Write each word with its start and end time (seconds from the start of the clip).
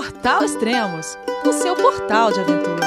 Portal 0.00 0.42
Extremos, 0.42 1.18
o 1.46 1.52
seu 1.52 1.76
portal 1.76 2.32
de 2.32 2.40
aventura. 2.40 2.86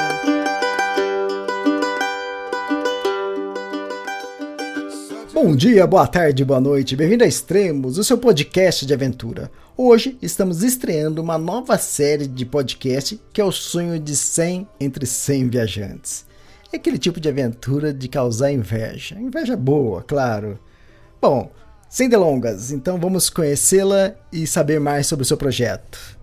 Bom 5.32 5.56
dia, 5.56 5.86
boa 5.86 6.08
tarde, 6.08 6.44
boa 6.44 6.60
noite, 6.60 6.96
bem-vindo 6.96 7.24
a 7.24 7.28
Extremos, 7.28 8.00
o 8.00 8.04
seu 8.04 8.18
podcast 8.18 8.84
de 8.84 8.96
aventura. 8.96 9.52
Hoje 9.78 10.18
estamos 10.24 10.64
estreando 10.64 11.22
uma 11.22 11.38
nova 11.38 11.78
série 11.78 12.26
de 12.26 12.48
podcast 12.48 13.22
que 13.32 13.40
é 13.40 13.46
o 13.46 13.52
sonho 13.52 14.00
de 14.00 14.16
100 14.16 14.68
entre 14.80 15.06
100 15.06 15.50
viajantes. 15.50 16.26
É 16.72 16.78
aquele 16.78 16.98
tipo 16.98 17.20
de 17.20 17.30
aventura 17.30 17.94
de 17.94 18.08
causar 18.08 18.52
inveja, 18.52 19.20
inveja 19.20 19.56
boa, 19.56 20.02
claro. 20.02 20.58
Bom, 21.22 21.52
sem 21.88 22.10
delongas, 22.10 22.72
então 22.72 23.00
vamos 23.00 23.30
conhecê-la 23.30 24.16
e 24.32 24.48
saber 24.48 24.80
mais 24.80 25.06
sobre 25.06 25.22
o 25.22 25.28
seu 25.28 25.38
projeto. 25.38 26.23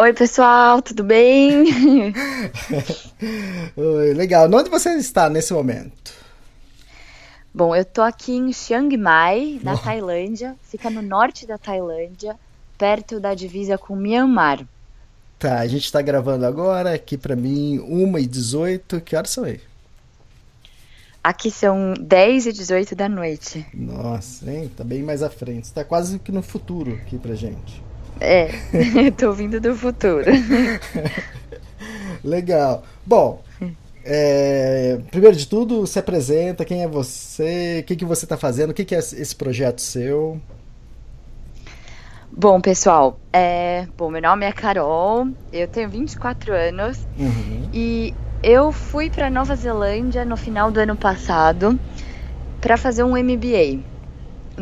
Oi, 0.00 0.14
pessoal, 0.14 0.80
tudo 0.80 1.04
bem? 1.04 1.64
Oi, 3.76 4.14
legal. 4.14 4.50
Onde 4.50 4.70
você 4.70 4.94
está 4.94 5.28
nesse 5.28 5.52
momento? 5.52 6.14
Bom, 7.52 7.76
eu 7.76 7.84
tô 7.84 8.00
aqui 8.00 8.32
em 8.32 8.50
Chiang 8.50 8.96
Mai, 8.96 9.60
na 9.62 9.74
oh. 9.74 9.78
Tailândia. 9.78 10.56
Fica 10.62 10.88
no 10.88 11.02
norte 11.02 11.46
da 11.46 11.58
Tailândia, 11.58 12.34
perto 12.78 13.20
da 13.20 13.34
divisa 13.34 13.76
com 13.76 13.94
Myanmar. 13.94 14.66
Tá, 15.38 15.58
a 15.58 15.66
gente 15.66 15.92
tá 15.92 16.00
gravando 16.00 16.46
agora, 16.46 16.94
aqui 16.94 17.18
para 17.18 17.36
mim, 17.36 17.78
1h18. 17.78 19.02
Que 19.02 19.14
horas 19.14 19.28
são 19.28 19.44
aí? 19.44 19.60
Aqui 21.22 21.50
são 21.50 21.92
10 22.00 22.46
e 22.46 22.52
18 22.54 22.96
da 22.96 23.06
noite. 23.06 23.66
Nossa, 23.74 24.50
hein? 24.50 24.70
Tá 24.74 24.82
bem 24.82 25.02
mais 25.02 25.22
à 25.22 25.28
frente. 25.28 25.70
Tá 25.70 25.84
quase 25.84 26.18
que 26.18 26.32
no 26.32 26.40
futuro 26.40 26.94
aqui 26.94 27.18
pra 27.18 27.34
gente. 27.34 27.89
É, 28.20 28.50
tô 29.16 29.32
vindo 29.32 29.60
do 29.60 29.74
futuro. 29.74 30.26
Legal. 32.22 32.84
Bom, 33.06 33.42
é, 34.04 34.98
primeiro 35.10 35.36
de 35.36 35.46
tudo, 35.46 35.86
se 35.86 35.98
apresenta, 35.98 36.64
quem 36.64 36.82
é 36.82 36.88
você, 36.88 37.80
o 37.80 37.84
que, 37.84 37.96
que 37.96 38.04
você 38.04 38.24
está 38.24 38.36
fazendo, 38.36 38.70
o 38.70 38.74
que, 38.74 38.84
que 38.84 38.94
é 38.94 38.98
esse 38.98 39.34
projeto 39.34 39.80
seu? 39.80 40.40
Bom, 42.32 42.60
pessoal, 42.60 43.18
é, 43.32 43.86
bom, 43.96 44.08
meu 44.08 44.22
nome 44.22 44.46
é 44.46 44.52
Carol, 44.52 45.28
eu 45.52 45.66
tenho 45.66 45.88
24 45.88 46.54
anos 46.54 46.98
uhum. 47.18 47.68
e 47.72 48.14
eu 48.42 48.70
fui 48.70 49.10
para 49.10 49.28
Nova 49.28 49.54
Zelândia 49.56 50.24
no 50.24 50.36
final 50.36 50.70
do 50.70 50.78
ano 50.78 50.96
passado 50.96 51.78
para 52.60 52.76
fazer 52.76 53.02
um 53.02 53.16
MBA. 53.16 53.80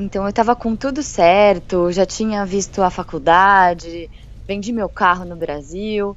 Então 0.02 0.24
eu 0.24 0.30
estava 0.30 0.54
com 0.54 0.76
tudo 0.76 1.02
certo, 1.02 1.90
já 1.90 2.06
tinha 2.06 2.44
visto 2.44 2.82
a 2.82 2.90
faculdade, 2.90 4.10
vendi 4.46 4.72
meu 4.72 4.88
carro 4.88 5.24
no 5.24 5.36
Brasil. 5.36 6.16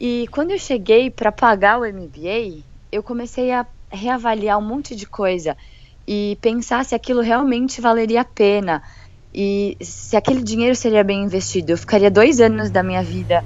E 0.00 0.26
quando 0.30 0.50
eu 0.50 0.58
cheguei 0.58 1.10
para 1.10 1.32
pagar 1.32 1.80
o 1.80 1.84
MBA, 1.84 2.64
eu 2.92 3.02
comecei 3.02 3.52
a 3.52 3.66
reavaliar 3.90 4.58
um 4.58 4.66
monte 4.66 4.94
de 4.94 5.06
coisa 5.06 5.56
e 6.06 6.36
pensar 6.40 6.84
se 6.84 6.94
aquilo 6.94 7.20
realmente 7.20 7.80
valeria 7.80 8.20
a 8.20 8.24
pena 8.24 8.82
e 9.32 9.76
se 9.80 10.16
aquele 10.16 10.42
dinheiro 10.42 10.76
seria 10.76 11.02
bem 11.02 11.22
investido. 11.22 11.72
Eu 11.72 11.78
ficaria 11.78 12.10
dois 12.10 12.40
anos 12.40 12.70
da 12.70 12.82
minha 12.82 13.02
vida 13.02 13.42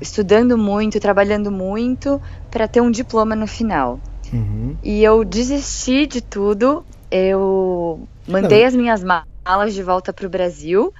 estudando 0.00 0.58
muito, 0.58 1.00
trabalhando 1.00 1.50
muito 1.50 2.20
para 2.50 2.68
ter 2.68 2.80
um 2.80 2.90
diploma 2.90 3.34
no 3.34 3.46
final. 3.46 4.00
Uhum. 4.32 4.76
E 4.82 5.02
eu 5.02 5.24
desisti 5.24 6.06
de 6.06 6.20
tudo. 6.20 6.84
Eu 7.12 8.08
Mandei 8.26 8.60
Não. 8.60 8.68
as 8.68 8.74
minhas 8.74 9.02
malas 9.02 9.74
de 9.74 9.82
volta 9.82 10.12
para 10.12 10.26
o 10.26 10.30
Brasil 10.30 10.92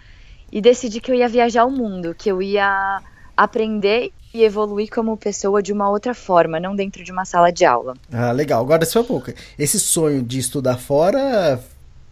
e 0.50 0.60
decidi 0.60 1.00
que 1.00 1.10
eu 1.10 1.14
ia 1.14 1.28
viajar 1.28 1.64
o 1.64 1.70
mundo, 1.70 2.14
que 2.14 2.30
eu 2.30 2.42
ia 2.42 3.00
aprender 3.36 4.12
e 4.34 4.42
evoluir 4.42 4.90
como 4.90 5.16
pessoa 5.16 5.62
de 5.62 5.72
uma 5.72 5.88
outra 5.88 6.14
forma, 6.14 6.58
não 6.58 6.74
dentro 6.74 7.04
de 7.04 7.12
uma 7.12 7.24
sala 7.24 7.52
de 7.52 7.64
aula. 7.64 7.94
Ah, 8.12 8.32
legal. 8.32 8.62
Agora, 8.62 8.84
sua 8.84 9.02
boca. 9.02 9.34
Esse 9.58 9.78
sonho 9.78 10.22
de 10.22 10.38
estudar 10.38 10.78
fora 10.78 11.62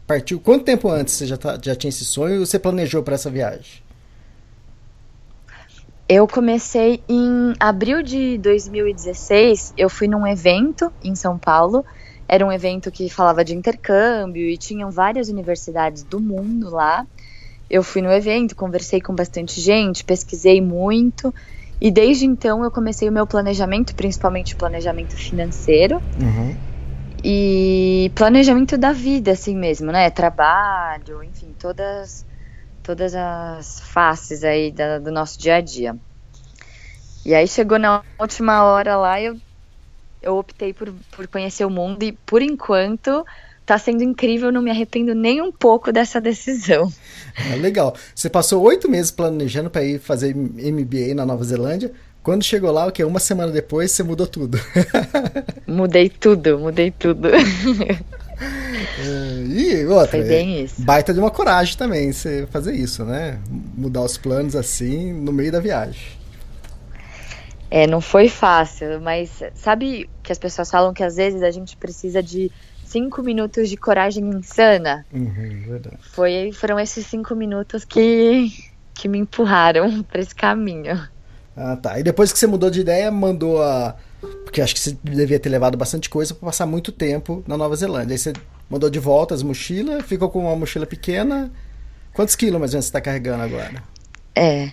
partiu 0.07 0.41
quanto 0.41 0.65
tempo 0.65 0.89
antes 0.89 1.15
você 1.15 1.27
já, 1.27 1.37
tá, 1.37 1.59
já 1.61 1.75
tinha 1.75 1.89
esse 1.89 2.05
sonho 2.05 2.37
e 2.37 2.39
você 2.39 2.59
planejou 2.59 3.03
para 3.03 3.15
essa 3.15 3.31
viagem? 3.31 3.83
Eu 6.09 6.27
comecei 6.27 7.03
em 7.09 7.55
abril 7.59 8.03
de 8.03 8.39
2016. 8.39 9.75
Eu 9.77 9.89
fui 9.89 10.09
num 10.09 10.27
evento 10.27 10.93
em 11.03 11.15
São 11.15 11.39
Paulo 11.39 11.85
era 12.33 12.47
um 12.47 12.53
evento 12.53 12.93
que 12.93 13.11
falava 13.11 13.45
de 13.45 13.57
intercâmbio 13.57 14.49
e 14.49 14.57
tinham 14.57 14.89
várias 14.89 15.29
universidades 15.29 16.05
do 16.05 16.21
mundo 16.21 16.71
lá. 16.71 17.05
Eu 17.69 17.83
fui 17.83 18.01
no 18.01 18.13
evento, 18.13 18.55
conversei 18.55 19.01
com 19.01 19.13
bastante 19.13 19.61
gente, 19.61 20.05
pesquisei 20.05 20.61
muito. 20.61 21.35
E 21.81 21.91
desde 21.91 22.27
então 22.27 22.63
eu 22.63 22.71
comecei 22.71 23.09
o 23.09 23.13
meu 23.13 23.27
planejamento, 23.27 23.97
principalmente 23.97 24.55
o 24.55 24.59
planejamento 24.59 25.17
financeiro. 25.17 26.01
Uhum. 26.23 26.57
E 27.25 28.13
planejamento 28.15 28.79
da 28.79 28.93
vida, 28.93 29.33
assim 29.33 29.57
mesmo, 29.57 29.91
né? 29.91 30.09
Trabalho, 30.09 31.25
enfim, 31.25 31.53
todas, 31.59 32.25
todas 32.81 33.13
as 33.13 33.81
faces 33.81 34.45
aí 34.45 34.71
da, 34.71 35.01
do 35.01 35.11
nosso 35.11 35.37
dia 35.37 35.57
a 35.57 35.61
dia. 35.61 35.97
E 37.27 37.35
aí 37.35 37.49
chegou 37.49 37.77
na 37.77 38.05
última 38.21 38.63
hora 38.63 38.97
lá, 38.97 39.21
eu 39.21 39.37
eu 40.23 40.37
optei 40.37 40.73
por, 40.73 40.93
por 41.11 41.27
conhecer 41.27 41.65
o 41.65 41.71
mundo 41.71 42.03
e, 42.03 42.13
por 42.13 42.43
enquanto, 42.43 43.25
tá 43.65 43.79
sendo 43.79 44.03
incrível, 44.03 44.51
não 44.51 44.63
me 44.63 44.71
arrependo 44.71 45.15
nem 45.15 45.41
um 45.41 45.53
pouco 45.53 45.93
dessa 45.93 46.21
decisão. 46.21 46.93
É, 47.51 47.57
legal. 47.57 47.95
Você 48.15 48.29
passou 48.29 48.63
oito 48.63 48.91
meses 48.91 49.11
planejando 49.11 49.71
para 49.71 49.85
ir 49.85 50.01
fazer 50.01 50.35
MBA 50.35 51.15
na 51.15 51.25
Nova 51.25 51.45
Zelândia. 51.45 51.93
Quando 52.23 52.45
chegou 52.45 52.71
lá, 52.71 52.87
o 52.87 52.93
que? 52.93 53.03
Uma 53.03 53.21
semana 53.21 53.51
depois, 53.51 53.93
você 53.93 54.03
mudou 54.03 54.27
tudo. 54.27 54.61
mudei 55.67 56.11
tudo, 56.11 56.59
mudei 56.59 56.91
tudo. 56.91 57.29
É, 57.29 57.97
e 59.47 59.87
outra, 59.87 60.19
Foi 60.19 60.25
bem 60.25 60.65
isso. 60.65 60.83
baita 60.83 61.15
de 61.15 61.21
uma 61.21 61.31
coragem 61.31 61.77
também 61.77 62.13
você 62.13 62.47
fazer 62.51 62.75
isso, 62.75 63.05
né? 63.05 63.39
Mudar 63.77 64.03
os 64.03 64.19
planos 64.19 64.57
assim 64.57 65.13
no 65.13 65.33
meio 65.33 65.53
da 65.53 65.61
viagem. 65.61 66.20
É, 67.71 67.87
não 67.87 68.01
foi 68.01 68.29
fácil, 68.29 69.01
mas 69.01 69.43
sabe 69.55 70.11
que 70.23 70.33
as 70.33 70.39
pessoas 70.39 70.69
falam 70.69 70.93
que 70.93 71.05
às 71.05 71.15
vezes 71.15 71.43
a 71.43 71.51
gente 71.53 71.77
precisa 71.77 72.21
de 72.21 72.51
cinco 72.85 73.23
minutos 73.23 73.69
de 73.69 73.77
coragem 73.77 74.29
insana? 74.29 75.07
Uhum, 75.13 75.63
verdade. 75.69 75.97
Foi, 76.01 76.51
foram 76.53 76.81
esses 76.81 77.07
cinco 77.07 77.37
minutos 77.37 77.85
que, 77.85 78.53
que 78.93 79.07
me 79.07 79.19
empurraram 79.19 80.03
para 80.11 80.21
esse 80.21 80.35
caminho. 80.35 81.01
Ah, 81.57 81.77
tá. 81.77 82.01
E 82.01 82.03
depois 82.03 82.33
que 82.33 82.39
você 82.39 82.47
mudou 82.47 82.71
de 82.71 82.81
ideia, 82.81 83.11
mandou 83.11 83.63
a. 83.63 83.95
Porque 84.45 84.61
acho 84.61 84.75
que 84.75 84.81
você 84.81 84.97
devia 85.03 85.39
ter 85.39 85.49
levado 85.49 85.79
bastante 85.79 86.11
coisa 86.11 86.35
para 86.35 86.47
passar 86.47 86.67
muito 86.67 86.91
tempo 86.91 87.45
na 87.47 87.57
Nova 87.57 87.77
Zelândia. 87.77 88.15
Aí 88.15 88.19
você 88.19 88.33
mandou 88.69 88.91
de 88.91 88.99
volta 88.99 89.35
as 89.35 89.43
mochilas, 89.43 90.05
ficou 90.05 90.29
com 90.29 90.41
uma 90.41 90.57
mochila 90.57 90.87
pequena. 90.87 91.51
Quantos 92.13 92.35
quilos 92.35 92.61
mais 92.61 92.73
ou 92.73 92.77
menos 92.77 92.87
você 92.87 92.89
está 92.89 93.01
carregando 93.01 93.43
agora? 93.43 93.83
É. 94.35 94.71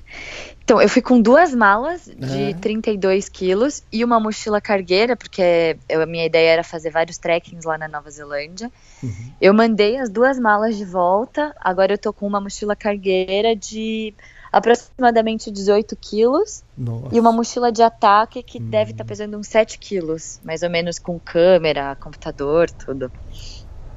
Então, 0.68 0.82
eu 0.82 0.90
fui 0.90 1.02
com 1.02 1.22
duas 1.22 1.56
malas 1.56 2.06
de 2.06 2.54
32 2.56 3.30
quilos 3.30 3.82
e 3.90 4.04
uma 4.04 4.20
mochila 4.20 4.60
cargueira, 4.60 5.16
porque 5.16 5.78
eu, 5.88 6.02
a 6.02 6.06
minha 6.06 6.26
ideia 6.26 6.50
era 6.50 6.64
fazer 6.64 6.90
vários 6.90 7.18
trekkings 7.18 7.66
lá 7.66 7.78
na 7.78 7.88
Nova 7.88 8.12
Zelândia. 8.12 8.70
Uhum. 9.02 9.32
Eu 9.40 9.54
mandei 9.54 9.98
as 9.98 10.10
duas 10.10 10.38
malas 10.38 10.76
de 10.76 10.84
volta, 10.84 11.56
agora 11.62 11.94
eu 11.94 11.98
tô 11.98 12.12
com 12.12 12.28
uma 12.28 12.42
mochila 12.42 12.76
cargueira 12.76 13.56
de 13.56 14.14
aproximadamente 14.52 15.50
18 15.50 15.96
quilos 15.96 16.66
Nossa. 16.78 17.16
e 17.16 17.20
uma 17.20 17.32
mochila 17.32 17.72
de 17.72 17.82
ataque 17.82 18.44
que 18.44 18.58
uhum. 18.58 18.70
deve 18.70 18.92
estar 18.92 19.06
tá 19.06 19.08
pesando 19.08 19.38
uns 19.38 19.48
7 19.48 19.80
quilos, 19.80 20.42
mais 20.44 20.64
ou 20.64 20.70
menos 20.70 21.00
com 21.00 21.18
câmera, 21.18 21.96
computador, 21.96 22.70
tudo. 22.70 23.10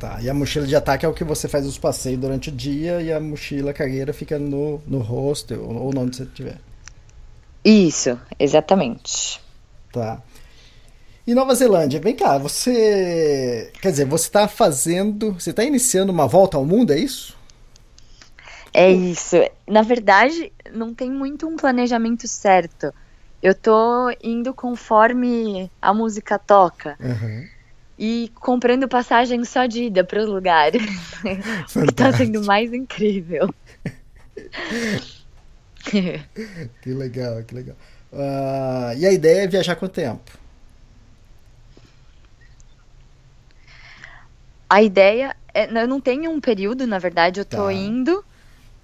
Tá, 0.01 0.19
e 0.23 0.31
a 0.31 0.35
mochila 0.35 0.67
de 0.67 0.75
ataque 0.75 1.05
é 1.05 1.09
o 1.09 1.13
que 1.13 1.23
você 1.23 1.47
faz 1.47 1.67
os 1.67 1.77
passeios 1.77 2.19
durante 2.19 2.49
o 2.49 2.53
dia 2.53 3.03
e 3.03 3.13
a 3.13 3.21
mochila 3.21 3.71
cargueira 3.71 4.15
fica 4.15 4.39
no, 4.39 4.81
no 4.87 4.99
hostel 4.99 5.63
ou 5.63 5.95
onde 5.95 6.17
você 6.17 6.23
estiver. 6.23 6.57
Isso, 7.63 8.19
exatamente. 8.39 9.39
Tá. 9.93 10.23
E 11.27 11.35
Nova 11.35 11.55
Zelândia, 11.55 12.01
vem 12.01 12.17
cá, 12.17 12.39
você. 12.39 13.71
Quer 13.83 13.91
dizer, 13.91 14.07
você 14.07 14.27
está 14.27 14.49
fazendo. 14.49 15.35
Você 15.35 15.51
está 15.51 15.63
iniciando 15.65 16.11
uma 16.11 16.27
volta 16.27 16.57
ao 16.57 16.65
mundo, 16.65 16.95
é 16.95 16.99
isso? 16.99 17.37
É 18.73 18.91
isso. 18.91 19.37
Na 19.69 19.83
verdade, 19.83 20.51
não 20.73 20.95
tem 20.95 21.11
muito 21.11 21.47
um 21.47 21.57
planejamento 21.57 22.27
certo. 22.27 22.91
Eu 23.43 23.55
tô 23.55 24.11
indo 24.25 24.55
conforme 24.55 25.71
a 25.81 25.93
música 25.93 26.39
toca. 26.39 26.97
Uhum. 26.99 27.60
E 28.03 28.33
comprando 28.37 28.89
passagem 28.89 29.45
só 29.45 29.67
de 29.67 29.85
ida 29.85 30.03
para 30.03 30.23
os 30.23 30.27
lugares. 30.27 30.83
que 31.71 31.93
tá 31.93 32.11
sendo 32.15 32.43
mais 32.47 32.73
incrível. 32.73 33.55
que 35.85 36.25
legal, 36.87 37.43
que 37.45 37.55
legal. 37.55 37.77
Uh, 38.11 38.97
e 38.97 39.07
a 39.07 39.13
ideia 39.13 39.43
é 39.43 39.47
viajar 39.47 39.77
quanto 39.77 39.93
tempo? 39.93 40.33
A 44.69 44.83
ideia 44.83 45.37
é, 45.53 45.83
eu 45.83 45.87
não 45.87 46.01
tenho 46.01 46.31
um 46.31 46.41
período, 46.41 46.87
na 46.87 46.99
verdade, 46.99 47.41
eu 47.41 47.45
tô 47.45 47.67
tá. 47.67 47.73
indo 47.73 48.25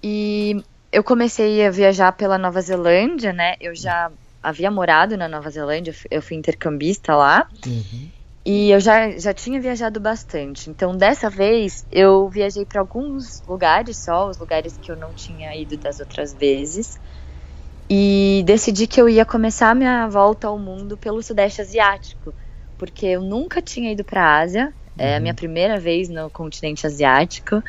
e 0.03 0.63
eu 0.91 1.03
comecei 1.03 1.65
a 1.65 1.71
viajar 1.71 2.11
pela 2.11 2.37
Nova 2.37 2.61
Zelândia, 2.61 3.33
né? 3.33 3.55
Eu 3.59 3.75
já 3.75 4.11
havia 4.43 4.69
morado 4.69 5.17
na 5.17 5.27
Nova 5.27 5.49
Zelândia, 5.49 5.95
eu 6.11 6.21
fui 6.21 6.37
intercambista 6.37 7.15
lá. 7.15 7.47
Uhum. 7.65 8.09
E 8.49 8.71
eu 8.71 8.79
já, 8.79 9.11
já 9.17 9.33
tinha 9.33 9.59
viajado 9.59 9.99
bastante. 9.99 10.69
Então, 10.69 10.95
dessa 10.95 11.29
vez, 11.29 11.85
eu 11.91 12.29
viajei 12.29 12.63
para 12.63 12.79
alguns 12.79 13.43
lugares 13.45 13.97
só, 13.97 14.29
os 14.29 14.37
lugares 14.37 14.79
que 14.81 14.89
eu 14.89 14.95
não 14.95 15.11
tinha 15.11 15.53
ido 15.53 15.75
das 15.75 15.99
outras 15.99 16.33
vezes. 16.33 16.97
E 17.89 18.43
decidi 18.45 18.87
que 18.87 19.01
eu 19.01 19.09
ia 19.09 19.25
começar 19.25 19.71
a 19.71 19.75
minha 19.75 20.07
volta 20.07 20.47
ao 20.47 20.57
mundo 20.57 20.95
pelo 20.95 21.21
Sudeste 21.21 21.59
Asiático, 21.59 22.33
porque 22.77 23.05
eu 23.07 23.21
nunca 23.21 23.61
tinha 23.61 23.91
ido 23.91 24.05
para 24.05 24.23
a 24.23 24.39
Ásia, 24.39 24.73
é 24.97 25.17
a 25.17 25.19
minha 25.19 25.33
uhum. 25.33 25.35
primeira 25.35 25.77
vez 25.77 26.07
no 26.07 26.29
continente 26.29 26.87
asiático. 26.87 27.61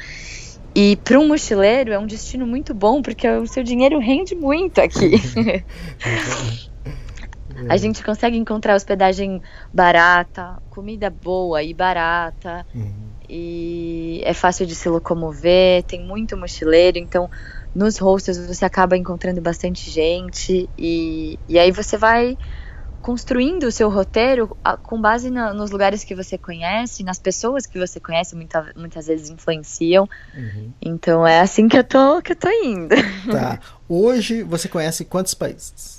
E 0.76 0.94
para 0.94 1.18
um 1.18 1.26
mochileiro 1.26 1.92
é 1.92 1.98
um 1.98 2.06
destino 2.06 2.46
muito 2.46 2.72
bom, 2.72 3.02
porque 3.02 3.28
o 3.28 3.48
seu 3.48 3.64
dinheiro 3.64 3.98
rende 3.98 4.36
muito 4.36 4.78
aqui. 4.80 5.10
A 7.68 7.76
gente 7.76 8.04
consegue 8.04 8.36
encontrar 8.36 8.74
hospedagem 8.74 9.42
barata, 9.72 10.60
comida 10.70 11.10
boa 11.10 11.62
e 11.62 11.72
barata. 11.74 12.66
Uhum. 12.74 13.08
E 13.28 14.22
é 14.24 14.32
fácil 14.32 14.64
de 14.66 14.74
se 14.74 14.88
locomover, 14.88 15.82
tem 15.82 16.00
muito 16.00 16.36
mochileiro, 16.36 16.98
então 16.98 17.28
nos 17.74 17.98
hostels 17.98 18.38
você 18.38 18.64
acaba 18.64 18.96
encontrando 18.96 19.40
bastante 19.40 19.90
gente 19.90 20.68
e, 20.78 21.38
e 21.46 21.58
aí 21.58 21.70
você 21.70 21.98
vai 21.98 22.38
construindo 23.02 23.64
o 23.64 23.72
seu 23.72 23.88
roteiro 23.88 24.56
com 24.82 25.00
base 25.00 25.30
na, 25.30 25.54
nos 25.54 25.70
lugares 25.70 26.04
que 26.04 26.14
você 26.14 26.36
conhece, 26.36 27.04
nas 27.04 27.18
pessoas 27.18 27.66
que 27.66 27.78
você 27.78 28.00
conhece, 28.00 28.34
muita, 28.34 28.72
muitas 28.76 29.06
vezes 29.06 29.30
influenciam. 29.30 30.08
Uhum. 30.34 30.72
Então 30.80 31.26
é 31.26 31.40
assim 31.40 31.68
que 31.68 31.78
eu 31.78 31.84
tô 31.84 32.20
que 32.20 32.32
eu 32.32 32.36
tô 32.36 32.48
indo. 32.50 32.94
Tá. 33.30 33.60
Hoje 33.88 34.42
você 34.42 34.68
conhece 34.68 35.04
quantos 35.04 35.34
países? 35.34 35.97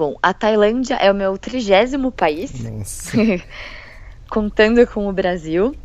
Bom, 0.00 0.16
a 0.22 0.32
Tailândia 0.32 0.94
é 0.94 1.12
o 1.12 1.14
meu 1.14 1.36
trigésimo 1.36 2.10
país, 2.10 2.50
contando 4.30 4.86
com 4.86 5.06
o 5.06 5.12
Brasil. 5.12 5.76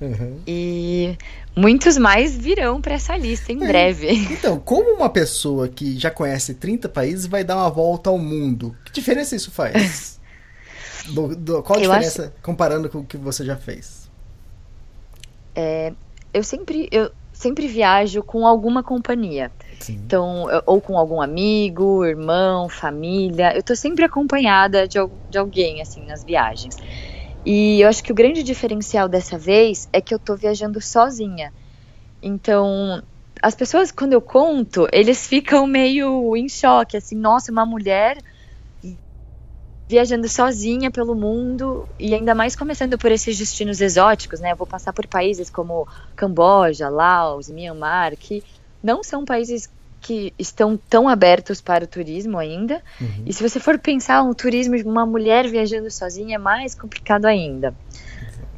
Uhum. 0.00 0.40
E 0.44 1.16
muitos 1.54 1.96
mais 1.96 2.36
virão 2.36 2.80
para 2.80 2.94
essa 2.94 3.16
lista 3.16 3.52
em 3.52 3.62
é, 3.62 3.68
breve. 3.68 4.08
Então, 4.32 4.58
como 4.58 4.96
uma 4.96 5.08
pessoa 5.08 5.68
que 5.68 5.96
já 5.96 6.10
conhece 6.10 6.54
30 6.54 6.88
países 6.88 7.26
vai 7.26 7.44
dar 7.44 7.54
uma 7.54 7.70
volta 7.70 8.10
ao 8.10 8.18
mundo, 8.18 8.76
que 8.84 8.90
diferença 8.90 9.36
isso 9.36 9.52
faz? 9.52 10.18
do, 11.10 11.36
do, 11.36 11.62
qual 11.62 11.78
a 11.78 11.82
eu 11.82 11.88
diferença 11.92 12.22
acho... 12.24 12.42
comparando 12.42 12.90
com 12.90 12.98
o 12.98 13.06
que 13.06 13.16
você 13.16 13.44
já 13.44 13.56
fez? 13.56 14.10
É, 15.54 15.92
eu 16.32 16.42
sempre 16.42 16.88
eu 16.90 17.08
sempre 17.44 17.66
viajo 17.66 18.22
com 18.22 18.46
alguma 18.46 18.82
companhia. 18.82 19.52
Sim. 19.78 20.00
Então, 20.04 20.46
ou 20.64 20.80
com 20.80 20.96
algum 20.96 21.20
amigo, 21.20 22.02
irmão, 22.02 22.70
família. 22.70 23.54
Eu 23.54 23.62
tô 23.62 23.76
sempre 23.76 24.02
acompanhada 24.02 24.88
de, 24.88 24.98
de 25.28 25.36
alguém, 25.36 25.82
assim, 25.82 26.06
nas 26.06 26.24
viagens. 26.24 26.74
E 27.44 27.82
eu 27.82 27.88
acho 27.88 28.02
que 28.02 28.10
o 28.10 28.14
grande 28.14 28.42
diferencial 28.42 29.06
dessa 29.08 29.36
vez 29.36 29.86
é 29.92 30.00
que 30.00 30.14
eu 30.14 30.18
tô 30.18 30.34
viajando 30.34 30.80
sozinha. 30.80 31.52
Então, 32.22 33.02
as 33.42 33.54
pessoas, 33.54 33.92
quando 33.92 34.14
eu 34.14 34.22
conto, 34.22 34.88
eles 34.90 35.26
ficam 35.26 35.66
meio 35.66 36.34
em 36.34 36.48
choque, 36.48 36.96
assim, 36.96 37.14
nossa, 37.14 37.52
uma 37.52 37.66
mulher 37.66 38.16
viajando 39.86 40.28
sozinha 40.28 40.90
pelo 40.90 41.14
mundo 41.14 41.86
e 41.98 42.14
ainda 42.14 42.34
mais 42.34 42.56
começando 42.56 42.96
por 42.96 43.12
esses 43.12 43.36
destinos 43.36 43.80
exóticos, 43.80 44.40
né? 44.40 44.52
Eu 44.52 44.56
vou 44.56 44.66
passar 44.66 44.92
por 44.92 45.06
países 45.06 45.50
como 45.50 45.86
Camboja, 46.16 46.88
Laos, 46.88 47.50
Myanmar, 47.50 48.16
que 48.16 48.42
não 48.82 49.02
são 49.02 49.24
países 49.24 49.68
que 50.00 50.34
estão 50.38 50.76
tão 50.76 51.08
abertos 51.08 51.62
para 51.62 51.84
o 51.84 51.86
turismo 51.86 52.38
ainda. 52.38 52.82
Uhum. 53.00 53.22
E 53.24 53.32
se 53.32 53.42
você 53.42 53.58
for 53.58 53.78
pensar 53.78 54.22
um 54.22 54.34
turismo 54.34 54.76
de 54.76 54.84
uma 54.84 55.06
mulher 55.06 55.48
viajando 55.48 55.90
sozinha, 55.90 56.36
é 56.36 56.38
mais 56.38 56.74
complicado 56.74 57.24
ainda. 57.24 57.74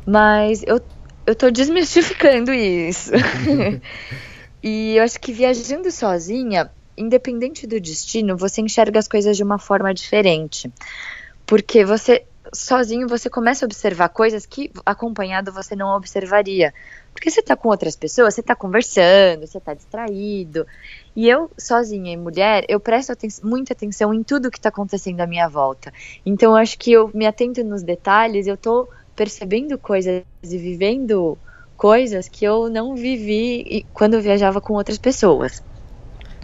Mas 0.04 0.64
eu, 0.66 0.80
eu 1.24 1.34
tô 1.36 1.48
desmistificando 1.50 2.52
isso. 2.52 3.12
e 4.62 4.96
eu 4.96 5.04
acho 5.04 5.20
que 5.20 5.32
viajando 5.32 5.88
sozinha, 5.92 6.68
independente 6.96 7.64
do 7.64 7.80
destino, 7.80 8.36
você 8.36 8.60
enxerga 8.60 8.98
as 8.98 9.06
coisas 9.06 9.36
de 9.36 9.44
uma 9.44 9.58
forma 9.58 9.94
diferente. 9.94 10.68
Porque 11.46 11.84
você 11.84 12.26
sozinho 12.52 13.08
você 13.08 13.28
começa 13.28 13.64
a 13.64 13.66
observar 13.66 14.08
coisas 14.08 14.46
que 14.46 14.70
acompanhado 14.84 15.52
você 15.52 15.74
não 15.74 15.96
observaria. 15.96 16.72
Porque 17.12 17.30
você 17.30 17.42
tá 17.42 17.56
com 17.56 17.68
outras 17.68 17.96
pessoas, 17.96 18.34
você 18.34 18.42
tá 18.42 18.54
conversando, 18.54 19.46
você 19.46 19.58
tá 19.58 19.74
distraído. 19.74 20.66
E 21.14 21.28
eu, 21.28 21.50
sozinha 21.58 22.12
e 22.12 22.16
mulher, 22.16 22.64
eu 22.68 22.78
presto 22.78 23.12
aten 23.12 23.30
muita 23.42 23.72
atenção 23.72 24.12
em 24.12 24.22
tudo 24.22 24.50
que 24.50 24.60
tá 24.60 24.68
acontecendo 24.68 25.20
à 25.20 25.26
minha 25.26 25.48
volta. 25.48 25.92
Então 26.24 26.52
eu 26.52 26.56
acho 26.56 26.78
que 26.78 26.92
eu 26.92 27.10
me 27.14 27.26
atento 27.26 27.62
nos 27.64 27.82
detalhes, 27.82 28.46
eu 28.46 28.56
tô 28.56 28.88
percebendo 29.14 29.78
coisas 29.78 30.22
e 30.42 30.58
vivendo 30.58 31.38
coisas 31.76 32.28
que 32.28 32.44
eu 32.44 32.68
não 32.68 32.94
vivi 32.94 33.86
quando 33.92 34.20
viajava 34.20 34.60
com 34.60 34.74
outras 34.74 34.98
pessoas. 34.98 35.62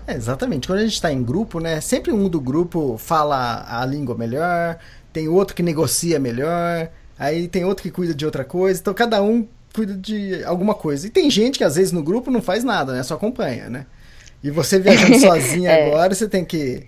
É, 0.06 0.14
exatamente. 0.14 0.66
Quando 0.66 0.80
a 0.80 0.82
gente 0.82 0.94
está 0.94 1.12
em 1.12 1.22
grupo, 1.22 1.60
né? 1.60 1.80
Sempre 1.80 2.12
um 2.12 2.28
do 2.28 2.40
grupo 2.40 2.96
fala 2.98 3.64
a 3.68 3.84
língua 3.86 4.16
melhor, 4.16 4.78
tem 5.12 5.28
outro 5.28 5.54
que 5.54 5.62
negocia 5.62 6.18
melhor, 6.18 6.90
aí 7.18 7.46
tem 7.48 7.64
outro 7.64 7.82
que 7.82 7.90
cuida 7.90 8.14
de 8.14 8.24
outra 8.24 8.44
coisa, 8.44 8.80
então 8.80 8.94
cada 8.94 9.22
um 9.22 9.46
cuida 9.72 9.94
de 9.94 10.42
alguma 10.44 10.74
coisa. 10.74 11.06
E 11.06 11.10
tem 11.10 11.30
gente 11.30 11.58
que 11.58 11.64
às 11.64 11.76
vezes 11.76 11.92
no 11.92 12.02
grupo 12.02 12.30
não 12.30 12.42
faz 12.42 12.64
nada, 12.64 12.92
né? 12.92 13.02
Só 13.02 13.14
acompanha, 13.14 13.68
né? 13.68 13.86
E 14.42 14.50
você 14.50 14.78
viajando 14.78 15.18
sozinha 15.20 15.70
é. 15.70 15.86
agora, 15.86 16.14
você 16.14 16.28
tem 16.28 16.44
que 16.44 16.86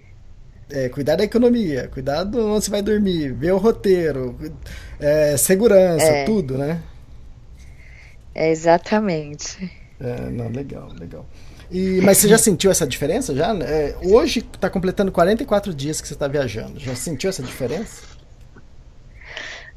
é, 0.71 0.88
cuidar 0.88 1.17
da 1.17 1.25
economia, 1.25 1.88
cuidar 1.93 2.25
de 2.25 2.37
onde 2.38 2.65
você 2.65 2.71
vai 2.71 2.83
dormir, 2.83 3.33
ver 3.33 3.53
o 3.53 3.59
roteiro, 3.59 4.37
é, 4.99 5.37
segurança, 5.37 6.05
é. 6.05 6.25
tudo, 6.25 6.59
né? 6.59 6.83
É 8.35 8.50
exatamente. 8.50 9.71
É, 10.00 10.29
não, 10.31 10.49
legal, 10.49 10.91
legal. 10.99 11.25
E, 11.71 12.00
mas 12.02 12.18
você 12.18 12.28
já 12.28 12.38
sentiu 12.38 12.71
essa 12.71 12.87
diferença? 12.87 13.35
já? 13.35 13.54
É, 13.62 13.97
hoje 14.02 14.40
está 14.40 14.68
completando 14.68 15.11
44 15.11 15.73
dias 15.75 16.00
que 16.00 16.09
você 16.09 16.14
está 16.14 16.28
viajando. 16.28 16.78
Já 16.78 16.94
sentiu 16.94 17.30
essa 17.30 17.42
diferença? 17.42 18.02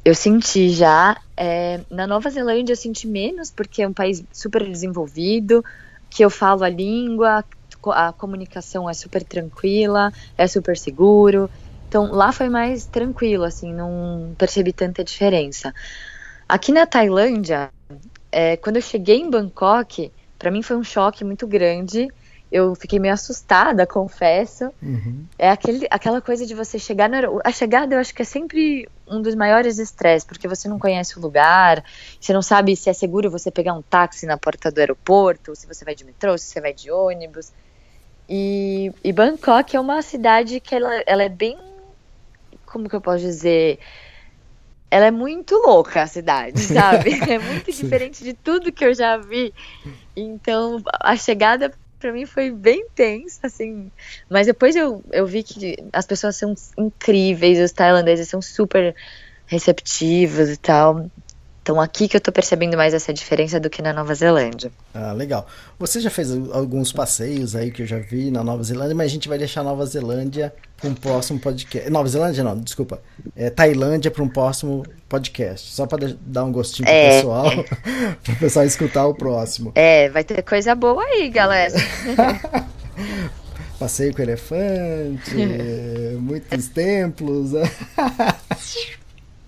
Eu 0.04 0.14
senti 0.14 0.70
já. 0.70 1.16
É, 1.36 1.80
na 1.90 2.06
Nova 2.06 2.30
Zelândia 2.30 2.72
eu 2.72 2.76
senti 2.76 3.06
menos, 3.06 3.50
porque 3.50 3.82
é 3.82 3.88
um 3.88 3.92
país 3.92 4.22
super 4.32 4.64
desenvolvido, 4.64 5.64
que 6.08 6.24
eu 6.24 6.30
falo 6.30 6.64
a 6.64 6.68
língua, 6.68 7.44
a 7.86 8.12
comunicação 8.12 8.88
é 8.88 8.94
super 8.94 9.22
tranquila, 9.22 10.12
é 10.36 10.46
super 10.46 10.76
seguro. 10.76 11.50
Então 11.88 12.12
lá 12.12 12.32
foi 12.32 12.48
mais 12.48 12.86
tranquilo, 12.86 13.44
assim, 13.44 13.72
não 13.72 14.34
percebi 14.36 14.72
tanta 14.72 15.02
diferença. 15.02 15.74
Aqui 16.48 16.72
na 16.72 16.86
Tailândia, 16.86 17.70
é, 18.30 18.56
quando 18.56 18.76
eu 18.76 18.82
cheguei 18.82 19.16
em 19.16 19.30
Bangkok, 19.30 20.10
para 20.38 20.50
mim 20.50 20.62
foi 20.62 20.76
um 20.76 20.84
choque 20.84 21.24
muito 21.24 21.46
grande 21.46 22.08
eu 22.50 22.74
fiquei 22.74 22.98
meio 22.98 23.12
assustada, 23.12 23.86
confesso. 23.86 24.72
Uhum. 24.82 25.26
É 25.38 25.50
aquele, 25.50 25.86
aquela 25.90 26.20
coisa 26.20 26.46
de 26.46 26.54
você 26.54 26.78
chegar 26.78 27.08
no 27.08 27.40
A 27.44 27.52
chegada 27.52 27.94
eu 27.94 28.00
acho 28.00 28.14
que 28.14 28.22
é 28.22 28.24
sempre 28.24 28.88
um 29.06 29.20
dos 29.20 29.34
maiores 29.34 29.78
estresses, 29.78 30.26
porque 30.26 30.48
você 30.48 30.66
não 30.66 30.78
conhece 30.78 31.18
o 31.18 31.20
lugar, 31.20 31.84
você 32.18 32.32
não 32.32 32.40
sabe 32.40 32.74
se 32.74 32.88
é 32.88 32.92
seguro 32.92 33.30
você 33.30 33.50
pegar 33.50 33.74
um 33.74 33.82
táxi 33.82 34.24
na 34.24 34.38
porta 34.38 34.70
do 34.70 34.78
aeroporto, 34.78 35.54
se 35.54 35.66
você 35.66 35.84
vai 35.84 35.94
de 35.94 36.04
metrô, 36.04 36.36
se 36.38 36.46
você 36.46 36.60
vai 36.60 36.72
de 36.72 36.90
ônibus. 36.90 37.52
E, 38.26 38.92
e 39.04 39.12
Bangkok 39.12 39.76
é 39.76 39.80
uma 39.80 40.00
cidade 40.00 40.58
que 40.58 40.74
ela, 40.74 41.02
ela 41.06 41.22
é 41.22 41.28
bem. 41.28 41.58
Como 42.64 42.88
que 42.88 42.96
eu 42.96 43.00
posso 43.00 43.20
dizer? 43.20 43.78
Ela 44.90 45.06
é 45.06 45.10
muito 45.10 45.54
louca 45.54 46.02
a 46.02 46.06
cidade, 46.06 46.60
sabe? 46.60 47.10
É 47.28 47.38
muito 47.38 47.70
diferente 47.70 48.24
de 48.24 48.32
tudo 48.32 48.72
que 48.72 48.84
eu 48.84 48.94
já 48.94 49.16
vi. 49.16 49.52
Então, 50.16 50.82
a 51.00 51.16
chegada 51.16 51.72
para 51.98 52.12
mim 52.12 52.26
foi 52.26 52.50
bem 52.50 52.86
tenso, 52.94 53.40
assim. 53.42 53.90
Mas 54.30 54.46
depois 54.46 54.76
eu, 54.76 55.02
eu 55.12 55.26
vi 55.26 55.42
que 55.42 55.76
as 55.92 56.06
pessoas 56.06 56.36
são 56.36 56.54
incríveis, 56.78 57.58
os 57.58 57.72
tailandeses 57.72 58.28
são 58.28 58.40
super 58.40 58.94
receptivos 59.46 60.48
e 60.48 60.56
tal. 60.56 61.10
Então 61.68 61.78
aqui 61.82 62.08
que 62.08 62.16
eu 62.16 62.20
tô 62.22 62.32
percebendo 62.32 62.78
mais 62.78 62.94
essa 62.94 63.12
diferença 63.12 63.60
do 63.60 63.68
que 63.68 63.82
na 63.82 63.92
Nova 63.92 64.14
Zelândia. 64.14 64.72
Ah, 64.94 65.12
legal. 65.12 65.46
Você 65.78 66.00
já 66.00 66.08
fez 66.08 66.32
alguns 66.50 66.94
passeios 66.94 67.54
aí 67.54 67.70
que 67.70 67.82
eu 67.82 67.86
já 67.86 67.98
vi 67.98 68.30
na 68.30 68.42
Nova 68.42 68.62
Zelândia, 68.62 68.94
mas 68.94 69.04
a 69.04 69.10
gente 69.10 69.28
vai 69.28 69.36
deixar 69.36 69.62
Nova 69.62 69.84
Zelândia 69.84 70.50
para 70.78 70.88
um 70.88 70.94
próximo 70.94 71.38
podcast. 71.38 71.90
Nova 71.90 72.08
Zelândia 72.08 72.42
não, 72.42 72.58
desculpa. 72.58 73.02
É 73.36 73.50
Tailândia 73.50 74.10
para 74.10 74.22
um 74.22 74.30
próximo 74.30 74.82
podcast. 75.10 75.74
Só 75.74 75.84
para 75.84 76.16
dar 76.22 76.44
um 76.44 76.52
gostinho 76.52 76.86
pro 76.86 76.94
é. 76.94 77.16
pessoal, 77.16 77.44
para 78.24 78.32
o 78.32 78.36
pessoal 78.36 78.64
escutar 78.64 79.06
o 79.06 79.14
próximo. 79.14 79.72
É, 79.74 80.08
vai 80.08 80.24
ter 80.24 80.40
coisa 80.40 80.74
boa 80.74 81.04
aí, 81.04 81.28
galera. 81.28 81.74
Passeio 83.78 84.14
com 84.14 84.22
elefante, 84.22 85.36
muitos 86.18 86.68
templos. 86.68 87.52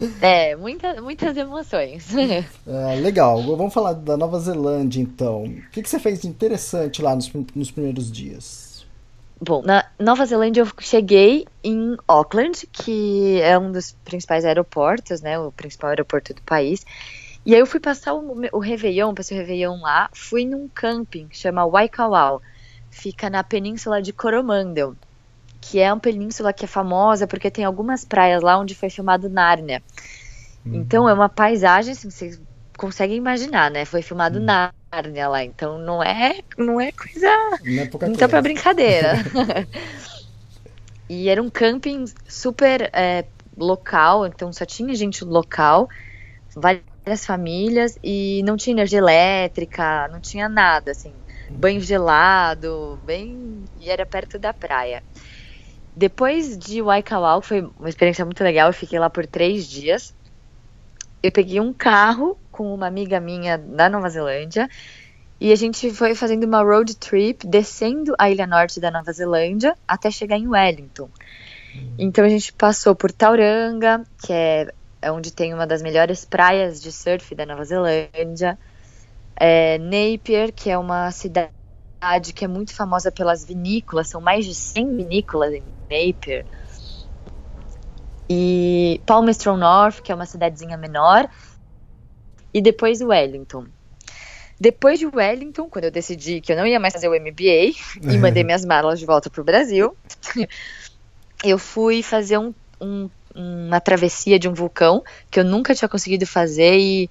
É, 0.21 0.57
muita, 0.57 1.01
muitas 1.01 1.37
emoções. 1.37 2.09
É, 2.17 2.97
legal. 3.01 3.43
Vamos 3.43 3.73
falar 3.73 3.93
da 3.93 4.17
Nova 4.17 4.39
Zelândia, 4.39 5.01
então. 5.01 5.45
O 5.45 5.71
que, 5.71 5.83
que 5.83 5.89
você 5.89 5.99
fez 5.99 6.21
de 6.21 6.29
interessante 6.29 7.03
lá 7.03 7.15
nos, 7.15 7.31
nos 7.55 7.71
primeiros 7.71 8.11
dias? 8.11 8.87
Bom, 9.43 9.63
na 9.63 9.87
Nova 9.99 10.27
Zelândia 10.27 10.63
eu 10.63 10.69
cheguei 10.79 11.47
em 11.65 11.97
Auckland, 12.07 12.67
que 12.67 13.41
é 13.41 13.59
um 13.59 13.73
dos 13.73 13.93
principais 14.05 14.45
aeroportos, 14.45 15.23
né? 15.23 15.39
O 15.39 15.51
principal 15.51 15.91
aeroporto 15.91 16.35
do 16.35 16.43
país. 16.43 16.85
E 17.45 17.55
aí 17.55 17.61
eu 17.61 17.67
fui 17.67 17.81
passar 17.81 18.13
o, 18.13 18.35
o 18.53 18.59
Réveillon, 18.59 19.15
passei 19.15 19.37
o 19.37 19.41
Réveillon 19.41 19.81
lá, 19.81 20.11
fui 20.13 20.45
num 20.45 20.69
camping, 20.69 21.29
chama 21.31 21.65
Waikawau. 21.65 22.43
Fica 22.91 23.31
na 23.31 23.43
península 23.43 24.03
de 24.03 24.13
Coromandel 24.13 24.95
que 25.61 25.79
é 25.79 25.93
uma 25.93 26.01
península 26.01 26.53
que 26.53 26.65
é 26.65 26.69
famosa 26.69 27.27
porque 27.27 27.51
tem 27.51 27.65
algumas 27.65 28.05
praias 28.05 28.43
lá 28.43 28.59
onde 28.59 28.75
foi 28.75 28.89
filmado 28.89 29.29
Nárnia. 29.29 29.83
Uhum. 30.65 30.77
Então 30.77 31.09
é 31.09 31.13
uma 31.13 31.29
paisagem, 31.29 31.93
assim, 31.93 32.11
vocês 32.11 32.41
conseguem 32.77 33.17
imaginar, 33.17 33.71
né? 33.71 33.85
Foi 33.85 34.03
filmado 34.03 34.39
uhum. 34.39 34.47
Nárnia 34.93 35.29
lá, 35.29 35.45
então 35.45 35.79
não 35.79 36.03
é, 36.03 36.41
não 36.57 36.81
é 36.81 36.91
coisa, 36.93 37.29
não, 37.63 37.83
é 37.85 38.09
não 38.09 38.15
tá 38.15 38.29
pra 38.29 38.41
brincadeira. 38.41 39.15
e 41.09 41.29
era 41.29 41.43
um 41.43 41.51
camping 41.51 42.07
super 42.27 42.91
é, 42.93 43.27
local, 43.57 44.27
então 44.27 44.53
só 44.53 44.65
tinha 44.65 44.95
gente 44.95 45.25
local, 45.25 45.89
várias 46.57 47.27
famílias 47.27 47.99
e 48.03 48.43
não 48.45 48.57
tinha 48.57 48.73
energia 48.73 48.99
elétrica, 48.99 50.09
não 50.09 50.21
tinha 50.21 50.49
nada, 50.49 50.93
assim, 50.93 51.13
banho 51.51 51.81
gelado, 51.81 52.99
bem 53.05 53.65
e 53.79 53.91
era 53.91 54.07
perto 54.07 54.39
da 54.39 54.53
praia. 54.53 55.03
Depois 55.95 56.57
de 56.57 56.81
Waikawau, 56.81 57.43
foi 57.43 57.69
uma 57.79 57.89
experiência 57.89 58.25
muito 58.25 58.43
legal, 58.43 58.69
eu 58.69 58.73
fiquei 58.73 58.99
lá 58.99 59.11
por 59.11 59.27
três 59.27 59.67
dias. 59.67 60.15
Eu 61.23 61.31
peguei 61.31 61.61
um 61.61 61.73
carro 61.73 62.39
com 62.51 62.73
uma 62.75 62.87
amiga 62.87 63.21
minha 63.21 63.59
da 63.59 63.89
Nova 63.89 64.09
Zelândia 64.09 64.69
e 65.41 65.53
a 65.53 65.57
gente 65.57 65.91
foi 65.91 66.15
fazendo 66.15 66.45
uma 66.45 66.63
road 66.63 66.95
trip 66.97 67.47
descendo 67.47 68.15
a 68.19 68.31
ilha 68.31 68.47
norte 68.47 68.79
da 68.79 68.91
Nova 68.91 69.13
Zelândia 69.13 69.75
até 69.87 70.11
chegar 70.11 70.37
em 70.37 70.47
Wellington. 70.47 71.09
Então 71.99 72.25
a 72.25 72.29
gente 72.29 72.53
passou 72.53 72.95
por 72.95 73.13
Tauranga, 73.13 74.05
que 74.25 74.33
é, 74.33 74.73
é 75.01 75.13
onde 75.13 75.33
tem 75.33 75.55
uma 75.55 75.67
das 75.67 75.83
melhores 75.83 76.25
praias 76.25 76.81
de 76.81 76.93
surf 76.93 77.35
da 77.35 77.47
Nova 77.47 77.65
Zelândia, 77.65 78.59
é, 79.37 79.79
Napier, 79.79 80.53
que 80.53 80.69
é 80.69 80.77
uma 80.77 81.11
cidade 81.11 81.51
que 82.33 82.45
é 82.45 82.49
muito 82.49 82.75
famosa 82.75 83.13
pelas 83.13 83.45
vinícolas, 83.45 84.09
são 84.09 84.21
mais 84.21 84.47
de 84.47 84.55
100 84.55 84.97
vinícolas 84.97 85.53
em 85.53 85.63
Napier. 85.83 86.47
E 88.29 89.01
Palmerston 89.05 89.57
North, 89.57 90.01
que 90.01 90.11
é 90.11 90.15
uma 90.15 90.25
cidadezinha 90.25 90.77
menor. 90.77 91.29
E 92.55 92.63
depois 92.63 93.01
Wellington. 93.01 93.67
Depois 94.59 94.99
de 94.99 95.07
Wellington, 95.07 95.69
quando 95.69 95.87
eu 95.87 95.91
decidi 95.91 96.41
que 96.41 96.53
eu 96.53 96.57
não 96.57 96.67
ia 96.67 96.79
mais 96.79 96.93
fazer 96.93 97.09
o 97.09 97.15
MBA 97.15 97.75
e 98.03 98.19
mandei 98.19 98.45
minhas 98.45 98.65
malas 98.65 98.99
de 98.99 99.07
volta 99.07 99.31
para 99.31 99.41
o 99.41 99.45
Brasil, 99.45 99.97
eu 101.45 101.59
fui 101.59 102.03
fazer 102.03 102.39
um, 102.39 102.55
um, 102.81 103.09
uma 103.35 103.81
travessia 103.81 104.39
de 104.39 104.49
um 104.49 104.55
vulcão 104.55 105.03
que 105.31 105.41
eu 105.41 105.45
nunca 105.45 105.75
tinha 105.75 105.89
conseguido 105.89 106.27
fazer 106.27 106.79
e 106.79 107.11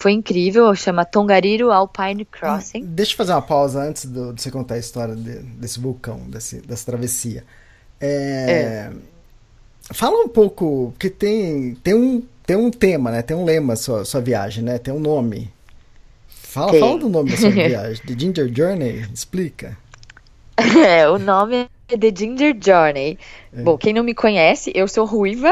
foi 0.00 0.12
incrível, 0.12 0.74
chama 0.74 1.04
Tongariro 1.04 1.70
Alpine 1.70 2.24
Crossing. 2.24 2.84
Ah, 2.84 2.86
deixa 2.86 3.12
eu 3.12 3.16
fazer 3.18 3.32
uma 3.32 3.42
pausa 3.42 3.82
antes 3.82 4.06
do, 4.06 4.32
de 4.32 4.40
você 4.40 4.50
contar 4.50 4.76
a 4.76 4.78
história 4.78 5.14
de, 5.14 5.40
desse 5.40 5.78
vulcão, 5.78 6.20
desse, 6.26 6.62
dessa 6.62 6.86
travessia. 6.86 7.44
É, 8.00 8.10
é. 8.10 8.92
Fala 9.92 10.24
um 10.24 10.28
pouco, 10.28 10.92
porque 10.92 11.10
tem, 11.10 11.74
tem, 11.84 11.92
um, 11.92 12.22
tem 12.46 12.56
um 12.56 12.70
tema, 12.70 13.10
né? 13.10 13.20
Tem 13.20 13.36
um 13.36 13.44
lema 13.44 13.76
sua, 13.76 14.06
sua 14.06 14.22
viagem, 14.22 14.64
né? 14.64 14.78
Tem 14.78 14.92
um 14.92 14.98
nome. 14.98 15.52
Fala, 16.28 16.72
fala 16.78 16.98
do 16.98 17.08
nome 17.10 17.30
da 17.30 17.36
sua 17.36 17.50
viagem. 17.52 18.02
The 18.06 18.18
Ginger 18.18 18.50
Journey, 18.52 19.06
explica. 19.12 19.76
É, 20.86 21.08
o 21.08 21.18
nome 21.18 21.68
é 21.88 21.96
The 21.96 22.12
Ginger 22.14 22.54
Journey. 22.58 23.18
É. 23.52 23.62
Bom, 23.62 23.78
quem 23.78 23.94
não 23.94 24.02
me 24.02 24.14
conhece, 24.14 24.70
eu 24.74 24.86
sou 24.86 25.06
ruiva. 25.06 25.50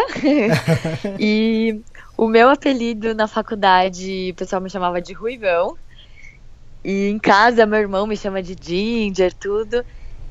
e 1.19 1.81
o 2.19 2.27
meu 2.27 2.51
apelido 2.51 3.15
na 3.15 3.29
faculdade, 3.29 4.31
o 4.33 4.35
pessoal 4.35 4.61
me 4.61 4.69
chamava 4.69 5.01
de 5.01 5.13
Ruivão. 5.13 5.79
E 6.85 7.09
em 7.09 7.19
casa, 7.19 7.65
meu 7.65 7.79
irmão 7.79 8.09
me 8.09 8.17
chama 8.17 8.43
de 8.43 8.57
Ginger, 8.61 9.33
tudo. 9.33 9.85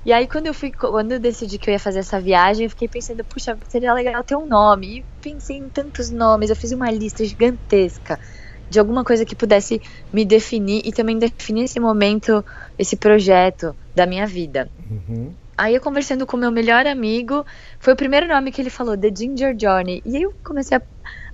E 0.05 0.11
aí 0.11 0.27
quando 0.27 0.47
eu 0.47 0.53
fui, 0.53 0.69
quando 0.69 1.13
eu 1.13 1.19
decidi 1.19 1.57
que 1.57 1.69
eu 1.69 1.71
ia 1.71 1.79
fazer 1.79 1.99
essa 1.99 2.19
viagem, 2.19 2.65
eu 2.65 2.69
fiquei 2.69 2.89
pensando, 2.89 3.23
puxa, 3.23 3.57
seria 3.69 3.93
legal 3.93 4.21
ter 4.21 4.35
um 4.35 4.45
nome. 4.45 4.99
E 4.99 5.05
pensei 5.21 5.55
em 5.55 5.69
tantos 5.69 6.11
nomes, 6.11 6.49
eu 6.49 6.57
fiz 6.57 6.73
uma 6.73 6.91
lista 6.91 7.23
gigantesca 7.23 8.19
de 8.69 8.79
alguma 8.79 9.05
coisa 9.05 9.23
que 9.23 9.35
pudesse 9.35 9.81
me 10.11 10.25
definir 10.25 10.81
e 10.83 10.91
também 10.91 11.17
definir 11.17 11.63
esse 11.63 11.79
momento, 11.79 12.43
esse 12.77 12.97
projeto 12.97 13.73
da 13.95 14.05
minha 14.05 14.27
vida. 14.27 14.69
Uhum. 14.89 15.33
Aí 15.57 15.73
eu 15.73 15.81
conversando 15.81 16.27
com 16.27 16.37
meu 16.37 16.51
melhor 16.51 16.85
amigo, 16.85 17.45
foi 17.79 17.93
o 17.93 17.95
primeiro 17.95 18.27
nome 18.27 18.51
que 18.51 18.61
ele 18.61 18.69
falou, 18.69 18.97
The 18.97 19.09
Ginger 19.15 19.55
Journey. 19.59 20.03
E 20.05 20.17
aí 20.17 20.23
eu 20.23 20.33
comecei 20.43 20.77
a, 20.77 20.81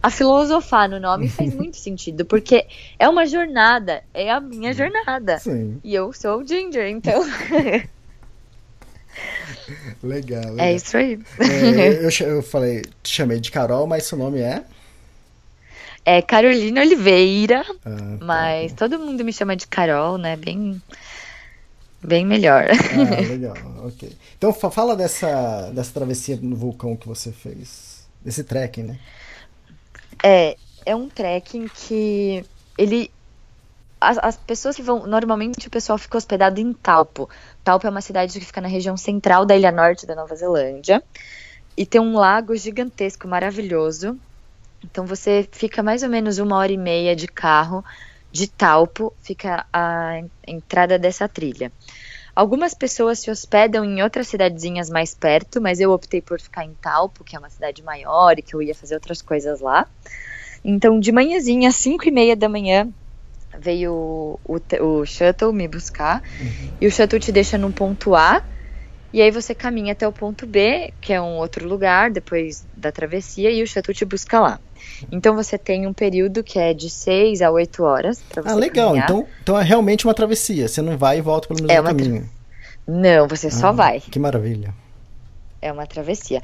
a 0.04 0.10
filosofar 0.10 0.90
no 0.90 1.00
nome 1.00 1.30
faz 1.30 1.54
muito 1.56 1.78
sentido, 1.78 2.26
porque 2.26 2.68
é 3.00 3.08
uma 3.08 3.26
jornada, 3.26 4.04
é 4.14 4.30
a 4.30 4.42
minha 4.42 4.74
jornada. 4.74 5.40
Sim. 5.40 5.80
E 5.82 5.96
eu 5.96 6.12
sou 6.12 6.42
o 6.42 6.46
Ginger, 6.46 6.90
então. 6.90 7.24
legal, 7.50 7.88
legal, 10.04 10.60
É 10.60 10.76
isso 10.76 10.98
aí. 10.98 11.18
É, 11.40 12.06
eu, 12.06 12.10
eu 12.36 12.44
falei, 12.44 12.82
te 13.02 13.14
chamei 13.14 13.40
de 13.40 13.50
Carol, 13.50 13.88
mas 13.88 14.04
seu 14.04 14.18
nome 14.18 14.42
é? 14.42 14.66
É 16.06 16.22
Carolina 16.22 16.82
Oliveira, 16.82 17.64
ah, 17.86 18.18
tá. 18.20 18.26
mas 18.26 18.74
todo 18.74 19.00
mundo 19.00 19.24
me 19.24 19.32
chama 19.32 19.56
de 19.56 19.66
Carol, 19.66 20.18
né? 20.18 20.36
Bem, 20.36 20.82
bem 22.04 22.26
melhor. 22.26 22.66
Ah, 22.70 23.22
legal, 23.22 23.56
ok. 23.86 24.12
Então 24.38 24.52
fala 24.52 24.98
dessa, 24.98 25.72
dessa 25.72 25.94
travessia 25.94 26.38
no 26.42 26.58
vulcão 26.58 26.98
que 26.98 27.08
você 27.08 27.32
fez, 27.32 28.06
desse 28.22 28.44
trekking, 28.44 28.84
né? 28.84 29.00
É, 30.24 30.56
é 30.86 30.96
um 30.96 31.10
trekking 31.10 31.68
que 31.68 32.46
ele 32.78 33.12
as, 34.04 34.18
as, 34.18 34.38
pessoas 34.38 34.76
que 34.76 34.82
vão. 34.82 35.08
Normalmente 35.08 35.68
o 35.68 35.72
pessoal 35.72 35.98
fica 35.98 36.18
hospedado 36.18 36.60
em 36.60 36.74
Taupo. 36.74 37.30
Taupo 37.64 37.88
é 37.88 37.90
uma 37.90 38.02
cidade 38.02 38.38
que 38.38 38.46
fica 38.46 38.62
na 38.62 38.68
região 38.68 38.98
central 38.98 39.46
da 39.46 39.56
ilha 39.56 39.72
norte 39.72 40.06
da 40.06 40.16
Nova 40.16 40.36
Zelândia. 40.36 41.02
E 41.76 41.86
tem 41.86 42.02
um 42.02 42.18
lago 42.18 42.56
gigantesco, 42.56 43.28
maravilhoso. 43.28 44.20
Então 44.84 45.06
você 45.06 45.48
fica 45.52 45.82
mais 45.82 46.04
ou 46.04 46.10
menos 46.10 46.38
uma 46.38 46.58
hora 46.58 46.72
e 46.72 46.78
meia 46.78 47.16
de 47.16 47.28
carro 47.28 47.84
de 48.32 48.48
Taupo, 48.48 49.14
fica 49.22 49.66
a 49.72 50.22
entrada 50.46 51.00
dessa 51.00 51.30
trilha. 51.30 51.72
Algumas 52.36 52.74
pessoas 52.74 53.20
se 53.20 53.30
hospedam 53.30 53.86
em 53.86 54.02
outras 54.02 54.28
cidadezinhas 54.28 54.90
mais 54.90 55.14
perto, 55.14 55.62
mas 55.62 55.80
eu 55.80 55.92
optei 55.92 56.20
por 56.20 56.42
ficar 56.42 56.66
em 56.66 56.74
Taupo, 56.74 57.24
que 57.24 57.36
é 57.36 57.40
uma 57.40 57.50
cidade 57.50 57.84
maior 57.84 58.38
e 58.38 58.42
que 58.42 58.56
eu 58.56 58.62
ia 58.62 58.74
fazer 58.74 58.96
outras 58.96 59.22
coisas 59.22 59.62
lá. 59.62 59.86
Então, 60.66 61.00
de 61.00 61.12
manhãzinha, 61.12 61.70
às 61.70 61.76
5 61.76 62.08
e 62.08 62.12
meia 62.12 62.36
da 62.36 62.50
manhã, 62.50 62.90
veio 63.60 63.94
o, 63.94 64.40
o, 64.46 64.84
o 64.84 65.06
shuttle 65.06 65.54
me 65.54 65.68
buscar. 65.68 66.24
Uhum. 66.40 66.74
E 66.82 66.88
o 66.88 66.92
shuttle 66.92 67.20
te 67.20 67.32
deixa 67.32 67.58
no 67.58 67.72
ponto 67.72 68.16
A. 68.16 68.42
E 69.12 69.22
aí 69.22 69.30
você 69.30 69.54
caminha 69.54 69.94
até 69.94 70.08
o 70.08 70.12
ponto 70.12 70.48
B, 70.48 70.92
que 71.00 71.14
é 71.14 71.22
um 71.22 71.38
outro 71.38 71.68
lugar, 71.68 72.10
depois 72.10 72.66
da 72.76 72.92
travessia, 72.92 73.52
e 73.52 73.62
o 73.62 73.68
shuttle 73.68 73.94
te 73.94 74.06
busca 74.06 74.40
lá. 74.40 74.60
Então 75.12 75.36
você 75.36 75.58
tem 75.58 75.88
um 75.88 75.94
período 75.94 76.44
que 76.44 76.60
é 76.60 76.74
de 76.74 76.90
6 76.90 77.42
a 77.42 77.52
8 77.52 77.84
horas 77.84 78.22
para 78.30 78.42
você 78.42 78.50
Ah, 78.50 78.56
legal. 78.56 78.96
Então, 78.96 79.28
então 79.42 79.60
é 79.60 79.64
realmente 79.64 80.06
uma 80.06 80.14
travessia. 80.14 80.68
Você 80.68 80.82
não 80.82 80.98
vai 80.98 81.18
e 81.18 81.22
volta 81.22 81.48
pelo 81.48 81.68
mesmo 81.68 81.72
é 81.72 81.84
caminho. 81.84 82.22
Tra... 82.22 82.94
Não, 82.96 83.28
você 83.28 83.48
ah, 83.48 83.52
só 83.52 83.72
vai. 83.72 84.00
Que 84.00 84.20
maravilha. 84.20 84.74
É 85.62 85.72
uma 85.72 85.86
travessia. 85.86 86.42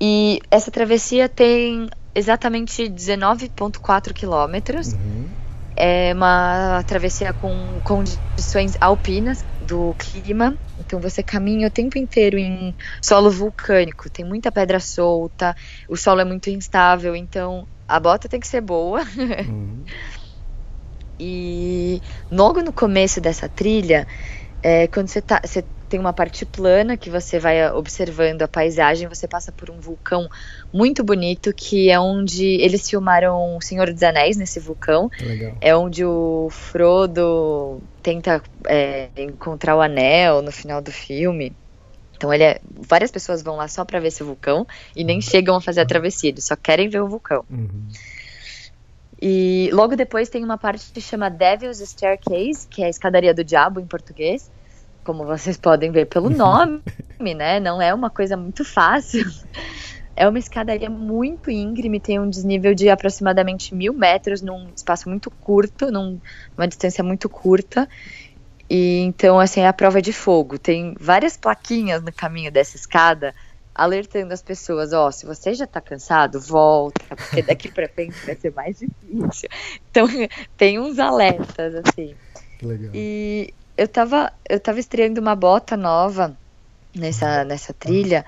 E 0.00 0.40
essa 0.50 0.70
travessia 0.70 1.28
tem 1.28 1.88
exatamente 2.14 2.84
19,4 2.84 4.12
quilômetros. 4.12 4.92
Uhum 4.92 5.42
é 5.76 6.12
uma 6.14 6.82
travessia 6.86 7.32
com 7.32 7.80
condições 7.82 8.76
alpinas 8.80 9.44
do 9.66 9.94
clima. 9.98 10.56
Então 10.78 11.00
você 11.00 11.22
caminha 11.22 11.68
o 11.68 11.70
tempo 11.70 11.98
inteiro 11.98 12.38
em 12.38 12.74
solo 13.00 13.30
vulcânico, 13.30 14.10
tem 14.10 14.24
muita 14.24 14.52
pedra 14.52 14.80
solta, 14.80 15.56
o 15.88 15.96
solo 15.96 16.20
é 16.20 16.24
muito 16.24 16.50
instável, 16.50 17.16
então 17.16 17.66
a 17.88 18.00
bota 18.00 18.28
tem 18.28 18.40
que 18.40 18.48
ser 18.48 18.60
boa. 18.60 19.02
Uhum. 19.48 19.84
e 21.18 22.00
logo 22.30 22.62
no 22.62 22.72
começo 22.72 23.20
dessa 23.20 23.48
trilha, 23.48 24.06
é, 24.62 24.86
quando 24.86 25.08
você, 25.08 25.20
tá, 25.20 25.40
você 25.44 25.64
tem 25.88 26.00
uma 26.00 26.12
parte 26.12 26.46
plana 26.46 26.96
que 26.96 27.10
você 27.10 27.38
vai 27.38 27.70
observando 27.70 28.40
a 28.40 28.48
paisagem, 28.48 29.06
você 29.06 29.28
passa 29.28 29.52
por 29.52 29.70
um 29.70 29.78
vulcão 29.78 30.26
muito 30.72 31.04
bonito 31.04 31.52
que 31.52 31.90
é 31.90 32.00
onde 32.00 32.46
eles 32.62 32.88
filmaram 32.88 33.56
O 33.56 33.60
Senhor 33.60 33.92
dos 33.92 34.02
Anéis 34.02 34.38
nesse 34.38 34.58
vulcão. 34.58 35.10
Legal. 35.20 35.54
É 35.60 35.76
onde 35.76 36.02
o 36.02 36.48
Frodo 36.50 37.82
tenta 38.02 38.42
é, 38.66 39.10
encontrar 39.18 39.76
o 39.76 39.82
anel 39.82 40.40
no 40.40 40.50
final 40.50 40.80
do 40.80 40.90
filme. 40.90 41.54
Então 42.22 42.32
ele 42.32 42.44
é, 42.44 42.60
várias 42.88 43.10
pessoas 43.10 43.42
vão 43.42 43.56
lá 43.56 43.66
só 43.66 43.84
para 43.84 43.98
ver 43.98 44.06
esse 44.06 44.22
vulcão 44.22 44.64
e 44.94 45.02
nem 45.02 45.20
chegam 45.20 45.56
a 45.56 45.60
fazer 45.60 45.80
a 45.80 45.84
travessia, 45.84 46.30
eles 46.30 46.44
só 46.44 46.54
querem 46.54 46.88
ver 46.88 47.00
o 47.00 47.08
vulcão. 47.08 47.44
Uhum. 47.50 47.88
E 49.20 49.68
logo 49.72 49.96
depois 49.96 50.28
tem 50.28 50.44
uma 50.44 50.56
parte 50.56 50.92
que 50.92 51.00
chama 51.00 51.28
Devil's 51.28 51.80
Staircase, 51.80 52.68
que 52.68 52.80
é 52.80 52.86
a 52.86 52.88
escadaria 52.88 53.34
do 53.34 53.42
diabo 53.42 53.80
em 53.80 53.86
português, 53.86 54.48
como 55.02 55.24
vocês 55.26 55.56
podem 55.56 55.90
ver 55.90 56.06
pelo 56.06 56.30
nome, 56.30 56.80
né? 57.18 57.58
Não 57.58 57.82
é 57.82 57.92
uma 57.92 58.08
coisa 58.08 58.36
muito 58.36 58.64
fácil. 58.64 59.24
É 60.14 60.28
uma 60.28 60.38
escadaria 60.38 60.90
muito 60.90 61.50
íngreme, 61.50 61.98
tem 61.98 62.20
um 62.20 62.28
desnível 62.28 62.74
de 62.74 62.90
aproximadamente 62.90 63.74
mil 63.74 63.94
metros 63.94 64.42
num 64.42 64.68
espaço 64.76 65.08
muito 65.08 65.30
curto, 65.30 65.90
numa 65.90 66.68
distância 66.68 67.02
muito 67.02 67.30
curta. 67.30 67.88
E 68.74 69.00
então, 69.00 69.38
assim, 69.38 69.60
é 69.60 69.68
a 69.68 69.72
prova 69.72 70.00
de 70.00 70.14
fogo. 70.14 70.58
Tem 70.58 70.94
várias 70.98 71.36
plaquinhas 71.36 72.02
no 72.02 72.10
caminho 72.10 72.50
dessa 72.50 72.74
escada 72.74 73.34
alertando 73.74 74.32
as 74.32 74.40
pessoas, 74.40 74.94
ó, 74.94 75.08
oh, 75.08 75.12
se 75.12 75.26
você 75.26 75.52
já 75.52 75.66
tá 75.66 75.78
cansado, 75.78 76.40
volta, 76.40 77.04
porque 77.14 77.42
daqui 77.44 77.70
para 77.70 77.86
frente 77.86 78.14
vai 78.24 78.34
ser 78.34 78.50
mais 78.54 78.78
difícil. 78.78 79.50
Então, 79.90 80.06
tem 80.56 80.78
uns 80.78 80.98
alertas, 80.98 81.74
assim. 81.84 82.14
Legal. 82.62 82.92
E 82.94 83.52
eu 83.76 83.86
tava, 83.86 84.32
eu 84.48 84.58
tava 84.58 84.80
estreando 84.80 85.20
uma 85.20 85.36
bota 85.36 85.76
nova 85.76 86.34
nessa, 86.96 87.44
nessa 87.44 87.74
trilha. 87.74 88.24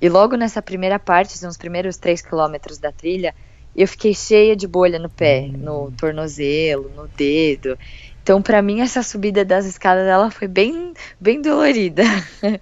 E 0.00 0.08
logo 0.08 0.34
nessa 0.34 0.62
primeira 0.62 0.98
parte, 0.98 1.44
nos 1.44 1.58
primeiros 1.58 1.98
três 1.98 2.22
quilômetros 2.22 2.78
da 2.78 2.90
trilha, 2.90 3.34
eu 3.76 3.86
fiquei 3.86 4.14
cheia 4.14 4.56
de 4.56 4.66
bolha 4.66 4.98
no 4.98 5.10
pé, 5.10 5.46
no 5.46 5.90
tornozelo, 5.92 6.90
no 6.96 7.06
dedo. 7.08 7.78
Então, 8.22 8.40
para 8.40 8.62
mim, 8.62 8.80
essa 8.80 9.02
subida 9.02 9.44
das 9.44 9.66
escadas 9.66 10.06
ela 10.06 10.30
foi 10.30 10.46
bem, 10.46 10.94
bem 11.20 11.42
dolorida. 11.42 12.04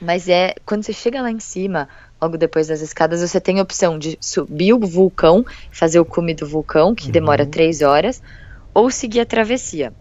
Mas 0.00 0.28
é 0.28 0.54
quando 0.64 0.82
você 0.82 0.92
chega 0.92 1.22
lá 1.22 1.30
em 1.30 1.38
cima, 1.38 1.88
logo 2.20 2.36
depois 2.36 2.68
das 2.68 2.80
escadas, 2.80 3.20
você 3.20 3.40
tem 3.40 3.60
a 3.60 3.62
opção 3.62 3.98
de 3.98 4.18
subir 4.20 4.72
o 4.72 4.80
vulcão, 4.80 5.44
fazer 5.70 6.00
o 6.00 6.04
cume 6.04 6.34
do 6.34 6.46
vulcão, 6.46 6.94
que 6.94 7.06
uhum. 7.06 7.12
demora 7.12 7.46
três 7.46 7.82
horas, 7.82 8.20
ou 8.74 8.90
seguir 8.90 9.20
a 9.20 9.26
travessia. 9.26 9.92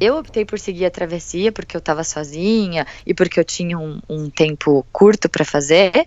Eu 0.00 0.18
optei 0.18 0.44
por 0.44 0.58
seguir 0.58 0.84
a 0.84 0.90
travessia 0.90 1.50
porque 1.50 1.76
eu 1.76 1.80
estava 1.80 2.04
sozinha 2.04 2.86
e 3.06 3.14
porque 3.14 3.40
eu 3.40 3.44
tinha 3.44 3.78
um, 3.78 4.00
um 4.08 4.30
tempo 4.30 4.86
curto 4.92 5.28
para 5.28 5.44
fazer. 5.44 6.06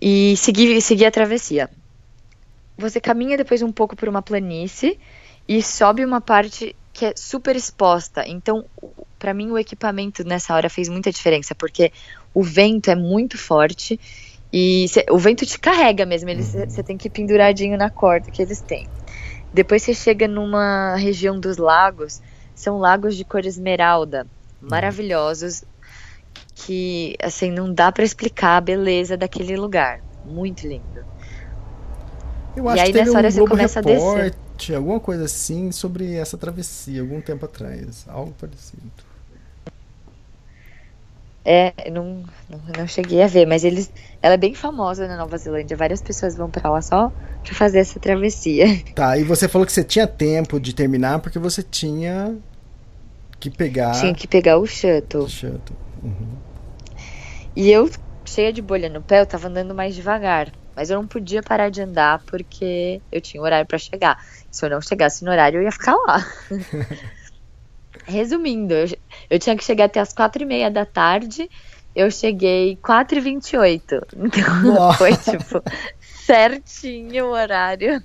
E 0.00 0.36
segui, 0.36 0.80
segui 0.80 1.06
a 1.06 1.10
travessia. 1.10 1.70
Você 2.76 3.00
caminha 3.00 3.36
depois 3.36 3.62
um 3.62 3.70
pouco 3.70 3.94
por 3.94 4.08
uma 4.08 4.20
planície 4.20 4.98
e 5.48 5.62
sobe 5.62 6.04
uma 6.04 6.20
parte 6.20 6.74
que 6.92 7.06
é 7.06 7.12
super 7.16 7.56
exposta. 7.56 8.24
Então, 8.26 8.64
para 9.18 9.34
mim, 9.34 9.50
o 9.50 9.58
equipamento 9.58 10.24
nessa 10.24 10.54
hora 10.54 10.70
fez 10.70 10.88
muita 10.88 11.10
diferença, 11.10 11.54
porque 11.54 11.92
o 12.32 12.42
vento 12.42 12.90
é 12.90 12.94
muito 12.94 13.36
forte 13.36 13.98
e 14.52 14.86
cê, 14.88 15.04
o 15.10 15.18
vento 15.18 15.44
te 15.44 15.58
carrega 15.58 16.06
mesmo. 16.06 16.30
Você 16.34 16.82
tem 16.82 16.96
que 16.96 17.08
ir 17.08 17.10
penduradinho 17.10 17.76
na 17.76 17.90
corda 17.90 18.30
que 18.30 18.40
eles 18.40 18.60
têm. 18.60 18.86
Depois 19.52 19.82
você 19.82 19.94
chega 19.94 20.28
numa 20.28 20.94
região 20.96 21.38
dos 21.38 21.56
lagos, 21.56 22.22
são 22.54 22.78
lagos 22.78 23.16
de 23.16 23.24
cor 23.24 23.44
esmeralda, 23.44 24.26
maravilhosos, 24.60 25.64
que 26.54 27.16
assim 27.20 27.50
não 27.50 27.72
dá 27.72 27.90
para 27.90 28.04
explicar 28.04 28.56
a 28.56 28.60
beleza 28.60 29.16
daquele 29.16 29.56
lugar. 29.56 30.00
Muito 30.24 30.66
lindo. 30.66 31.04
Eu 32.56 32.68
acho 32.68 32.78
e 32.78 32.80
aí 32.80 32.92
que 32.92 32.98
nessa 32.98 33.18
hora 33.18 33.28
um 33.28 33.30
você 33.30 33.44
começa 33.44 33.78
a 33.80 33.82
descer. 33.82 34.34
Alguma 34.74 35.00
coisa 35.00 35.24
assim 35.24 35.72
sobre 35.72 36.14
essa 36.14 36.38
travessia, 36.38 37.00
algum 37.00 37.20
tempo 37.20 37.44
atrás. 37.44 38.04
Algo 38.08 38.32
parecido. 38.40 38.82
É, 41.44 41.90
não, 41.90 42.24
não, 42.48 42.60
não, 42.78 42.88
cheguei 42.88 43.22
a 43.22 43.26
ver, 43.26 43.46
mas 43.46 43.64
eles, 43.64 43.92
ela 44.22 44.32
é 44.32 44.38
bem 44.38 44.54
famosa 44.54 45.06
na 45.06 45.16
Nova 45.16 45.36
Zelândia. 45.36 45.76
Várias 45.76 46.00
pessoas 46.00 46.34
vão 46.34 46.48
para 46.48 46.70
lá 46.70 46.80
só 46.80 47.12
para 47.42 47.54
fazer 47.54 47.80
essa 47.80 48.00
travessia. 48.00 48.64
Tá, 48.94 49.18
e 49.18 49.24
você 49.24 49.46
falou 49.46 49.66
que 49.66 49.72
você 49.72 49.84
tinha 49.84 50.06
tempo 50.06 50.58
de 50.58 50.74
terminar 50.74 51.18
porque 51.18 51.38
você 51.38 51.62
tinha 51.62 52.34
que 53.38 53.50
pegar. 53.50 53.92
Tinha 54.00 54.14
que 54.14 54.26
pegar 54.26 54.56
o 54.56 54.66
shuttle. 54.66 55.28
shuttle. 55.28 55.76
Uhum. 56.02 56.28
E 57.54 57.70
eu, 57.70 57.90
cheia 58.24 58.52
de 58.52 58.62
bolha 58.62 58.88
no 58.88 59.02
pé, 59.02 59.20
eu 59.20 59.26
tava 59.26 59.48
andando 59.48 59.74
mais 59.74 59.94
devagar. 59.94 60.50
Mas 60.74 60.90
eu 60.90 61.00
não 61.00 61.06
podia 61.06 61.42
parar 61.42 61.70
de 61.70 61.82
andar 61.82 62.20
porque 62.26 63.00
eu 63.10 63.20
tinha 63.20 63.42
horário 63.42 63.66
para 63.66 63.78
chegar. 63.78 64.24
Se 64.50 64.64
eu 64.64 64.70
não 64.70 64.80
chegasse 64.80 65.24
no 65.24 65.30
horário, 65.30 65.60
eu 65.60 65.64
ia 65.64 65.72
ficar 65.72 65.94
lá. 65.94 66.26
Resumindo, 68.06 68.74
eu, 68.74 68.86
eu, 69.30 69.38
tinha 69.38 69.56
que 69.56 69.64
chegar 69.64 69.84
até 69.84 70.00
as 70.00 70.12
quatro 70.12 70.42
e 70.42 70.46
meia 70.46 70.70
da 70.70 70.84
tarde. 70.84 71.48
Eu 71.94 72.10
cheguei 72.10 72.76
4 72.82 73.18
e 73.18 73.20
28 73.20 74.06
Então 74.16 74.92
foi 74.98 75.16
tipo 75.16 75.62
certinho 76.26 77.26
o 77.26 77.30
horário. 77.30 78.02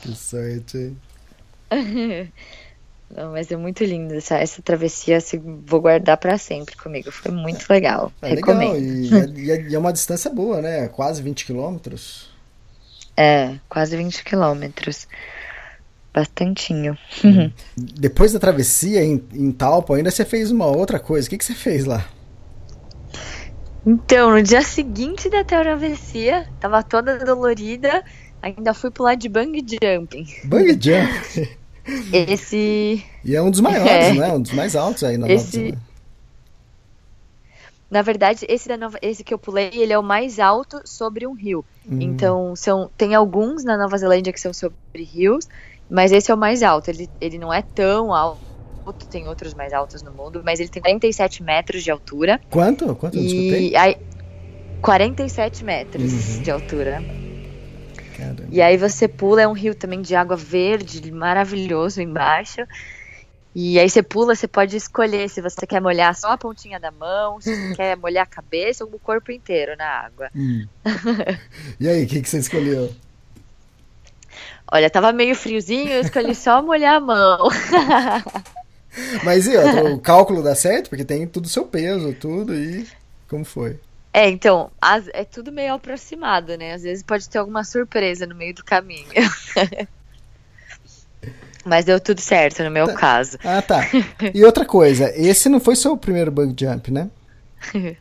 Que 0.00 0.14
sorte, 0.14 0.78
hein? 0.78 0.96
Não, 3.14 3.32
mas 3.32 3.50
é 3.50 3.56
muito 3.56 3.82
lindo 3.82 4.14
essa, 4.14 4.36
essa 4.36 4.62
travessia, 4.62 5.16
assim, 5.16 5.40
vou 5.66 5.80
guardar 5.80 6.16
para 6.16 6.38
sempre 6.38 6.76
comigo. 6.76 7.10
Foi 7.10 7.32
muito 7.32 7.66
legal. 7.68 8.12
É 8.22 8.34
Recomendo. 8.34 8.74
Legal. 8.74 9.36
E, 9.36 9.50
é, 9.50 9.62
e, 9.62 9.74
é, 9.74 9.78
uma 9.78 9.92
distância 9.92 10.30
boa, 10.30 10.62
né? 10.62 10.86
Quase 10.88 11.20
20 11.20 11.44
quilômetros. 11.44 12.30
É, 13.16 13.56
quase 13.68 13.96
20 13.96 14.22
quilômetros. 14.22 15.08
Bastantinho. 16.14 16.96
Hum. 17.24 17.50
Depois 17.76 18.32
da 18.32 18.38
travessia 18.38 19.02
em, 19.02 19.20
em 19.32 19.50
Talpa, 19.50 19.96
ainda 19.96 20.10
você 20.10 20.24
fez 20.24 20.52
uma 20.52 20.66
outra 20.66 21.00
coisa. 21.00 21.26
O 21.26 21.30
que, 21.30 21.38
que 21.38 21.44
você 21.44 21.54
fez 21.54 21.84
lá? 21.84 22.06
Então, 23.84 24.30
no 24.30 24.42
dia 24.42 24.62
seguinte 24.62 25.28
da 25.28 25.42
travessia, 25.42 26.46
tava 26.60 26.82
toda 26.82 27.18
dolorida, 27.24 28.04
ainda 28.40 28.72
fui 28.72 28.90
pular 28.90 29.16
de 29.16 29.28
bang 29.28 29.58
jumping. 29.58 30.26
Bang 30.44 30.68
jumping? 30.80 31.59
Esse. 32.12 33.04
E 33.24 33.36
é 33.36 33.42
um 33.42 33.50
dos 33.50 33.60
maiores, 33.60 33.92
é. 33.92 34.12
né? 34.14 34.32
Um 34.32 34.40
dos 34.40 34.52
mais 34.52 34.76
altos 34.76 35.04
aí 35.04 35.16
na 35.16 35.28
esse... 35.28 35.76
Na 37.90 38.02
verdade, 38.02 38.46
esse 38.48 38.68
da 38.68 38.76
Nova, 38.76 38.98
esse 39.02 39.24
que 39.24 39.34
eu 39.34 39.38
pulei, 39.38 39.70
ele 39.72 39.92
é 39.92 39.98
o 39.98 40.02
mais 40.02 40.38
alto 40.38 40.80
sobre 40.84 41.26
um 41.26 41.32
rio. 41.32 41.64
Hum. 41.90 41.98
Então, 42.00 42.54
são 42.54 42.88
tem 42.96 43.16
alguns 43.16 43.64
na 43.64 43.76
Nova 43.76 43.98
Zelândia 43.98 44.32
que 44.32 44.40
são 44.40 44.52
sobre 44.54 44.76
rios, 44.94 45.48
mas 45.90 46.12
esse 46.12 46.30
é 46.30 46.34
o 46.34 46.38
mais 46.38 46.62
alto. 46.62 46.88
Ele, 46.88 47.10
ele 47.20 47.36
não 47.36 47.52
é 47.52 47.62
tão 47.62 48.14
alto, 48.14 48.38
tem 49.10 49.26
outros 49.26 49.54
mais 49.54 49.72
altos 49.72 50.02
no 50.02 50.12
mundo, 50.12 50.40
mas 50.44 50.60
ele 50.60 50.68
tem 50.68 50.80
47 50.80 51.42
metros 51.42 51.82
de 51.82 51.90
altura. 51.90 52.40
Quanto? 52.48 52.94
Quanto? 52.94 53.18
E 53.18 53.74
aí, 53.74 53.96
47 54.80 55.64
metros 55.64 56.36
uhum. 56.36 56.42
de 56.42 56.50
altura. 56.52 57.02
Caramba. 58.20 58.44
E 58.50 58.60
aí 58.60 58.76
você 58.76 59.08
pula, 59.08 59.42
é 59.42 59.48
um 59.48 59.52
rio 59.52 59.74
também 59.74 60.02
de 60.02 60.14
água 60.14 60.36
verde, 60.36 61.10
maravilhoso 61.10 62.02
embaixo. 62.02 62.60
E 63.54 63.80
aí 63.80 63.90
você 63.90 64.02
pula, 64.02 64.34
você 64.34 64.46
pode 64.46 64.76
escolher 64.76 65.28
se 65.28 65.40
você 65.40 65.66
quer 65.66 65.80
molhar 65.80 66.14
só 66.14 66.32
a 66.32 66.38
pontinha 66.38 66.78
da 66.78 66.90
mão, 66.90 67.40
se 67.40 67.52
você 67.54 67.74
quer 67.74 67.96
molhar 67.96 68.22
a 68.22 68.26
cabeça 68.26 68.84
ou 68.84 68.90
o 68.94 68.98
corpo 68.98 69.32
inteiro 69.32 69.76
na 69.76 69.86
água. 69.86 70.30
Hum. 70.36 70.66
e 71.80 71.88
aí, 71.88 72.04
o 72.04 72.06
que, 72.06 72.20
que 72.22 72.28
você 72.28 72.38
escolheu? 72.38 72.94
Olha, 74.70 74.88
tava 74.88 75.12
meio 75.12 75.34
friozinho, 75.34 75.90
eu 75.90 76.00
escolhi 76.00 76.34
só 76.34 76.62
molhar 76.62 76.96
a 76.96 77.00
mão. 77.00 77.48
Mas 79.24 79.46
e 79.46 79.56
o 79.56 79.98
cálculo 79.98 80.42
dá 80.42 80.54
certo? 80.54 80.88
Porque 80.88 81.04
tem 81.04 81.26
tudo 81.26 81.48
seu 81.48 81.64
peso, 81.64 82.12
tudo, 82.12 82.54
e 82.54 82.86
como 83.28 83.44
foi? 83.44 83.78
É, 84.12 84.28
então, 84.28 84.70
as, 84.80 85.08
é 85.12 85.24
tudo 85.24 85.52
meio 85.52 85.74
aproximado, 85.74 86.56
né? 86.56 86.74
Às 86.74 86.82
vezes 86.82 87.02
pode 87.02 87.28
ter 87.28 87.38
alguma 87.38 87.62
surpresa 87.62 88.26
no 88.26 88.34
meio 88.34 88.54
do 88.54 88.64
caminho. 88.64 89.06
Mas 91.64 91.84
deu 91.84 92.00
tudo 92.00 92.20
certo 92.20 92.64
no 92.64 92.70
meu 92.70 92.86
tá. 92.86 92.94
caso. 92.94 93.38
Ah, 93.44 93.62
tá. 93.62 93.82
E 94.34 94.44
outra 94.44 94.64
coisa, 94.64 95.12
esse 95.14 95.48
não 95.48 95.60
foi 95.60 95.76
seu 95.76 95.96
primeiro 95.96 96.30
bang 96.30 96.54
jump, 96.58 96.90
né? 96.90 97.10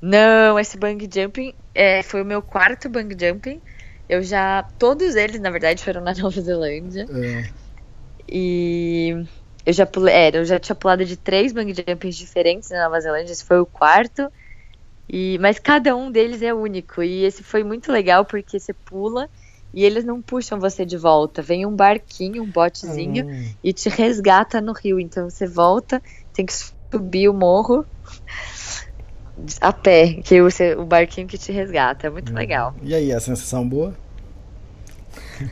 Não, 0.00 0.58
esse 0.58 0.76
bang 0.76 1.08
jumping 1.12 1.52
é, 1.74 2.02
foi 2.04 2.22
o 2.22 2.24
meu 2.24 2.40
quarto 2.40 2.88
bang 2.88 3.16
jumping. 3.18 3.60
Eu 4.08 4.22
já. 4.22 4.62
Todos 4.78 5.16
eles, 5.16 5.40
na 5.40 5.50
verdade, 5.50 5.82
foram 5.82 6.00
na 6.00 6.14
Nova 6.18 6.40
Zelândia. 6.40 7.06
É. 7.10 7.50
E 8.28 9.26
eu 9.68 9.72
já 9.74 9.84
pulei, 9.84 10.14
é, 10.14 10.30
eu 10.34 10.46
já 10.46 10.58
tinha 10.58 10.74
pulado 10.74 11.04
de 11.04 11.14
três 11.14 11.52
bang 11.52 11.74
jumps 11.74 12.16
diferentes 12.16 12.70
na 12.70 12.84
Nova 12.84 12.98
Zelândia, 12.98 13.32
esse 13.32 13.44
foi 13.44 13.60
o 13.60 13.66
quarto. 13.66 14.32
E, 15.06 15.36
mas 15.42 15.58
cada 15.58 15.94
um 15.94 16.10
deles 16.10 16.40
é 16.40 16.54
único. 16.54 17.02
E 17.02 17.22
esse 17.24 17.42
foi 17.42 17.62
muito 17.62 17.92
legal 17.92 18.24
porque 18.24 18.58
você 18.58 18.72
pula 18.72 19.28
e 19.74 19.84
eles 19.84 20.06
não 20.06 20.22
puxam 20.22 20.58
você 20.58 20.86
de 20.86 20.96
volta. 20.96 21.42
Vem 21.42 21.66
um 21.66 21.76
barquinho, 21.76 22.42
um 22.42 22.50
botezinho 22.50 23.26
hum. 23.26 23.50
e 23.62 23.74
te 23.74 23.90
resgata 23.90 24.58
no 24.58 24.72
rio. 24.72 24.98
Então 24.98 25.28
você 25.28 25.46
volta, 25.46 26.02
tem 26.32 26.46
que 26.46 26.54
subir 26.54 27.28
o 27.28 27.34
morro 27.34 27.84
a 29.60 29.70
pé, 29.70 30.14
que 30.14 30.40
o, 30.40 30.48
o 30.78 30.84
barquinho 30.86 31.26
que 31.26 31.36
te 31.36 31.52
resgata. 31.52 32.06
É 32.06 32.10
muito 32.10 32.32
hum. 32.32 32.36
legal. 32.36 32.74
E 32.82 32.94
aí, 32.94 33.12
a 33.12 33.20
sensação 33.20 33.68
boa? 33.68 33.94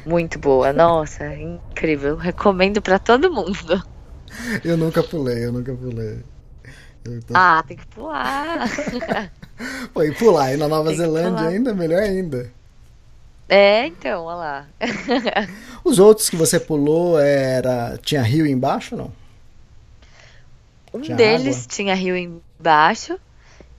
Muito 0.07 0.39
boa, 0.39 0.73
nossa, 0.73 1.35
incrível. 1.37 2.17
Recomendo 2.17 2.81
para 2.81 2.99
todo 2.99 3.31
mundo. 3.31 3.85
Eu 4.65 4.77
nunca 4.77 5.03
pulei, 5.03 5.45
eu 5.45 5.53
nunca 5.53 5.75
pulei. 5.75 6.19
Eu 7.05 7.23
tô... 7.23 7.35
Ah, 7.35 7.63
tem 7.67 7.77
que 7.77 7.87
pular. 7.87 8.69
Pô, 9.95 10.03
e 10.03 10.13
pular 10.13 10.47
aí 10.47 10.57
na 10.57 10.69
Nova 10.69 10.89
tem 10.89 10.99
Zelândia 10.99 11.49
ainda, 11.49 11.75
melhor 11.75 12.03
ainda. 12.03 12.51
É, 13.49 13.87
então, 13.87 14.25
olha 14.25 14.37
lá. 14.37 14.67
Os 15.85 15.99
outros 15.99 16.29
que 16.29 16.37
você 16.37 16.59
pulou 16.59 17.19
era 17.19 17.97
tinha 18.03 18.23
rio 18.23 18.45
embaixo, 18.47 18.97
não? 18.97 19.13
Um 20.93 21.01
tinha 21.01 21.17
deles 21.17 21.59
água? 21.59 21.69
tinha 21.69 21.95
rio 21.95 22.17
embaixo. 22.17 23.19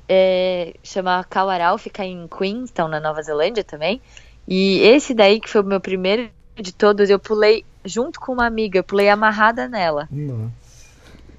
É, 0.07 0.73
chama 0.81 1.23
Kawarau, 1.25 1.77
fica 1.77 2.05
em 2.05 2.27
Queenstown, 2.27 2.87
na 2.87 2.99
Nova 2.99 3.21
Zelândia 3.21 3.63
também. 3.63 4.01
E 4.47 4.79
esse 4.79 5.13
daí, 5.13 5.41
que 5.41 5.49
foi 5.49 5.61
o 5.61 5.65
meu 5.65 5.81
primeiro 5.81 6.29
de 6.61 6.73
todos, 6.73 7.09
eu 7.09 7.19
pulei 7.19 7.65
junto 7.85 8.19
com 8.19 8.33
uma 8.33 8.45
amiga, 8.45 8.79
eu 8.79 8.83
pulei 8.83 9.09
amarrada 9.09 9.67
nela. 9.67 10.07
Nossa. 10.11 10.51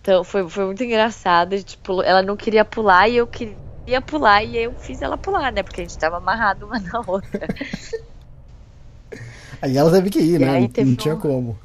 Então 0.01 0.25
foi, 0.25 0.49
foi 0.49 0.65
muito 0.65 0.83
engraçado. 0.83 1.55
Ela 2.05 2.23
não 2.23 2.37
queria 2.37 2.65
pular 2.65 3.09
e 3.09 3.17
eu 3.17 3.27
queria 3.27 4.01
pular 4.05 4.43
e 4.43 4.57
eu 4.57 4.73
fiz 4.73 5.03
ela 5.03 5.19
pular, 5.19 5.53
né? 5.53 5.63
Porque 5.63 5.83
a 5.83 5.85
gente 5.85 5.99
tava 5.99 6.17
amarrado 6.17 6.67
uma 6.67 6.79
na 6.79 7.03
outra. 7.07 7.47
Aí 9.61 9.77
ela 9.77 9.91
teve 9.91 10.09
que 10.09 10.21
ir, 10.21 10.39
né? 10.39 10.61
Não, 10.61 10.85
não 10.85 10.97
tinha 10.97 11.17
como. 11.17 11.59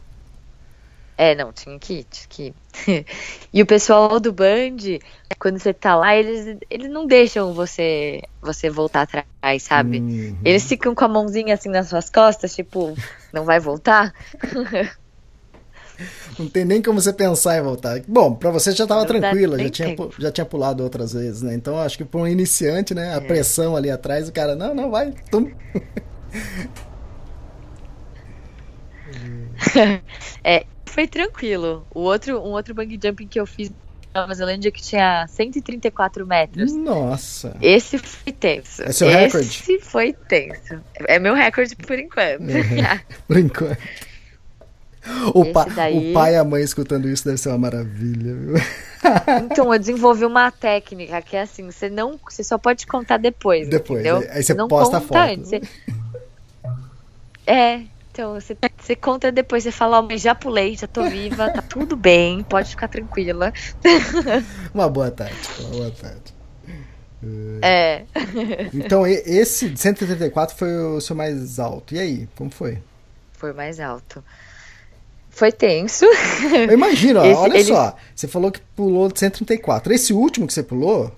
É, 1.17 1.35
não, 1.35 1.51
tinha 1.51 1.77
que 1.77 2.05
tinha 2.09 2.27
que 2.29 2.53
e 3.53 3.61
o 3.61 3.65
pessoal 3.65 4.19
do 4.19 4.33
Band, 4.33 4.77
quando 5.39 5.59
você 5.59 5.73
tá 5.73 5.95
lá, 5.95 6.15
eles, 6.15 6.57
eles 6.69 6.89
não 6.89 7.05
deixam 7.05 7.53
você 7.53 8.21
você 8.41 8.69
voltar 8.69 9.03
atrás, 9.03 9.63
sabe? 9.63 9.99
Uhum. 9.99 10.37
Eles 10.43 10.63
ficam 10.63 10.95
com 10.95 11.05
a 11.05 11.07
mãozinha 11.07 11.53
assim 11.53 11.69
nas 11.69 11.87
suas 11.87 12.09
costas, 12.09 12.55
tipo, 12.55 12.95
não 13.31 13.45
vai 13.45 13.59
voltar? 13.59 14.13
Não 16.39 16.47
tem 16.49 16.65
nem 16.65 16.81
como 16.81 16.99
você 16.99 17.13
pensar 17.13 17.57
em 17.57 17.61
voltar. 17.61 18.01
Bom, 18.07 18.33
para 18.33 18.49
você 18.49 18.71
já 18.71 18.87
tava 18.87 19.05
tranquila, 19.05 19.59
já 19.59 19.69
tinha, 19.69 19.95
já 20.17 20.31
tinha 20.31 20.43
pulado 20.43 20.83
outras 20.83 21.13
vezes, 21.13 21.43
né? 21.43 21.53
Então 21.53 21.77
acho 21.79 21.97
que 21.97 22.03
para 22.03 22.19
um 22.19 22.27
iniciante, 22.27 22.95
né, 22.95 23.13
a 23.13 23.17
é. 23.17 23.21
pressão 23.21 23.75
ali 23.75 23.91
atrás, 23.91 24.27
o 24.27 24.31
cara, 24.31 24.55
não, 24.55 24.73
não, 24.73 24.89
vai, 24.89 25.13
tum. 25.29 25.51
é, 30.43 30.65
foi 30.93 31.07
tranquilo. 31.07 31.85
O 31.93 32.01
outro, 32.01 32.39
um 32.39 32.51
outro 32.51 32.73
bang 32.73 32.99
jumping 33.01 33.27
que 33.27 33.39
eu 33.39 33.45
fiz 33.45 33.71
na 34.13 34.21
Nova 34.21 34.33
Zelândia 34.35 34.71
que 34.71 34.81
tinha 34.81 35.25
134 35.27 36.25
metros. 36.25 36.73
Nossa! 36.73 37.57
Esse 37.61 37.97
foi 37.97 38.31
tenso. 38.31 38.83
É 38.83 38.91
seu 38.91 39.09
recorde? 39.09 39.47
Esse 39.47 39.79
foi 39.79 40.13
tenso. 40.13 40.79
É 41.07 41.17
meu 41.17 41.33
recorde 41.33 41.75
por 41.75 41.97
enquanto. 41.97 42.41
Uhum. 42.41 42.99
por 43.27 43.37
enquanto. 43.37 43.77
O, 45.33 45.51
pa, 45.51 45.65
daí... 45.65 46.11
o 46.11 46.13
pai 46.13 46.33
e 46.33 46.37
a 46.37 46.43
mãe 46.45 46.63
escutando 46.63 47.09
isso 47.09 47.25
deve 47.25 47.37
ser 47.37 47.49
uma 47.49 47.57
maravilha, 47.57 48.33
viu? 48.33 48.55
Então, 49.43 49.73
eu 49.73 49.77
desenvolvi 49.77 50.23
uma 50.23 50.49
técnica 50.49 51.21
que 51.21 51.35
é 51.35 51.41
assim, 51.41 51.69
você 51.69 51.89
não. 51.89 52.17
Você 52.23 52.41
só 52.41 52.57
pode 52.57 52.87
contar 52.87 53.17
depois. 53.17 53.67
Depois. 53.67 53.99
Entendeu? 53.99 54.25
Aí 54.31 54.41
você 54.41 54.53
não 54.53 54.69
posta 54.69 54.99
a 54.99 55.01
foto. 55.01 55.17
Antes, 55.17 55.49
você... 55.49 55.61
É, 57.45 57.81
então, 58.13 58.35
você, 58.35 58.55
você 58.83 58.97
conta 58.97 59.31
depois, 59.31 59.63
você 59.63 59.71
fala, 59.71 59.99
oh, 59.99 60.03
mas 60.03 60.21
já 60.21 60.35
pulei, 60.35 60.75
já 60.75 60.87
tô 60.87 61.03
viva, 61.09 61.49
tá 61.49 61.61
tudo 61.61 61.95
bem, 61.95 62.43
pode 62.43 62.71
ficar 62.71 62.89
tranquila. 62.89 63.53
Uma 64.73 64.89
boa 64.89 65.09
tarde, 65.09 65.37
uma 65.59 65.69
boa 65.69 65.91
tarde. 65.91 66.33
É. 67.61 68.03
Então, 68.73 69.07
esse 69.07 69.75
134 69.77 70.57
foi 70.57 70.75
o 70.77 70.99
seu 70.99 71.15
mais 71.15 71.57
alto. 71.59 71.95
E 71.95 71.99
aí, 71.99 72.27
como 72.35 72.51
foi? 72.51 72.79
Foi 73.31 73.53
o 73.53 73.55
mais 73.55 73.79
alto. 73.79 74.21
Foi 75.29 75.49
tenso. 75.51 76.03
Eu 76.67 76.73
imagino, 76.73 77.23
esse, 77.25 77.39
olha 77.39 77.57
ele... 77.57 77.63
só. 77.63 77.95
Você 78.13 78.27
falou 78.27 78.51
que 78.51 78.59
pulou 78.75 79.09
de 79.09 79.17
134. 79.17 79.93
Esse 79.93 80.11
último 80.11 80.45
que 80.45 80.53
você 80.53 80.61
pulou, 80.61 81.15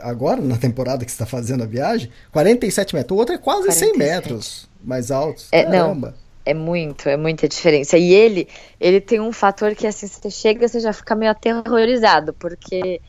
agora, 0.00 0.40
na 0.40 0.56
temporada 0.56 1.04
que 1.04 1.10
você 1.10 1.16
está 1.16 1.26
fazendo 1.26 1.64
a 1.64 1.66
viagem, 1.66 2.10
47 2.30 2.94
metros. 2.94 3.16
O 3.16 3.18
outro 3.18 3.34
é 3.34 3.38
quase 3.38 3.66
47. 3.66 3.90
100 3.90 3.98
metros 3.98 4.68
mais 4.82 5.10
altos. 5.10 5.48
É, 5.50 5.68
não, 5.68 6.14
é 6.44 6.54
muito, 6.54 7.08
é 7.08 7.16
muita 7.16 7.48
diferença. 7.48 7.96
E 7.98 8.12
ele, 8.12 8.48
ele 8.80 9.00
tem 9.00 9.20
um 9.20 9.32
fator 9.32 9.74
que 9.74 9.86
assim, 9.86 10.06
você 10.06 10.30
chega, 10.30 10.66
você 10.66 10.80
já 10.80 10.92
fica 10.92 11.14
meio 11.14 11.32
aterrorizado, 11.32 12.32
porque 12.34 13.00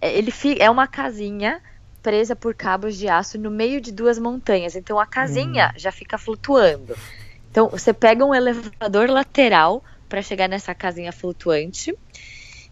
ele 0.00 0.30
fica, 0.30 0.64
é 0.64 0.70
uma 0.70 0.86
casinha 0.86 1.60
presa 2.02 2.34
por 2.34 2.54
cabos 2.54 2.96
de 2.96 3.08
aço 3.08 3.38
no 3.38 3.50
meio 3.50 3.80
de 3.80 3.92
duas 3.92 4.18
montanhas. 4.18 4.74
Então 4.74 4.98
a 4.98 5.06
casinha 5.06 5.68
hum. 5.68 5.78
já 5.78 5.92
fica 5.92 6.18
flutuando. 6.18 6.96
Então 7.50 7.68
você 7.68 7.92
pega 7.92 8.24
um 8.24 8.34
elevador 8.34 9.08
lateral 9.08 9.84
para 10.08 10.20
chegar 10.20 10.48
nessa 10.48 10.74
casinha 10.74 11.12
flutuante. 11.12 11.96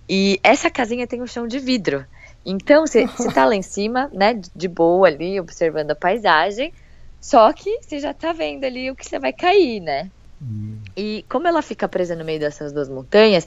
E 0.09 0.41
essa 0.43 0.69
casinha 0.69 1.07
tem 1.07 1.23
um 1.23 1.27
chão 1.27 1.47
de 1.47 1.59
vidro. 1.59 2.05
Então 2.45 2.87
você 2.87 3.05
está 3.05 3.45
lá 3.45 3.55
em 3.55 3.63
cima, 3.63 4.11
né, 4.13 4.41
de 4.57 4.67
boa 4.67 5.07
ali, 5.07 5.39
observando 5.39 5.93
a 5.93 5.95
paisagem. 5.95 6.73
Só 7.21 7.53
que 7.53 7.81
você 7.83 7.99
já 7.99 8.15
tá 8.15 8.33
vendo 8.33 8.65
ali 8.65 8.91
o 8.91 8.97
que 8.97 9.07
você 9.07 9.19
vai 9.19 9.33
cair, 9.33 9.81
né? 9.81 10.11
Hum. 10.41 10.79
E 10.97 11.25
como 11.29 11.47
ela 11.47 11.61
fica 11.61 11.87
presa 11.87 12.17
no 12.17 12.25
meio 12.25 12.41
dessas 12.41 12.73
duas 12.73 12.89
montanhas, 12.89 13.47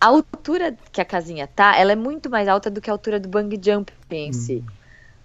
a 0.00 0.06
altura 0.06 0.74
que 0.90 1.00
a 1.00 1.04
casinha 1.04 1.46
tá, 1.46 1.76
ela 1.76 1.92
é 1.92 1.96
muito 1.96 2.30
mais 2.30 2.48
alta 2.48 2.70
do 2.70 2.80
que 2.80 2.88
a 2.88 2.92
altura 2.92 3.20
do 3.20 3.28
bang 3.28 3.60
jump 3.62 3.92
em 4.10 4.30
hum. 4.30 4.32
si. 4.32 4.64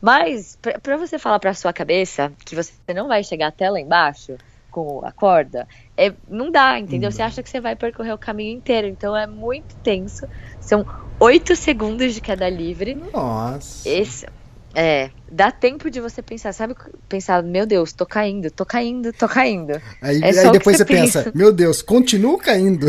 Mas 0.01 0.57
para 0.83 0.97
você 0.97 1.17
falar 1.17 1.39
para 1.39 1.53
sua 1.53 1.73
cabeça 1.73 2.31
que 2.45 2.55
você 2.55 2.71
não 2.93 3.07
vai 3.07 3.23
chegar 3.23 3.47
até 3.47 3.69
lá 3.69 3.79
embaixo 3.79 4.37
com 4.69 5.03
a 5.05 5.11
corda, 5.11 5.65
é, 5.95 6.13
não 6.27 6.51
dá, 6.51 6.77
entendeu? 6.77 7.09
Você 7.09 7.21
acha 7.21 7.41
que 7.41 7.49
você 7.49 7.61
vai 7.61 7.77
percorrer 7.77 8.13
o 8.13 8.17
caminho 8.17 8.57
inteiro, 8.57 8.87
então 8.87 9.15
é 9.15 9.25
muito 9.25 9.73
tenso. 9.77 10.27
São 10.59 10.85
oito 11.19 11.55
segundos 11.55 12.13
de 12.13 12.19
queda 12.19 12.49
livre. 12.49 13.01
Nossa. 13.13 13.87
Esse, 13.87 14.27
é, 14.75 15.09
dá 15.31 15.51
tempo 15.51 15.89
de 15.89 16.01
você 16.01 16.21
pensar, 16.21 16.51
sabe? 16.51 16.75
Pensar, 17.07 17.41
meu 17.41 17.65
Deus, 17.65 17.93
tô 17.93 18.05
caindo, 18.05 18.51
tô 18.51 18.65
caindo, 18.65 19.13
tô 19.13 19.27
caindo. 19.27 19.81
Aí, 20.01 20.21
é 20.21 20.27
aí 20.27 20.51
depois 20.51 20.75
você, 20.75 20.83
você 20.83 20.85
pensa, 20.85 21.31
meu 21.33 21.53
Deus, 21.53 21.81
continuo 21.81 22.37
caindo. 22.37 22.87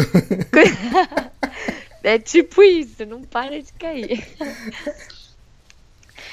é 2.03 2.19
tipo 2.19 2.63
isso, 2.63 3.07
não 3.07 3.23
para 3.23 3.63
de 3.63 3.73
cair. 3.73 4.27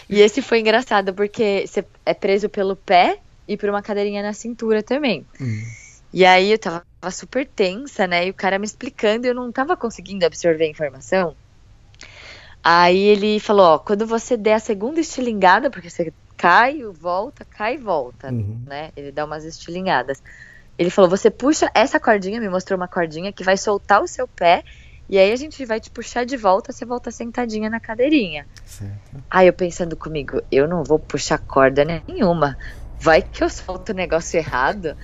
E 0.10 0.22
esse 0.22 0.42
foi 0.42 0.60
engraçado, 0.60 1.13
porque 1.13 1.66
você 1.68 1.86
é 2.06 2.13
preso 2.13 2.50
pelo 2.50 2.76
pé 2.76 3.20
e 3.48 3.56
por 3.56 3.70
uma 3.70 3.82
cadeirinha 3.82 4.24
na 4.24 4.34
cintura 4.34 4.82
também. 4.82 5.26
Hum. 5.39 5.63
E 6.12 6.26
aí 6.26 6.52
eu 6.52 6.60
tava 6.60 6.84
super 7.12 7.46
tensa, 7.48 8.08
né? 8.08 8.28
E 8.28 8.30
o 8.30 8.34
cara 8.34 8.60
me 8.60 8.66
explicando 8.66 9.26
e 9.26 9.30
eu 9.30 9.36
não 9.36 9.52
tava 9.52 9.78
conseguindo 9.78 10.26
absorver 10.26 10.66
a 10.66 10.70
informação. 10.70 11.36
Aí 12.63 12.97
ele 12.97 13.39
falou, 13.39 13.65
ó, 13.65 13.78
quando 13.78 14.08
você 14.08 14.38
der 14.38 14.54
a 14.54 14.60
segunda 14.60 14.99
estilingada, 14.99 15.69
porque 15.69 15.89
você 15.89 16.13
cai, 16.38 16.82
volta, 16.84 17.45
cai 17.45 17.76
e 17.76 17.78
volta, 17.78 18.32
uhum. 18.32 18.62
né? 18.65 18.91
Ele 18.95 19.12
dá 19.12 19.26
umas 19.26 19.43
estilingadas. 19.43 20.23
Ele 20.78 20.89
falou, 20.89 21.10
você 21.10 21.30
puxa 21.30 21.69
essa 21.73 21.99
cordinha, 21.99 22.39
me 22.39 22.49
mostrou 22.49 22.78
uma 22.78 22.88
cordinha 22.88 23.32
que 23.34 23.43
vai 23.43 23.58
soltar 23.58 24.02
o 24.02 24.08
seu 24.08 24.28
pé 24.28 24.63
e 25.10 25.17
aí 25.17 25.32
a 25.32 25.36
gente 25.36 25.63
vai 25.65 25.80
te 25.80 25.91
puxar 25.91 26.26
de 26.26 26.38
volta, 26.38 26.71
você 26.71 26.86
volta 26.86 27.12
sentadinha 27.12 27.69
na 27.69 27.80
cadeirinha. 27.80 28.47
Certo. 28.65 29.23
Aí 29.30 29.47
eu 29.47 29.54
pensando 29.54 29.95
comigo, 29.95 30.41
eu 30.52 30.67
não 30.67 30.84
vou 30.84 30.97
puxar 30.97 31.38
corda 31.38 31.84
nenhuma. 31.86 32.58
Vai 32.99 33.21
que 33.21 33.43
eu 33.43 33.49
solto 33.49 33.89
o 33.89 33.93
negócio 33.95 34.38
errado. 34.38 34.95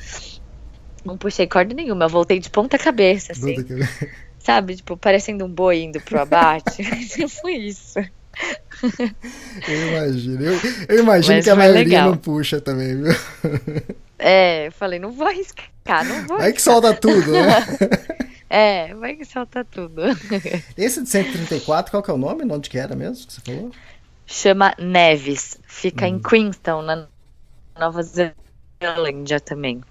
Não 1.03 1.17
puxei 1.17 1.47
corda 1.47 1.73
nenhuma, 1.73 2.05
eu 2.05 2.09
voltei 2.09 2.39
de 2.39 2.49
ponta 2.49 2.77
cabeça, 2.77 3.33
assim. 3.33 3.55
Ponta 3.55 3.67
cabeça. 3.67 4.07
Sabe, 4.39 4.77
tipo, 4.77 4.97
parecendo 4.97 5.45
um 5.45 5.49
boi 5.49 5.83
indo 5.83 5.99
pro 6.01 6.21
abate. 6.21 6.83
Foi 7.41 7.53
isso. 7.59 7.99
Eu 9.67 9.87
imagino. 9.89 10.43
Eu, 10.43 10.59
eu 10.87 10.99
imagino 10.99 11.35
Mas 11.35 11.45
que 11.45 11.49
a 11.49 11.55
maioria 11.55 11.83
legal. 11.83 12.09
não 12.11 12.17
puxa 12.17 12.61
também, 12.61 12.95
viu? 12.95 13.13
É, 14.17 14.67
eu 14.67 14.71
falei, 14.71 14.99
não 14.99 15.11
vou 15.11 15.27
arriscar, 15.27 16.05
não 16.05 16.27
vou. 16.27 16.37
Vai 16.37 16.53
que 16.53 16.61
solta 16.61 16.93
tudo, 16.93 17.31
né? 17.31 17.65
É, 18.51 18.95
vai 18.95 19.15
que 19.15 19.23
solta 19.25 19.63
tudo. 19.63 20.01
Esse 20.75 21.03
de 21.03 21.09
134, 21.09 21.91
qual 21.91 22.01
que 22.01 22.09
é 22.09 22.13
o 22.15 22.17
nome? 22.17 22.43
Onde 22.51 22.67
que 22.67 22.79
era 22.79 22.95
mesmo 22.95 23.27
que 23.27 23.33
você 23.33 23.41
falou? 23.41 23.69
Chama 24.25 24.73
Neves. 24.79 25.59
Fica 25.67 26.05
hum. 26.05 26.07
em 26.07 26.19
Queenstown, 26.19 26.81
na 26.81 27.07
Nova 27.79 28.01
Zelândia 28.01 29.39
também. 29.39 29.83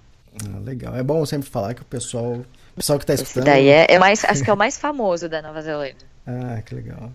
Ah, 0.43 0.59
legal. 0.59 0.93
É 0.93 1.01
bom 1.01 1.25
sempre 1.25 1.49
falar 1.49 1.73
que 1.73 1.83
o 1.83 1.85
pessoal 1.85 2.43
pessoal 2.79 2.97
que 2.97 3.05
tá 3.05 3.13
escutando. 3.13 3.47
Esse 3.47 3.51
daí 3.53 3.67
é, 3.67 3.85
é 3.89 3.99
mais, 3.99 4.23
acho 4.23 4.43
que 4.43 4.49
é 4.49 4.53
o 4.53 4.57
mais 4.57 4.77
famoso 4.77 5.27
da 5.29 5.41
Nova 5.41 5.61
Zelândia. 5.61 6.07
Ah, 6.31 6.61
que 6.61 6.75
legal. 6.75 7.11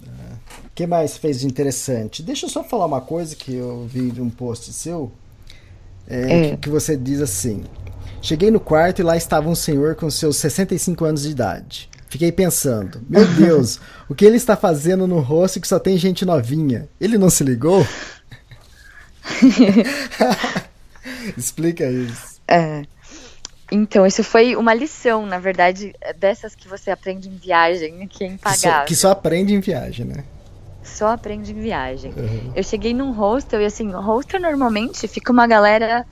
O 0.00 0.04
é. 0.04 0.36
que 0.74 0.84
mais 0.84 1.16
fez 1.16 1.38
de 1.38 1.46
interessante? 1.46 2.24
Deixa 2.24 2.46
eu 2.46 2.50
só 2.50 2.64
falar 2.64 2.86
uma 2.86 3.00
coisa 3.00 3.36
que 3.36 3.54
eu 3.54 3.86
vi 3.86 4.10
de 4.10 4.20
um 4.20 4.28
post 4.28 4.72
seu. 4.72 5.12
É, 6.08 6.22
é. 6.22 6.50
Que, 6.50 6.56
que 6.56 6.68
você 6.68 6.96
diz 6.96 7.20
assim: 7.20 7.62
Cheguei 8.20 8.50
no 8.50 8.58
quarto 8.58 8.98
e 8.98 9.04
lá 9.04 9.16
estava 9.16 9.48
um 9.48 9.54
senhor 9.54 9.94
com 9.94 10.10
seus 10.10 10.38
65 10.38 11.04
anos 11.04 11.22
de 11.22 11.30
idade. 11.30 11.88
Fiquei 12.08 12.32
pensando, 12.32 13.00
meu 13.08 13.24
Deus, 13.36 13.78
o 14.08 14.14
que 14.14 14.24
ele 14.24 14.38
está 14.38 14.56
fazendo 14.56 15.06
no 15.06 15.20
rosto 15.20 15.60
que 15.60 15.68
só 15.68 15.78
tem 15.78 15.96
gente 15.96 16.24
novinha? 16.24 16.88
Ele 17.00 17.16
não 17.16 17.30
se 17.30 17.44
ligou? 17.44 17.86
Explica 21.38 21.88
isso. 21.88 22.40
É. 22.48 22.82
Então, 23.74 24.06
isso 24.06 24.22
foi 24.22 24.54
uma 24.54 24.74
lição, 24.74 25.24
na 25.24 25.38
verdade, 25.38 25.94
dessas 26.18 26.54
que 26.54 26.68
você 26.68 26.90
aprende 26.90 27.30
em 27.30 27.36
viagem, 27.36 28.06
que 28.06 28.22
é 28.22 28.26
impagável. 28.26 28.60
Que 28.60 28.68
só, 28.68 28.84
que 28.84 28.96
só 28.96 29.10
aprende 29.12 29.54
em 29.54 29.60
viagem, 29.60 30.04
né? 30.04 30.24
Só 30.82 31.08
aprende 31.08 31.52
em 31.52 31.60
viagem. 31.60 32.12
Uhum. 32.12 32.52
Eu 32.54 32.62
cheguei 32.62 32.92
num 32.92 33.12
hostel 33.12 33.62
e 33.62 33.64
assim, 33.64 33.90
hostel 33.90 34.40
normalmente 34.40 35.08
fica 35.08 35.32
uma 35.32 35.46
galera 35.46 36.06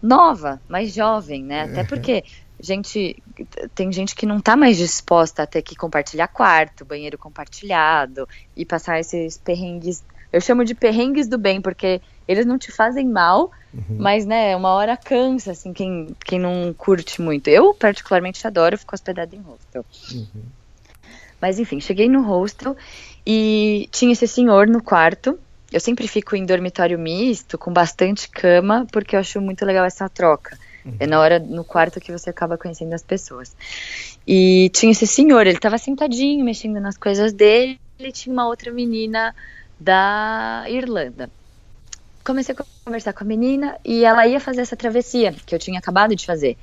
nova, 0.00 0.58
mais 0.66 0.94
jovem, 0.94 1.44
né? 1.44 1.64
Até 1.64 1.82
uhum. 1.82 1.86
porque 1.88 2.24
gente 2.58 3.22
tem 3.74 3.92
gente 3.92 4.14
que 4.14 4.24
não 4.24 4.40
tá 4.40 4.56
mais 4.56 4.78
disposta 4.78 5.42
a 5.42 5.46
ter 5.46 5.60
que 5.60 5.76
compartilhar 5.76 6.28
quarto, 6.28 6.86
banheiro 6.86 7.18
compartilhado 7.18 8.26
e 8.56 8.64
passar 8.64 8.98
esses 8.98 9.36
perrengues. 9.36 10.02
Eu 10.32 10.40
chamo 10.40 10.64
de 10.64 10.74
perrengues 10.74 11.28
do 11.28 11.36
bem, 11.36 11.60
porque 11.60 12.00
eles 12.26 12.46
não 12.46 12.56
te 12.56 12.72
fazem 12.72 13.06
mal, 13.06 13.50
uhum. 13.74 13.96
mas, 13.98 14.24
né, 14.24 14.56
uma 14.56 14.70
hora 14.70 14.96
cansa, 14.96 15.52
assim, 15.52 15.72
quem, 15.72 16.14
quem 16.24 16.38
não 16.38 16.72
curte 16.76 17.20
muito. 17.20 17.48
Eu, 17.48 17.74
particularmente, 17.74 18.46
adoro 18.46 18.78
ficar 18.78 18.94
hospedado 18.94 19.34
em 19.34 19.40
hostel. 19.40 19.84
Uhum. 20.12 20.42
Mas, 21.40 21.58
enfim, 21.58 21.80
cheguei 21.80 22.08
no 22.08 22.22
hostel 22.22 22.76
e 23.26 23.88
tinha 23.92 24.12
esse 24.12 24.26
senhor 24.26 24.66
no 24.66 24.82
quarto. 24.82 25.38
Eu 25.72 25.80
sempre 25.80 26.06
fico 26.06 26.36
em 26.36 26.46
dormitório 26.46 26.98
misto, 26.98 27.58
com 27.58 27.72
bastante 27.72 28.28
cama, 28.28 28.86
porque 28.92 29.16
eu 29.16 29.20
acho 29.20 29.40
muito 29.40 29.64
legal 29.64 29.84
essa 29.84 30.08
troca. 30.08 30.56
Uhum. 30.84 30.96
É 31.00 31.06
na 31.06 31.20
hora, 31.20 31.38
no 31.38 31.64
quarto, 31.64 32.00
que 32.00 32.12
você 32.12 32.30
acaba 32.30 32.56
conhecendo 32.56 32.94
as 32.94 33.02
pessoas. 33.02 33.56
E 34.26 34.70
tinha 34.72 34.92
esse 34.92 35.06
senhor, 35.06 35.46
ele 35.46 35.56
estava 35.56 35.76
sentadinho, 35.78 36.44
mexendo 36.44 36.80
nas 36.80 36.96
coisas 36.96 37.32
dele, 37.32 37.78
e 37.98 38.12
tinha 38.12 38.32
uma 38.32 38.46
outra 38.46 38.72
menina 38.72 39.34
da 39.78 40.64
Irlanda 40.68 41.28
comecei 42.24 42.54
a 42.54 42.64
conversar 42.84 43.12
com 43.12 43.22
a 43.22 43.26
menina 43.26 43.78
e 43.84 44.04
ela 44.04 44.26
ia 44.26 44.40
fazer 44.40 44.62
essa 44.62 44.76
travessia 44.76 45.34
que 45.44 45.54
eu 45.54 45.58
tinha 45.58 45.78
acabado 45.78 46.16
de 46.16 46.24
fazer. 46.24 46.56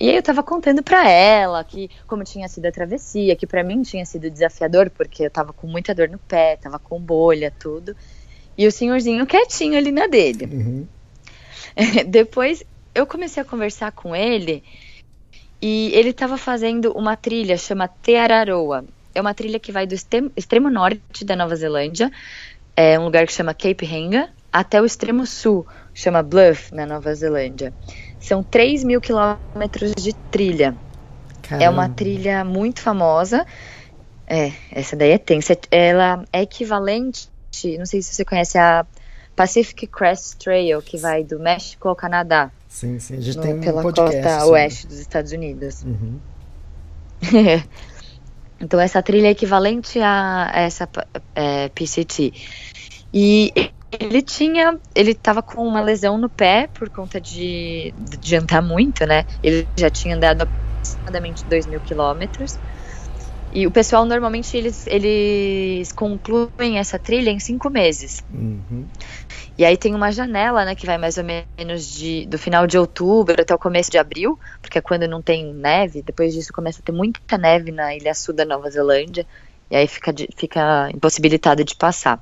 E 0.00 0.08
aí 0.08 0.16
eu 0.16 0.22
tava 0.22 0.42
contando 0.42 0.82
para 0.82 1.08
ela 1.08 1.62
que 1.62 1.88
como 2.06 2.24
tinha 2.24 2.48
sido 2.48 2.66
a 2.66 2.72
travessia, 2.72 3.36
que 3.36 3.46
para 3.46 3.62
mim 3.62 3.82
tinha 3.82 4.04
sido 4.04 4.30
desafiador 4.30 4.90
porque 4.90 5.24
eu 5.24 5.30
tava 5.30 5.52
com 5.52 5.66
muita 5.66 5.94
dor 5.94 6.08
no 6.08 6.18
pé, 6.18 6.56
tava 6.56 6.78
com 6.78 6.98
bolha, 6.98 7.52
tudo. 7.58 7.94
E 8.56 8.66
o 8.66 8.72
senhorzinho 8.72 9.26
quietinho 9.26 9.76
ali 9.76 9.92
na 9.92 10.06
dele. 10.06 10.46
Uhum. 10.46 10.86
Depois 12.08 12.64
eu 12.94 13.06
comecei 13.06 13.42
a 13.42 13.46
conversar 13.46 13.92
com 13.92 14.16
ele 14.16 14.64
e 15.60 15.90
ele 15.94 16.10
estava 16.10 16.36
fazendo 16.36 16.92
uma 16.92 17.16
trilha 17.16 17.56
chama 17.56 17.88
Te 17.88 18.16
Araroa. 18.16 18.84
É 19.14 19.20
uma 19.20 19.34
trilha 19.34 19.60
que 19.60 19.70
vai 19.70 19.86
do 19.86 19.94
extremo 19.94 20.68
norte 20.68 21.24
da 21.24 21.36
Nova 21.36 21.54
Zelândia, 21.54 22.10
é 22.76 22.98
um 22.98 23.04
lugar 23.04 23.26
que 23.26 23.32
chama 23.32 23.54
Cape 23.54 23.86
Henga, 23.86 24.28
até 24.54 24.80
o 24.80 24.84
extremo 24.84 25.26
sul, 25.26 25.66
chama 25.92 26.22
Bluff, 26.22 26.72
na 26.72 26.86
Nova 26.86 27.12
Zelândia. 27.12 27.74
São 28.20 28.40
3 28.40 28.84
mil 28.84 29.00
quilômetros 29.00 29.92
de 29.96 30.12
trilha. 30.30 30.76
Caramba. 31.42 31.64
É 31.64 31.68
uma 31.68 31.88
trilha 31.88 32.44
muito 32.44 32.80
famosa. 32.80 33.44
É, 34.28 34.52
essa 34.70 34.94
daí 34.94 35.10
é 35.10 35.18
tensa. 35.18 35.58
Ela 35.72 36.24
é 36.32 36.42
equivalente, 36.42 37.28
não 37.76 37.84
sei 37.84 38.00
se 38.00 38.14
você 38.14 38.24
conhece 38.24 38.56
a 38.56 38.86
Pacific 39.34 39.88
Crest 39.88 40.36
Trail, 40.36 40.80
que 40.80 40.98
vai 40.98 41.24
do 41.24 41.40
México 41.40 41.88
ao 41.88 41.96
Canadá. 41.96 42.48
Sim, 42.68 43.00
sim. 43.00 43.16
A 43.16 43.20
gente 43.20 43.36
no, 43.36 43.42
tem 43.42 43.54
um 43.54 43.60
pela 43.60 43.82
podcast, 43.82 44.22
costa 44.22 44.40
sim. 44.40 44.50
oeste 44.52 44.86
dos 44.86 44.98
Estados 45.00 45.32
Unidos. 45.32 45.82
Uhum. 45.82 46.20
então 48.60 48.78
essa 48.78 49.02
trilha 49.02 49.26
é 49.26 49.30
equivalente 49.30 49.98
a 49.98 50.52
essa 50.54 50.88
é, 51.34 51.68
PCT. 51.70 52.32
E 53.12 53.52
ele 54.00 54.22
tinha, 54.22 54.78
ele 54.94 55.12
estava 55.12 55.42
com 55.42 55.66
uma 55.66 55.80
lesão 55.80 56.18
no 56.18 56.28
pé 56.28 56.68
por 56.72 56.88
conta 56.90 57.20
de, 57.20 57.92
de 58.20 58.36
andar 58.36 58.62
muito, 58.62 59.06
né? 59.06 59.24
Ele 59.42 59.66
já 59.76 59.90
tinha 59.90 60.16
andado 60.16 60.42
aproximadamente 60.42 61.44
2 61.44 61.66
mil 61.66 61.80
quilômetros. 61.80 62.58
E 63.54 63.68
o 63.68 63.70
pessoal 63.70 64.04
normalmente 64.04 64.56
eles, 64.56 64.84
eles 64.88 65.92
concluem 65.92 66.78
essa 66.78 66.98
trilha 66.98 67.30
em 67.30 67.38
cinco 67.38 67.70
meses. 67.70 68.24
Uhum. 68.34 68.84
E 69.56 69.64
aí 69.64 69.76
tem 69.76 69.94
uma 69.94 70.10
janela, 70.10 70.64
né, 70.64 70.74
que 70.74 70.84
vai 70.84 70.98
mais 70.98 71.16
ou 71.16 71.22
menos 71.22 71.88
de, 71.94 72.26
do 72.26 72.36
final 72.36 72.66
de 72.66 72.76
outubro 72.76 73.40
até 73.40 73.54
o 73.54 73.58
começo 73.58 73.92
de 73.92 73.96
abril, 73.96 74.36
porque 74.60 74.78
é 74.78 74.80
quando 74.80 75.06
não 75.06 75.22
tem 75.22 75.54
neve. 75.54 76.02
Depois 76.02 76.34
disso 76.34 76.52
começa 76.52 76.80
a 76.80 76.84
ter 76.84 76.90
muita 76.90 77.38
neve 77.38 77.70
na 77.70 77.94
Ilha 77.94 78.12
Sul 78.12 78.34
da 78.34 78.44
Nova 78.44 78.68
Zelândia. 78.68 79.24
E 79.70 79.76
aí 79.76 79.86
fica, 79.86 80.12
fica 80.36 80.90
impossibilitado 80.92 81.62
de 81.62 81.76
passar. 81.76 82.20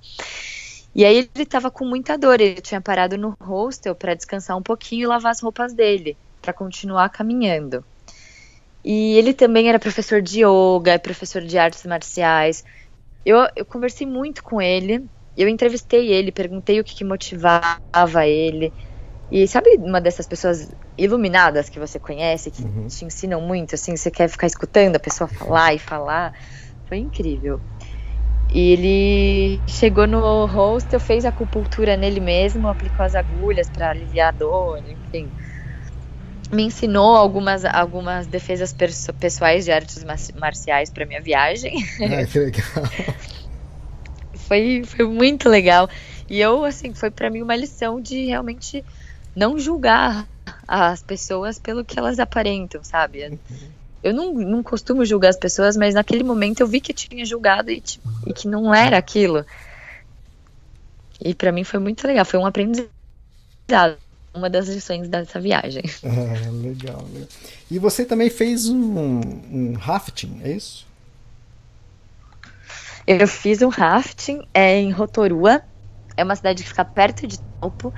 E 0.95 1.05
aí 1.05 1.17
ele 1.35 1.45
estava 1.45 1.71
com 1.71 1.87
muita 1.87 2.19
dor, 2.19 2.41
ele 2.41 2.61
tinha 2.61 2.81
parado 2.81 3.17
no 3.17 3.35
hostel 3.41 3.95
para 3.95 4.15
descansar 4.15 4.57
um 4.57 4.63
pouquinho 4.63 5.05
e 5.05 5.07
lavar 5.07 5.33
as 5.33 5.41
roupas 5.41 5.73
dele, 5.73 6.17
para 6.41 6.53
continuar 6.53 7.09
caminhando. 7.09 7.83
E 8.85 9.17
ele 9.17 9.33
também 9.33 9.69
era 9.69 9.79
professor 9.79 10.21
de 10.21 10.41
yoga, 10.41 10.99
professor 10.99 11.41
de 11.41 11.57
artes 11.57 11.85
marciais. 11.87 12.65
Eu, 13.25 13.39
eu 13.55 13.65
conversei 13.65 14.07
muito 14.07 14.43
com 14.43 14.61
ele, 14.61 15.07
eu 15.37 15.49
entrevistei 15.49 16.13
ele, 16.13 16.31
perguntei 16.31 16.81
o 16.81 16.85
que, 16.85 16.95
que 16.95 17.05
motivava 17.05 18.27
ele. 18.27 18.73
E 19.31 19.49
sabe 19.49 19.77
uma 19.79 19.99
dessas 19.99 20.27
pessoas 20.27 20.71
iluminadas 20.99 21.71
que 21.71 21.79
você 21.79 21.99
conhece, 21.99 22.51
que 22.51 22.63
uhum. 22.63 22.87
te 22.87 23.05
ensinam 23.07 23.41
muito, 23.41 23.75
assim, 23.75 23.97
você 23.97 24.11
quer 24.11 24.29
ficar 24.29 24.47
escutando 24.47 24.97
a 24.97 25.01
pessoa 25.01 25.27
falar 25.27 25.73
e 25.73 25.79
falar? 25.79 26.35
Foi 26.87 26.99
incrível. 26.99 27.59
E 28.55 28.73
ele 28.73 29.61
chegou 29.67 30.07
no 30.07 30.45
hostel, 30.47 31.01
fez 31.01 31.25
acupuntura 31.25 31.97
nele 31.97 32.21
mesmo, 32.21 32.69
aplicou 32.69 33.05
as 33.05 33.15
agulhas 33.15 33.69
para 33.71 33.91
aliviar 33.91 34.29
a 34.29 34.37
dor, 34.37 34.79
enfim. 34.79 35.31
Me 36.53 36.65
ensinou 36.65 37.17
algumas, 37.17 37.65
algumas 37.65 38.27
defesas 38.27 38.75
pessoais 39.19 39.65
de 39.65 39.73
artes 39.73 40.05
marciais 40.35 40.91
para 40.91 41.07
minha 41.07 41.23
viagem. 41.23 41.73
Ah, 42.03 42.27
que 42.27 42.39
legal. 42.39 42.65
foi, 44.37 44.83
foi 44.85 45.07
muito 45.07 45.49
legal. 45.49 45.89
E 46.29 46.39
eu, 46.39 46.63
assim, 46.63 46.93
foi 46.93 47.11
para 47.11 47.31
mim 47.31 47.41
uma 47.41 47.57
lição 47.57 48.03
de 48.03 48.27
realmente 48.27 48.85
não 49.35 49.59
julgar 49.59 50.29
as 50.69 51.03
pessoas 51.03 51.59
pelo 51.59 51.85
que 51.85 51.99
elas 51.99 52.19
aparentam, 52.19 52.85
sabe? 52.85 53.41
Eu 54.03 54.13
não, 54.13 54.35
não 54.35 54.63
costumo 54.63 55.05
julgar 55.05 55.29
as 55.29 55.37
pessoas, 55.37 55.77
mas 55.77 55.95
naquele 55.95 56.25
momento 56.25 56.61
eu 56.61 56.67
vi 56.67 56.81
que 56.81 56.93
eu 56.93 56.97
tinha 56.97 57.25
julgado 57.25 57.71
e, 57.71 57.81
tipo, 57.81 58.09
e 58.27 58.33
que 58.33 58.49
não 58.49 58.75
era 58.75 58.99
aquilo. 58.99 59.47
E 61.25 61.35
para 61.35 61.53
mim 61.53 61.63
foi 61.63 61.79
muito 61.79 62.07
legal, 62.07 62.25
foi 62.25 62.41
um 62.41 62.47
aprendizado, 62.47 62.91
uma 64.35 64.51
das 64.51 64.69
lições 64.69 65.09
dessa 65.09 65.39
viagem. 65.39 65.85
Ah, 66.05 66.51
legal, 66.51 67.07
legal. 67.13 67.29
E 67.71 67.79
você 67.79 68.05
também 68.05 68.29
fez 68.29 68.69
um, 68.69 69.21
um 69.21 69.75
rafting, 69.75 70.41
é 70.43 70.51
isso? 70.51 70.87
Eu 73.07 73.27
fiz 73.29 73.63
um 73.63 73.69
rafting 73.69 74.47
é, 74.53 74.79
em 74.79 74.91
Rotorua, 74.91 75.63
é 76.17 76.25
uma 76.25 76.37
cidade 76.37 76.63
que 76.63 76.69
fica 76.69 76.85
perto 76.85 77.27
de 77.27 77.39
Taupo. 77.61 77.93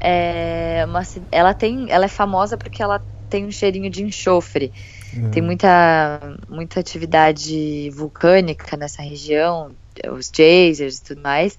É 0.00 0.84
uma, 0.86 1.02
ela 1.32 1.52
tem, 1.52 1.90
ela 1.90 2.04
é 2.04 2.08
famosa 2.08 2.56
porque 2.56 2.82
ela 2.82 3.02
tem 3.28 3.46
um 3.46 3.50
cheirinho 3.50 3.90
de 3.90 4.02
enxofre. 4.02 4.72
Uhum. 5.16 5.30
Tem 5.30 5.42
muita, 5.42 6.36
muita 6.48 6.80
atividade 6.80 7.90
vulcânica 7.90 8.76
nessa 8.76 9.02
região, 9.02 9.72
os 10.12 10.30
geysers 10.34 10.98
e 10.98 11.04
tudo 11.04 11.22
mais. 11.22 11.58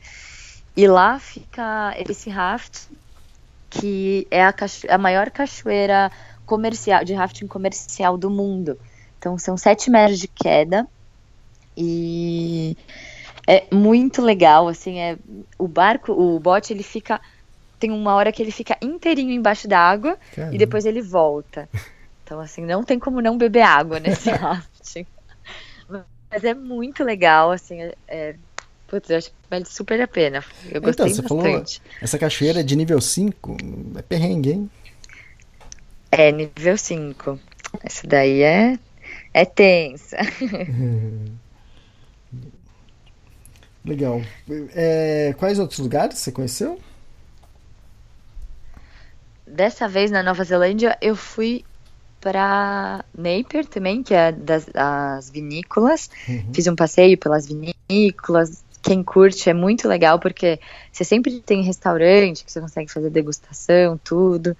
E 0.75 0.87
lá 0.87 1.19
fica 1.19 1.95
esse 2.07 2.29
raft, 2.29 2.83
que 3.69 4.27
é 4.29 4.43
a, 4.43 4.53
a 4.89 4.97
maior 4.97 5.29
cachoeira 5.29 6.11
comercial, 6.45 7.03
de 7.03 7.13
rafting 7.13 7.47
comercial 7.47 8.17
do 8.17 8.29
mundo. 8.29 8.77
Então 9.17 9.37
são 9.37 9.57
7 9.57 9.89
metros 9.89 10.19
de 10.19 10.27
queda. 10.27 10.87
E 11.75 12.77
é 13.47 13.63
muito 13.73 14.21
legal, 14.21 14.67
assim, 14.67 14.99
é 14.99 15.17
o 15.57 15.67
barco, 15.67 16.11
o 16.11 16.39
bote, 16.39 16.73
ele 16.73 16.83
fica 16.83 17.19
tem 17.79 17.91
uma 17.91 18.13
hora 18.13 18.31
que 18.31 18.41
ele 18.41 18.51
fica 18.51 18.77
inteirinho 18.81 19.31
embaixo 19.31 19.65
da 19.65 19.79
água 19.79 20.17
e 20.51 20.57
depois 20.57 20.85
ele 20.85 21.01
volta. 21.01 21.69
Então, 22.29 22.39
assim, 22.39 22.63
não 22.63 22.83
tem 22.83 22.99
como 22.99 23.21
não 23.21 23.39
beber 23.39 23.63
água 23.63 23.99
nesse 23.99 24.29
rafting. 24.37 25.03
Mas 26.29 26.43
é 26.43 26.53
muito 26.53 27.03
legal, 27.03 27.49
assim, 27.49 27.81
é, 27.81 27.95
é, 28.07 28.35
putz, 28.87 29.09
eu 29.09 29.17
acho 29.17 29.31
que 29.31 29.35
vale 29.49 29.65
super 29.65 29.99
a 29.99 30.07
pena. 30.07 30.45
Eu 30.69 30.79
gostei 30.79 31.07
então, 31.07 31.15
você 31.15 31.23
bastante. 31.23 31.81
Falou, 31.81 31.95
essa 31.99 32.19
cachoeira 32.19 32.59
é 32.59 32.63
de 32.63 32.75
nível 32.75 33.01
5, 33.01 33.57
é 33.97 34.03
perrengue, 34.03 34.51
hein? 34.51 34.69
É, 36.11 36.31
nível 36.31 36.77
5. 36.77 37.39
Essa 37.83 38.05
daí 38.05 38.43
é, 38.43 38.77
é 39.33 39.43
tensa. 39.43 40.17
Legal. 43.83 44.21
É, 44.75 45.33
quais 45.35 45.57
outros 45.57 45.79
lugares 45.79 46.19
você 46.19 46.31
conheceu? 46.31 46.79
Dessa 49.47 49.87
vez 49.87 50.11
na 50.11 50.21
Nova 50.21 50.43
Zelândia 50.43 50.95
eu 51.01 51.15
fui 51.15 51.65
para 52.21 53.03
Napier 53.17 53.65
também, 53.65 54.03
que 54.03 54.13
é 54.13 54.31
das 54.31 54.67
as 54.73 55.29
vinícolas. 55.29 56.09
Uhum. 56.27 56.53
Fiz 56.53 56.67
um 56.67 56.75
passeio 56.75 57.17
pelas 57.17 57.47
vinícolas. 57.47 58.63
Quem 58.81 59.03
curte 59.03 59.49
é 59.49 59.53
muito 59.53 59.87
legal 59.87 60.19
porque 60.19 60.59
você 60.91 61.03
sempre 61.03 61.39
tem 61.41 61.61
restaurante 61.63 62.43
que 62.43 62.51
você 62.51 62.61
consegue 62.61 62.91
fazer 62.91 63.09
degustação, 63.09 63.99
tudo. 64.03 64.55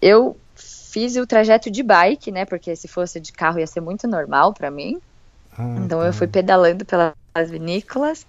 Eu 0.00 0.36
fiz 0.54 1.16
o 1.16 1.26
trajeto 1.26 1.70
de 1.70 1.82
bike, 1.82 2.30
né? 2.30 2.44
Porque 2.44 2.74
se 2.76 2.88
fosse 2.88 3.20
de 3.20 3.32
carro 3.32 3.58
ia 3.58 3.66
ser 3.66 3.80
muito 3.80 4.06
normal 4.06 4.52
para 4.52 4.70
mim. 4.70 5.00
Ah, 5.56 5.76
então 5.78 6.00
tá. 6.00 6.06
eu 6.06 6.12
fui 6.12 6.26
pedalando 6.26 6.84
pelas 6.84 7.50
vinícolas 7.50 8.26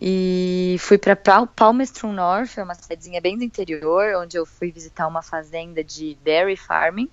e 0.00 0.76
fui 0.78 0.96
para 0.96 1.16
Palmerston 1.16 2.12
North, 2.12 2.56
é 2.56 2.62
uma 2.62 2.74
cidadezinha 2.74 3.20
bem 3.20 3.36
do 3.36 3.42
interior, 3.42 4.14
onde 4.16 4.36
eu 4.36 4.46
fui 4.46 4.70
visitar 4.70 5.08
uma 5.08 5.22
fazenda 5.22 5.82
de 5.82 6.16
dairy 6.24 6.56
farming 6.56 7.10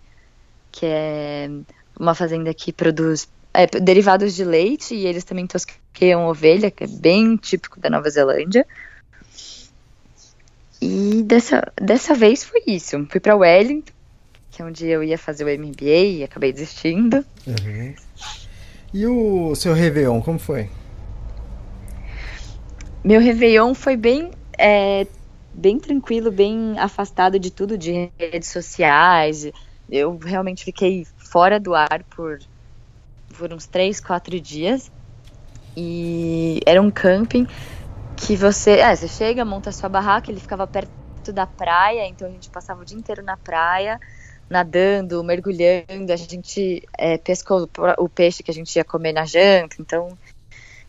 que 0.76 0.86
é 0.86 1.50
uma 1.98 2.14
fazenda 2.14 2.54
que 2.54 2.74
produz 2.74 3.30
é, 3.54 3.66
derivados 3.80 4.36
de 4.36 4.44
leite 4.44 4.94
e 4.94 5.08
eles 5.08 5.24
também 5.24 5.48
tosqueiam 5.48 6.28
ovelha, 6.28 6.70
que 6.70 6.84
é 6.84 6.88
bem 6.88 7.38
típico 7.38 7.80
da 7.80 7.90
Nova 7.90 8.10
Zelândia. 8.10 8.68
E 10.82 11.24
dessa, 11.24 11.72
dessa 11.82 12.14
vez 12.14 12.44
foi 12.44 12.62
isso. 12.68 13.08
Fui 13.10 13.22
para 13.22 13.38
Wellington, 13.38 13.94
que 14.52 14.62
é 14.62 14.66
onde 14.66 14.86
eu 14.86 15.02
ia 15.02 15.18
fazer 15.18 15.46
o 15.46 15.60
MBA 15.60 16.18
e 16.18 16.24
acabei 16.24 16.52
desistindo. 16.52 17.26
Uhum. 17.48 17.96
E 18.94 19.08
o 19.08 19.56
seu 19.56 19.74
Réveillon, 19.74 20.22
como 20.22 20.38
foi? 20.38 20.70
Meu 23.02 23.22
Réveillon 23.22 23.74
foi 23.74 23.96
bem, 23.96 24.32
é, 24.58 25.08
bem 25.54 25.80
tranquilo, 25.80 26.32
bem 26.32 26.78
afastado 26.78 27.40
de 27.40 27.50
tudo, 27.50 27.78
de 27.78 28.12
redes 28.20 28.50
sociais, 28.50 29.50
eu 29.90 30.18
realmente 30.18 30.64
fiquei 30.64 31.06
fora 31.18 31.60
do 31.60 31.76
ar 31.76 32.04
por, 32.16 32.40
por 33.38 33.54
uns 33.54 33.66
três, 33.66 34.00
quatro 34.00 34.40
dias. 34.40 34.92
E 35.78 36.62
era 36.66 36.82
um 36.82 36.90
camping 36.90 37.48
que 38.16 38.36
você. 38.36 38.80
É, 38.80 38.96
você 38.96 39.08
chega, 39.08 39.44
monta 39.44 39.72
sua 39.72 39.90
barraca, 39.90 40.32
ele 40.32 40.40
ficava 40.40 40.66
perto 40.66 41.34
da 41.34 41.46
praia, 41.46 42.08
então 42.08 42.28
a 42.28 42.32
gente 42.32 42.50
passava 42.50 42.82
o 42.82 42.86
dia 42.86 42.98
inteiro 42.98 43.24
na 43.24 43.36
praia, 43.36 44.00
nadando, 44.50 45.24
mergulhando. 45.24 46.12
A 46.12 46.16
gente 46.16 46.84
é, 46.98 47.18
pescou 47.18 47.70
o 47.98 48.08
peixe 48.08 48.44
que 48.44 48.52
a 48.52 48.54
gente 48.54 48.76
ia 48.76 48.84
comer 48.84 49.14
na 49.14 49.26
janta, 49.26 49.76
então 49.80 50.18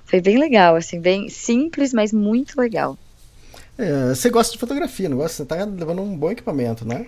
foi 0.04 0.20
bem 0.20 0.38
legal, 0.38 0.76
assim, 0.76 1.00
bem 1.00 1.28
simples, 1.28 1.92
mas 1.92 2.12
muito 2.12 2.60
legal. 2.60 2.96
É, 3.76 4.14
você 4.14 4.30
gosta 4.30 4.52
de 4.52 4.58
fotografia, 4.58 5.08
não 5.08 5.18
gosta? 5.18 5.38
Você 5.38 5.44
tá 5.44 5.56
levando 5.56 6.00
um 6.00 6.16
bom 6.16 6.30
equipamento, 6.30 6.86
né? 6.86 7.06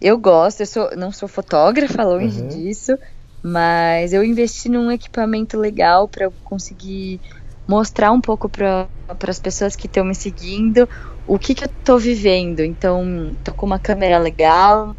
Eu 0.00 0.18
gosto, 0.18 0.60
eu 0.60 0.66
sou, 0.66 0.96
não 0.96 1.12
sou 1.12 1.28
fotógrafa, 1.28 2.02
longe 2.04 2.40
uhum. 2.40 2.48
disso, 2.48 2.98
mas 3.42 4.12
eu 4.12 4.24
investi 4.24 4.68
num 4.68 4.90
equipamento 4.90 5.58
legal 5.58 6.08
para 6.08 6.24
eu 6.24 6.32
conseguir 6.44 7.20
mostrar 7.68 8.10
um 8.10 8.20
pouco 8.20 8.48
para 8.48 8.88
as 9.28 9.38
pessoas 9.38 9.76
que 9.76 9.86
estão 9.86 10.04
me 10.04 10.14
seguindo 10.14 10.88
o 11.26 11.38
que, 11.38 11.54
que 11.54 11.64
eu 11.64 11.68
estou 11.68 11.98
vivendo. 11.98 12.60
Então, 12.60 13.36
tô 13.44 13.52
com 13.52 13.66
uma 13.66 13.78
câmera 13.78 14.18
legal, 14.18 14.96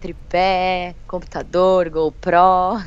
tripé, 0.00 0.94
computador, 1.08 1.88
GoPro. 1.88 2.36
ah, 2.36 2.84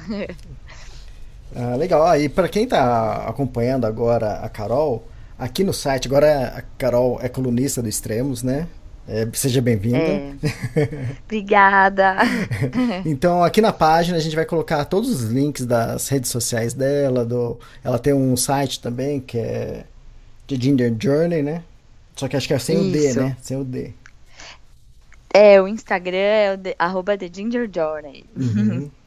legal. 1.77 2.05
Ah, 2.05 2.17
e 2.17 2.29
para 2.29 2.47
quem 2.47 2.63
está 2.63 3.25
acompanhando 3.27 3.85
agora 3.85 4.35
a 4.35 4.47
Carol, 4.47 5.05
aqui 5.37 5.63
no 5.63 5.73
site, 5.73 6.07
agora 6.07 6.53
a 6.57 6.61
Carol 6.77 7.19
é 7.21 7.27
colunista 7.27 7.81
do 7.81 7.89
Extremos, 7.89 8.43
né? 8.43 8.67
É, 9.07 9.27
seja 9.33 9.61
bem-vinda. 9.61 9.97
É. 9.97 10.33
Obrigada. 11.25 12.17
então, 13.05 13.43
aqui 13.43 13.61
na 13.61 13.71
página 13.71 14.17
a 14.17 14.19
gente 14.19 14.35
vai 14.35 14.45
colocar 14.45 14.83
todos 14.85 15.09
os 15.09 15.29
links 15.29 15.65
das 15.65 16.07
redes 16.07 16.31
sociais 16.31 16.73
dela. 16.73 17.23
Do, 17.23 17.59
ela 17.83 17.99
tem 17.99 18.13
um 18.13 18.35
site 18.35 18.81
também 18.81 19.19
que 19.19 19.37
é 19.37 19.85
The 20.47 20.55
Ginger 20.55 20.95
Journey, 20.99 21.43
né? 21.43 21.61
Só 22.15 22.27
que 22.27 22.35
acho 22.35 22.47
que 22.47 22.53
é 22.53 22.59
sem 22.59 22.77
Isso. 22.77 22.87
o 22.87 22.91
D, 22.91 23.13
né? 23.13 23.37
Sem 23.41 23.57
o 23.57 23.63
D. 23.63 23.93
É, 25.31 25.61
o 25.61 25.67
Instagram 25.67 26.17
é 26.17 26.53
o 26.53 26.57
de, 26.57 26.75
arroba 26.79 27.17
The 27.17 27.29
Ginger 27.31 27.69
Journey. 27.71 28.25
Uhum. 28.35 28.89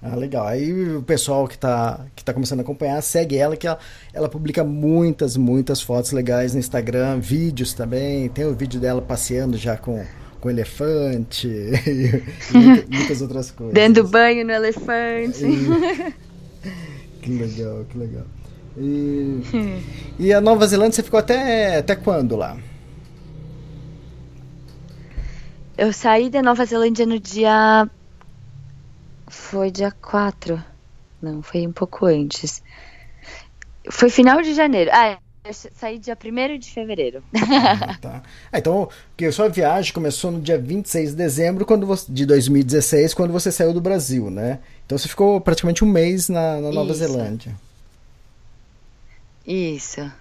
Ah, 0.00 0.14
legal. 0.14 0.46
Aí 0.46 0.96
o 0.96 1.02
pessoal 1.02 1.48
que 1.48 1.56
está 1.56 2.06
que 2.14 2.24
tá 2.24 2.32
começando 2.32 2.60
a 2.60 2.62
acompanhar, 2.62 3.02
segue 3.02 3.36
ela, 3.36 3.56
que 3.56 3.66
ela, 3.66 3.78
ela 4.12 4.28
publica 4.28 4.62
muitas, 4.62 5.36
muitas 5.36 5.80
fotos 5.80 6.12
legais 6.12 6.54
no 6.54 6.60
Instagram, 6.60 7.18
vídeos 7.18 7.74
também. 7.74 8.28
Tem 8.28 8.44
o 8.44 8.54
vídeo 8.54 8.80
dela 8.80 9.02
passeando 9.02 9.56
já 9.56 9.76
com, 9.76 10.04
com 10.40 10.48
elefante 10.48 11.48
e, 11.84 12.22
e 12.54 12.96
muitas 12.96 13.20
outras 13.20 13.50
coisas. 13.50 13.74
Dando 13.74 14.06
banho 14.06 14.46
no 14.46 14.52
elefante. 14.52 15.44
E, 15.44 16.14
que 17.20 17.30
legal, 17.32 17.84
que 17.88 17.98
legal. 17.98 18.24
E, 18.76 19.40
e 20.16 20.32
a 20.32 20.40
Nova 20.40 20.64
Zelândia 20.68 20.92
você 20.92 21.02
ficou 21.02 21.18
até, 21.18 21.78
até 21.78 21.96
quando 21.96 22.36
lá? 22.36 22.56
Eu 25.76 25.92
saí 25.92 26.30
da 26.30 26.40
Nova 26.40 26.64
Zelândia 26.64 27.04
no 27.04 27.18
dia 27.18 27.88
foi 29.30 29.70
dia 29.70 29.90
4. 29.90 30.62
Não, 31.20 31.42
foi 31.42 31.66
um 31.66 31.72
pouco 31.72 32.06
antes. 32.06 32.62
Foi 33.90 34.10
final 34.10 34.40
de 34.42 34.54
janeiro. 34.54 34.90
Ah, 34.92 35.18
eu 35.44 35.54
saí 35.54 35.98
dia 35.98 36.16
1 36.16 36.58
de 36.58 36.70
fevereiro. 36.70 37.22
Ah, 37.34 37.98
tá. 38.00 38.22
Ah, 38.52 38.58
então, 38.58 38.88
que 39.16 39.24
a 39.24 39.32
sua 39.32 39.48
viagem 39.48 39.92
começou 39.92 40.30
no 40.30 40.40
dia 40.40 40.58
26 40.58 41.10
de 41.10 41.16
dezembro 41.16 41.64
quando 41.64 41.86
você, 41.86 42.10
de 42.10 42.26
2016, 42.26 43.14
quando 43.14 43.32
você 43.32 43.50
saiu 43.50 43.72
do 43.72 43.80
Brasil, 43.80 44.30
né? 44.30 44.58
Então 44.84 44.98
você 44.98 45.08
ficou 45.08 45.40
praticamente 45.40 45.84
um 45.84 45.88
mês 45.88 46.28
na, 46.28 46.60
na 46.60 46.70
Nova 46.70 46.90
Isso. 46.90 46.98
Zelândia. 46.98 47.54
Isso. 49.46 50.12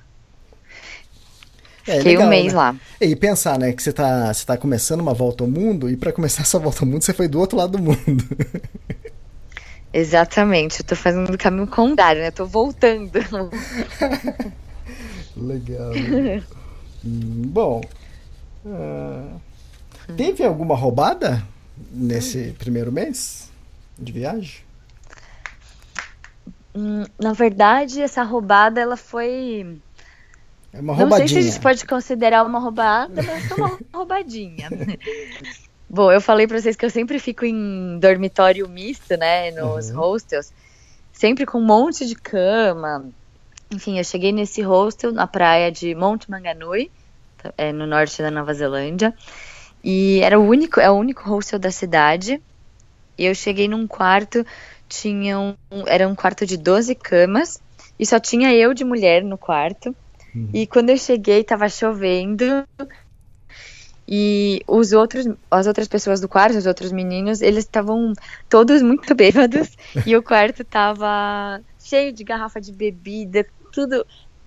É, 1.88 1.97
Fiquei 1.97 2.13
legal, 2.13 2.28
um 2.28 2.30
mês 2.30 2.52
né? 2.52 2.60
lá. 2.60 2.76
E 3.00 3.15
pensar, 3.15 3.58
né, 3.58 3.71
que 3.71 3.82
você 3.82 3.93
tá, 3.93 4.34
você 4.34 4.45
tá 4.45 4.58
começando 4.58 5.00
uma 5.00 5.13
volta 5.13 5.43
ao 5.43 5.50
mundo, 5.50 5.89
e 5.89 5.95
para 5.95 6.12
começar 6.12 6.41
essa 6.47 6.60
volta 6.60 6.84
ao 6.84 6.88
mundo, 6.88 7.02
você 7.04 7.13
foi 7.13 7.28
do 7.28 7.39
outro 7.39 7.58
lado 7.58 7.78
do 7.78 7.80
mundo. 7.84 7.97
Exatamente, 9.93 10.82
eu 10.82 10.86
tô 10.86 10.95
fazendo 10.95 11.34
o 11.34 11.38
caminho 11.38 11.65
contrário, 11.65 12.21
né? 12.21 12.30
Tô 12.30 12.45
voltando. 12.45 13.10
legal. 15.36 15.91
hum, 17.06 17.41
bom, 17.45 17.82
uh, 18.65 19.41
teve 20.15 20.43
alguma 20.43 20.76
roubada 20.76 21.41
nesse 21.91 22.54
primeiro 22.60 22.91
mês 22.91 23.50
de 23.97 24.12
viagem? 24.12 24.67
Hum, 26.76 27.06
na 27.19 27.34
verdade, 27.34 28.02
essa 28.02 28.23
roubada 28.23 28.80
ela 28.82 28.97
foi 28.97 29.80
é 30.77 30.81
uma 30.81 30.93
roubadinha. 30.93 31.19
Não 31.19 31.27
sei 31.27 31.27
se 31.27 31.37
a 31.37 31.51
gente 31.51 31.61
pode 31.61 31.85
considerar 31.85 32.45
uma 32.45 32.59
roubada, 32.59 33.23
mas 33.23 33.45
foi 33.47 33.57
uma 33.57 33.79
roubadinha. 33.91 34.69
Bom, 35.89 36.11
eu 36.11 36.21
falei 36.21 36.45
pra 36.45 36.59
vocês 36.59 36.75
que 36.75 36.85
eu 36.85 36.89
sempre 36.89 37.17
fico 37.17 37.45
em 37.45 37.97
dormitório 37.99 38.69
misto, 38.69 39.17
né, 39.17 39.49
nos 39.51 39.89
uhum. 39.89 39.97
hostels, 39.97 40.53
sempre 41.11 41.45
com 41.45 41.57
um 41.57 41.65
monte 41.65 42.05
de 42.05 42.13
cama. 42.13 43.09
Enfim, 43.71 43.97
eu 43.97 44.03
cheguei 44.03 44.31
nesse 44.31 44.61
hostel 44.61 45.11
na 45.11 45.25
praia 45.25 45.71
de 45.71 45.95
Monte 45.95 46.29
Manganui, 46.29 46.91
é, 47.57 47.71
no 47.71 47.87
norte 47.87 48.21
da 48.21 48.29
Nova 48.29 48.53
Zelândia, 48.53 49.13
e 49.83 50.19
era 50.21 50.39
o 50.39 50.43
único, 50.43 50.79
é 50.79 50.91
o 50.91 50.93
único 50.93 51.27
hostel 51.27 51.57
da 51.57 51.71
cidade. 51.71 52.41
E 53.17 53.25
eu 53.25 53.33
cheguei 53.33 53.67
num 53.67 53.87
quarto, 53.87 54.45
tinha 54.87 55.39
um, 55.39 55.55
era 55.87 56.07
um 56.07 56.13
quarto 56.13 56.45
de 56.45 56.55
12 56.55 56.93
camas, 56.93 57.59
e 57.97 58.05
só 58.05 58.19
tinha 58.19 58.53
eu 58.53 58.75
de 58.75 58.84
mulher 58.84 59.23
no 59.23 59.38
quarto. 59.38 59.95
Uhum. 60.38 60.49
E 60.53 60.67
quando 60.67 60.89
eu 60.89 60.97
cheguei, 60.97 61.43
tava 61.43 61.67
chovendo, 61.69 62.63
e 64.07 64.61
os 64.65 64.93
outros, 64.93 65.25
as 65.51 65.67
outras 65.67 65.88
pessoas 65.88 66.21
do 66.21 66.29
quarto, 66.29 66.57
os 66.57 66.65
outros 66.65 66.91
meninos, 66.93 67.41
eles 67.41 67.65
estavam 67.65 68.13
todos 68.47 68.81
muito 68.81 69.13
bêbados 69.15 69.75
e 70.05 70.15
o 70.15 70.23
quarto 70.23 70.63
tava 70.63 71.59
cheio 71.77 72.13
de 72.13 72.23
garrafa 72.23 72.61
de 72.61 72.71
bebida, 72.71 73.45
tudo 73.73 74.05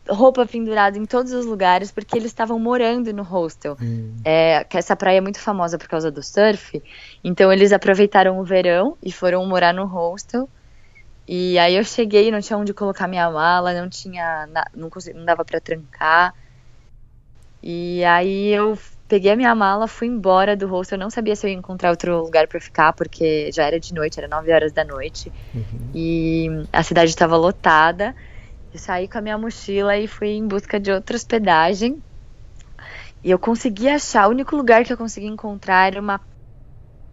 roupa 0.08 0.46
pendurada 0.46 0.98
em 0.98 1.04
todos 1.04 1.32
os 1.32 1.44
lugares 1.44 1.92
porque 1.92 2.16
eles 2.16 2.30
estavam 2.30 2.58
morando 2.58 3.12
no 3.12 3.22
hostel. 3.22 3.76
Hum. 3.80 4.16
É, 4.24 4.64
que 4.64 4.78
essa 4.78 4.96
praia 4.96 5.18
é 5.18 5.20
muito 5.20 5.38
famosa 5.38 5.76
por 5.76 5.88
causa 5.88 6.10
do 6.10 6.22
surf. 6.22 6.82
Então 7.22 7.52
eles 7.52 7.70
aproveitaram 7.70 8.38
o 8.38 8.44
verão 8.44 8.96
e 9.02 9.12
foram 9.12 9.44
morar 9.46 9.74
no 9.74 9.84
hostel. 9.84 10.48
E 11.32 11.56
aí 11.60 11.76
eu 11.76 11.84
cheguei, 11.84 12.28
não 12.32 12.40
tinha 12.40 12.58
onde 12.58 12.74
colocar 12.74 13.06
minha 13.06 13.30
mala, 13.30 13.72
não 13.72 13.88
tinha, 13.88 14.48
não, 14.74 14.90
consegui, 14.90 15.16
não 15.16 15.24
dava 15.24 15.44
para 15.44 15.60
trancar. 15.60 16.34
E 17.62 18.02
aí 18.02 18.48
eu 18.48 18.76
peguei 19.06 19.30
a 19.30 19.36
minha 19.36 19.54
mala, 19.54 19.86
fui 19.86 20.08
embora 20.08 20.56
do 20.56 20.66
hostel. 20.66 20.96
Eu 20.96 21.04
não 21.04 21.08
sabia 21.08 21.36
se 21.36 21.46
eu 21.46 21.50
ia 21.52 21.56
encontrar 21.56 21.90
outro 21.90 22.20
lugar 22.20 22.48
para 22.48 22.60
ficar, 22.60 22.92
porque 22.94 23.48
já 23.52 23.62
era 23.62 23.78
de 23.78 23.94
noite, 23.94 24.18
era 24.18 24.26
9 24.26 24.52
horas 24.52 24.72
da 24.72 24.82
noite. 24.82 25.32
Uhum. 25.54 25.90
E 25.94 26.48
a 26.72 26.82
cidade 26.82 27.10
estava 27.10 27.36
lotada. 27.36 28.12
Eu 28.74 28.80
saí 28.80 29.06
com 29.06 29.18
a 29.18 29.20
minha 29.20 29.38
mochila 29.38 29.96
e 29.96 30.08
fui 30.08 30.30
em 30.30 30.48
busca 30.48 30.80
de 30.80 30.90
outra 30.90 31.14
hospedagem. 31.14 32.02
E 33.22 33.30
eu 33.30 33.38
consegui 33.38 33.88
achar, 33.88 34.26
o 34.26 34.30
único 34.32 34.56
lugar 34.56 34.84
que 34.84 34.92
eu 34.92 34.96
consegui 34.96 35.28
encontrar 35.28 35.92
era 35.92 36.00
uma, 36.00 36.20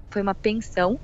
foi 0.09 0.23
uma 0.23 0.33
pensão 0.33 0.99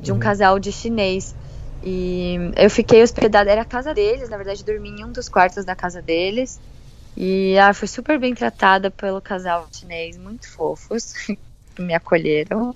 de 0.00 0.12
um 0.12 0.14
uhum. 0.14 0.20
casal 0.20 0.60
de 0.60 0.70
chinês. 0.70 1.34
E 1.82 2.36
eu 2.56 2.70
fiquei 2.70 3.02
hospedada, 3.02 3.50
era 3.50 3.62
a 3.62 3.66
casa 3.66 3.92
deles, 3.92 4.28
na 4.28 4.36
verdade, 4.36 4.64
dormi 4.64 4.90
em 4.90 5.04
um 5.04 5.12
dos 5.12 5.28
quartos 5.28 5.64
da 5.64 5.74
casa 5.74 6.00
deles. 6.00 6.60
E 7.16 7.58
ah, 7.58 7.74
fui 7.74 7.88
super 7.88 8.18
bem 8.18 8.34
tratada 8.34 8.90
pelo 8.90 9.20
casal 9.20 9.68
chinês, 9.72 10.16
muito 10.16 10.48
fofos, 10.48 11.12
que 11.74 11.82
me 11.82 11.94
acolheram. 11.94 12.74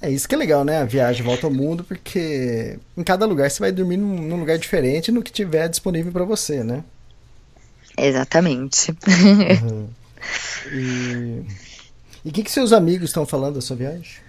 É 0.00 0.08
isso 0.08 0.28
que 0.28 0.34
é 0.34 0.38
legal, 0.38 0.64
né? 0.64 0.78
A 0.78 0.84
viagem 0.84 1.24
volta 1.24 1.46
ao 1.46 1.52
mundo, 1.52 1.82
porque 1.82 2.78
em 2.96 3.02
cada 3.02 3.26
lugar 3.26 3.50
você 3.50 3.58
vai 3.58 3.72
dormir 3.72 3.96
num, 3.96 4.16
num 4.22 4.38
lugar 4.38 4.56
diferente 4.56 5.10
no 5.10 5.22
que 5.22 5.32
tiver 5.32 5.68
disponível 5.68 6.12
para 6.12 6.24
você, 6.24 6.62
né? 6.62 6.84
Exatamente. 7.96 8.94
Uhum. 9.62 9.88
E 12.24 12.28
o 12.28 12.32
que, 12.32 12.42
que 12.42 12.50
seus 12.50 12.72
amigos 12.72 13.10
estão 13.10 13.24
falando 13.24 13.54
da 13.54 13.60
sua 13.60 13.76
viagem? 13.76 14.20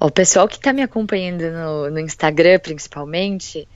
O 0.00 0.12
pessoal 0.12 0.46
que 0.46 0.56
está 0.56 0.72
me 0.72 0.80
acompanhando 0.80 1.42
no, 1.50 1.90
no 1.90 1.98
Instagram, 1.98 2.60
principalmente, 2.60 3.66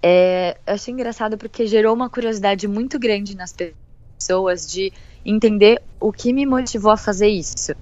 é, 0.00 0.56
eu 0.64 0.74
achei 0.74 0.94
engraçado 0.94 1.36
porque 1.36 1.66
gerou 1.66 1.92
uma 1.92 2.08
curiosidade 2.08 2.68
muito 2.68 2.96
grande 2.96 3.36
nas 3.36 3.52
pessoas 3.52 4.70
de 4.70 4.92
entender 5.26 5.82
o 5.98 6.12
que 6.12 6.32
me 6.32 6.46
motivou 6.46 6.92
a 6.92 6.96
fazer 6.96 7.26
isso. 7.26 7.74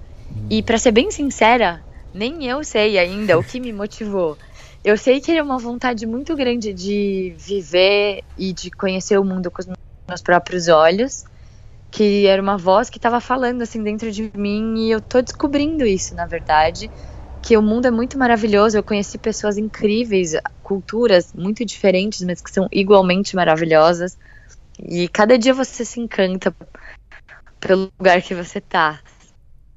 E 0.49 0.63
para 0.63 0.79
ser 0.79 0.91
bem 0.91 1.11
sincera, 1.11 1.83
nem 2.11 2.47
eu 2.47 2.63
sei 2.63 2.97
ainda 2.97 3.37
o 3.37 3.43
que 3.43 3.59
me 3.59 3.71
motivou. 3.71 4.39
Eu 4.83 4.97
sei 4.97 5.21
que 5.21 5.31
era 5.31 5.43
uma 5.43 5.59
vontade 5.59 6.07
muito 6.07 6.35
grande 6.35 6.73
de 6.73 7.35
viver 7.37 8.23
e 8.35 8.53
de 8.53 8.71
conhecer 8.71 9.19
o 9.19 9.23
mundo 9.23 9.51
com 9.51 9.61
os 9.61 9.67
meus 9.67 10.21
próprios 10.23 10.67
olhos, 10.67 11.25
que 11.91 12.25
era 12.25 12.41
uma 12.41 12.57
voz 12.57 12.89
que 12.89 12.97
estava 12.97 13.21
falando 13.21 13.61
assim 13.61 13.83
dentro 13.83 14.11
de 14.11 14.31
mim 14.35 14.79
e 14.79 14.89
eu 14.89 14.99
tô 14.99 15.21
descobrindo 15.21 15.85
isso, 15.85 16.15
na 16.15 16.25
verdade 16.25 16.89
que 17.43 17.57
o 17.57 17.61
mundo 17.61 17.85
é 17.85 17.91
muito 17.91 18.17
maravilhoso. 18.17 18.77
Eu 18.77 18.83
conheci 18.83 19.17
pessoas 19.17 19.57
incríveis, 19.57 20.33
culturas 20.63 21.33
muito 21.33 21.65
diferentes, 21.65 22.21
mas 22.21 22.41
que 22.41 22.49
são 22.49 22.69
igualmente 22.71 23.35
maravilhosas. 23.35 24.17
E 24.79 25.09
cada 25.09 25.37
dia 25.37 25.53
você 25.53 25.83
se 25.83 25.99
encanta 25.99 26.55
pelo 27.59 27.91
lugar 27.99 28.21
que 28.21 28.33
você 28.33 28.61
tá. 28.61 29.01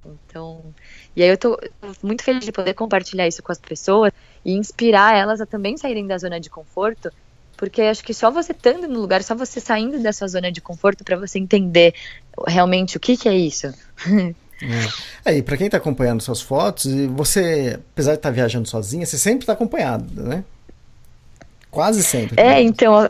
Então, 0.04 0.72
e 1.16 1.22
aí 1.22 1.28
eu 1.28 1.36
tô 1.36 1.58
muito 2.00 2.22
feliz 2.22 2.44
de 2.44 2.52
poder 2.52 2.74
compartilhar 2.74 3.26
isso 3.26 3.42
com 3.42 3.50
as 3.50 3.58
pessoas 3.58 4.12
e 4.44 4.52
inspirar 4.52 5.16
elas 5.16 5.40
a 5.40 5.46
também 5.46 5.76
saírem 5.76 6.06
da 6.06 6.16
zona 6.16 6.38
de 6.38 6.48
conforto, 6.48 7.10
porque 7.56 7.82
acho 7.82 8.04
que 8.04 8.14
só 8.14 8.30
você 8.30 8.52
estando 8.52 8.86
no 8.86 9.00
lugar, 9.00 9.24
só 9.24 9.34
você 9.34 9.60
saindo 9.60 9.98
dessa 9.98 10.28
zona 10.28 10.52
de 10.52 10.60
conforto 10.60 11.02
para 11.02 11.16
você 11.16 11.40
entender 11.40 11.92
realmente 12.46 12.96
o 12.96 13.00
que 13.00 13.16
que 13.16 13.28
é 13.28 13.34
isso. 13.34 13.74
É. 15.24 15.36
e 15.36 15.42
pra 15.42 15.56
quem 15.56 15.68
tá 15.68 15.76
acompanhando 15.76 16.22
suas 16.22 16.40
fotos, 16.40 16.86
você, 17.10 17.78
apesar 17.92 18.12
de 18.12 18.18
estar 18.18 18.30
tá 18.30 18.34
viajando 18.34 18.68
sozinha, 18.68 19.04
você 19.04 19.18
sempre 19.18 19.46
tá 19.46 19.52
acompanhada, 19.52 20.22
né? 20.22 20.44
Quase 21.70 22.02
sempre. 22.02 22.40
É, 22.40 22.62
então, 22.62 23.08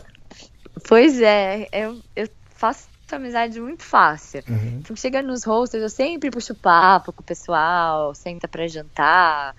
pois 0.89 1.21
é, 1.21 1.69
eu, 1.73 2.01
eu 2.17 2.29
faço 2.51 2.89
amizade 3.13 3.61
muito 3.61 3.85
fácil. 3.85 4.43
Uhum. 4.49 4.81
Então, 4.81 4.97
chega 4.97 5.23
nos 5.23 5.45
hostels, 5.45 5.83
eu 5.83 5.91
sempre 5.91 6.31
puxo 6.31 6.55
papo 6.55 7.13
com 7.13 7.23
o 7.23 7.25
pessoal, 7.25 8.13
senta 8.15 8.49
para 8.49 8.67
jantar, 8.67 9.55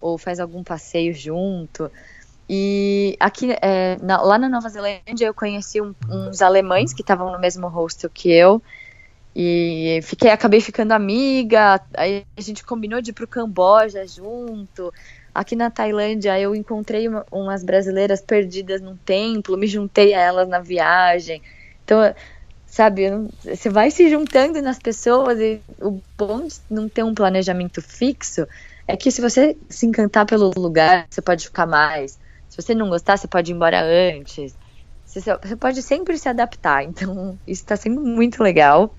ou 0.00 0.16
faz 0.16 0.38
algum 0.38 0.62
passeio 0.62 1.12
junto. 1.12 1.90
E 2.48 3.16
aqui, 3.18 3.56
é, 3.60 3.96
na, 4.00 4.22
lá 4.22 4.38
na 4.38 4.48
Nova 4.48 4.68
Zelândia, 4.68 5.26
eu 5.26 5.34
conheci 5.34 5.80
um, 5.80 5.94
uns 6.08 6.40
alemães 6.40 6.94
que 6.94 7.02
estavam 7.02 7.32
no 7.32 7.38
mesmo 7.38 7.66
hostel 7.68 8.08
que 8.08 8.30
eu. 8.30 8.62
E 9.40 10.00
fiquei, 10.02 10.30
acabei 10.30 10.60
ficando 10.60 10.90
amiga, 10.90 11.80
aí 11.96 12.24
a 12.36 12.40
gente 12.40 12.64
combinou 12.64 13.00
de 13.00 13.10
ir 13.10 13.14
pro 13.14 13.28
Camboja 13.28 14.04
junto. 14.04 14.92
Aqui 15.32 15.54
na 15.54 15.70
Tailândia 15.70 16.40
eu 16.40 16.56
encontrei 16.56 17.06
uma, 17.06 17.24
umas 17.30 17.62
brasileiras 17.62 18.20
perdidas 18.20 18.80
num 18.80 18.96
templo, 18.96 19.56
me 19.56 19.68
juntei 19.68 20.12
a 20.12 20.20
elas 20.20 20.48
na 20.48 20.58
viagem. 20.58 21.40
Então, 21.84 22.12
sabe, 22.66 23.04
você 23.44 23.70
vai 23.70 23.92
se 23.92 24.10
juntando 24.10 24.60
nas 24.60 24.80
pessoas 24.80 25.38
e 25.38 25.60
o 25.80 26.02
bom 26.18 26.44
de 26.44 26.56
não 26.68 26.88
ter 26.88 27.04
um 27.04 27.14
planejamento 27.14 27.80
fixo 27.80 28.44
é 28.88 28.96
que 28.96 29.08
se 29.12 29.20
você 29.20 29.56
se 29.70 29.86
encantar 29.86 30.26
pelo 30.26 30.50
lugar, 30.56 31.06
você 31.08 31.22
pode 31.22 31.44
ficar 31.44 31.66
mais. 31.66 32.18
Se 32.48 32.60
você 32.60 32.74
não 32.74 32.88
gostar, 32.88 33.16
você 33.16 33.28
pode 33.28 33.52
ir 33.52 33.54
embora 33.54 33.80
antes. 33.84 34.58
Você, 35.04 35.20
você 35.20 35.54
pode 35.54 35.80
sempre 35.80 36.18
se 36.18 36.28
adaptar. 36.28 36.82
Então, 36.82 37.38
isso 37.46 37.62
está 37.62 37.76
sendo 37.76 38.00
muito 38.00 38.42
legal. 38.42 38.92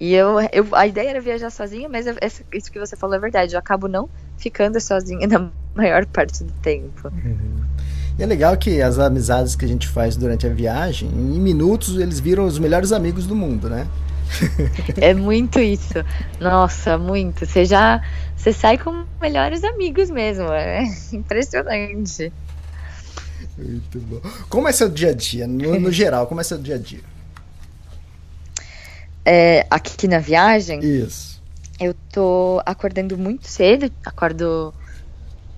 E 0.00 0.14
eu, 0.14 0.36
eu, 0.52 0.66
a 0.72 0.86
ideia 0.86 1.10
era 1.10 1.20
viajar 1.20 1.50
sozinha, 1.50 1.88
mas 1.88 2.06
isso 2.52 2.70
que 2.70 2.78
você 2.78 2.96
falou 2.96 3.16
é 3.16 3.18
verdade. 3.18 3.54
Eu 3.54 3.58
acabo 3.58 3.88
não 3.88 4.08
ficando 4.36 4.80
sozinha 4.80 5.26
na 5.28 5.50
maior 5.74 6.06
parte 6.06 6.44
do 6.44 6.52
tempo. 6.62 7.08
Uhum. 7.08 7.64
E 8.18 8.22
é 8.22 8.26
legal 8.26 8.56
que 8.56 8.82
as 8.82 8.98
amizades 8.98 9.54
que 9.54 9.64
a 9.64 9.68
gente 9.68 9.86
faz 9.86 10.16
durante 10.16 10.46
a 10.46 10.50
viagem, 10.50 11.08
em 11.08 11.40
minutos 11.40 11.98
eles 11.98 12.18
viram 12.18 12.46
os 12.46 12.58
melhores 12.58 12.92
amigos 12.92 13.26
do 13.26 13.34
mundo, 13.34 13.68
né? 13.68 13.86
é 15.00 15.14
muito 15.14 15.58
isso. 15.58 16.04
Nossa, 16.40 16.98
muito. 16.98 17.46
Você 17.46 17.64
já 17.64 18.02
você 18.36 18.52
sai 18.52 18.78
com 18.78 19.04
melhores 19.20 19.64
amigos 19.64 20.10
mesmo. 20.10 20.52
É 20.52 20.84
impressionante. 21.12 22.32
Muito 23.56 23.98
bom. 24.00 24.20
Como 24.48 24.68
é 24.68 24.72
seu 24.72 24.88
dia 24.88 25.10
a 25.10 25.14
dia? 25.14 25.46
No, 25.46 25.78
no 25.80 25.90
geral, 25.90 26.26
como 26.26 26.40
é 26.40 26.44
seu 26.44 26.58
dia 26.58 26.76
a 26.76 26.78
dia? 26.78 27.00
É, 29.28 29.66
aqui 29.70 30.08
na 30.08 30.18
viagem. 30.18 30.80
Isso. 30.80 31.38
Eu 31.78 31.94
tô 32.10 32.60
acordando 32.64 33.16
muito 33.18 33.46
cedo, 33.46 33.92
acordo 34.04 34.72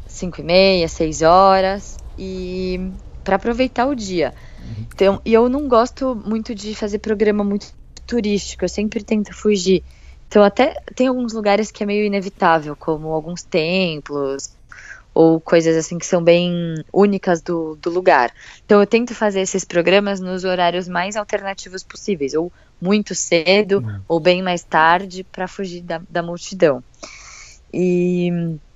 5 0.08 0.40
e 0.40 0.44
meia, 0.44 0.88
6 0.88 1.22
horas, 1.22 1.96
e 2.18 2.90
para 3.22 3.36
aproveitar 3.36 3.86
o 3.86 3.94
dia. 3.94 4.34
Uhum. 4.58 4.86
Então, 4.92 5.22
e 5.24 5.32
eu 5.32 5.48
não 5.48 5.68
gosto 5.68 6.20
muito 6.26 6.52
de 6.52 6.74
fazer 6.74 6.98
programa 6.98 7.44
muito 7.44 7.72
turístico, 8.06 8.64
eu 8.64 8.68
sempre 8.68 9.04
tento 9.04 9.32
fugir. 9.32 9.84
Então, 10.28 10.42
até 10.42 10.74
tem 10.94 11.06
alguns 11.06 11.32
lugares 11.32 11.70
que 11.70 11.82
é 11.82 11.86
meio 11.86 12.04
inevitável, 12.04 12.74
como 12.74 13.08
alguns 13.08 13.42
templos, 13.44 14.50
ou 15.14 15.40
coisas 15.40 15.76
assim 15.76 15.98
que 15.98 16.06
são 16.06 16.22
bem 16.22 16.74
únicas 16.92 17.40
do, 17.40 17.76
do 17.76 17.90
lugar. 17.90 18.32
Então 18.64 18.80
eu 18.80 18.86
tento 18.86 19.14
fazer 19.14 19.40
esses 19.40 19.64
programas 19.64 20.20
nos 20.20 20.44
horários 20.44 20.88
mais 20.88 21.16
alternativos 21.16 21.82
possíveis, 21.82 22.34
ou 22.34 22.52
muito 22.80 23.14
cedo, 23.14 23.78
uhum. 23.78 24.00
ou 24.08 24.20
bem 24.20 24.42
mais 24.42 24.62
tarde, 24.62 25.24
para 25.24 25.46
fugir 25.46 25.82
da, 25.82 26.00
da 26.08 26.22
multidão. 26.22 26.82
E 27.72 28.28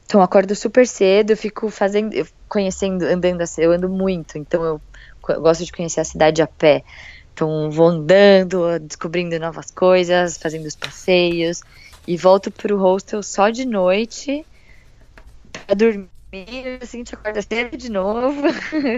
então 0.06 0.20
eu 0.20 0.24
acordo 0.24 0.54
super 0.54 0.86
cedo, 0.86 1.36
fico 1.36 1.70
fazendo, 1.70 2.14
conhecendo, 2.48 3.04
andando 3.04 3.42
eu 3.58 3.72
ando 3.72 3.88
muito, 3.88 4.36
então 4.38 4.62
eu, 4.62 4.80
eu 5.28 5.40
gosto 5.40 5.64
de 5.64 5.72
conhecer 5.72 6.00
a 6.00 6.04
cidade 6.04 6.42
a 6.42 6.46
pé. 6.46 6.84
Então 7.32 7.70
vou 7.70 7.88
andando, 7.88 8.78
descobrindo 8.78 9.38
novas 9.40 9.70
coisas, 9.70 10.36
fazendo 10.36 10.66
os 10.66 10.76
passeios 10.76 11.62
e 12.06 12.16
volto 12.16 12.50
pro 12.50 12.78
hostel 12.78 13.22
só 13.22 13.50
de 13.50 13.64
noite 13.64 14.46
para 15.66 15.74
dormir 15.74 16.08
dormir, 16.34 16.78
assim, 16.82 17.04
te 17.04 17.14
acorda 17.14 17.40
cedo 17.40 17.76
de 17.76 17.90
novo. 17.90 18.42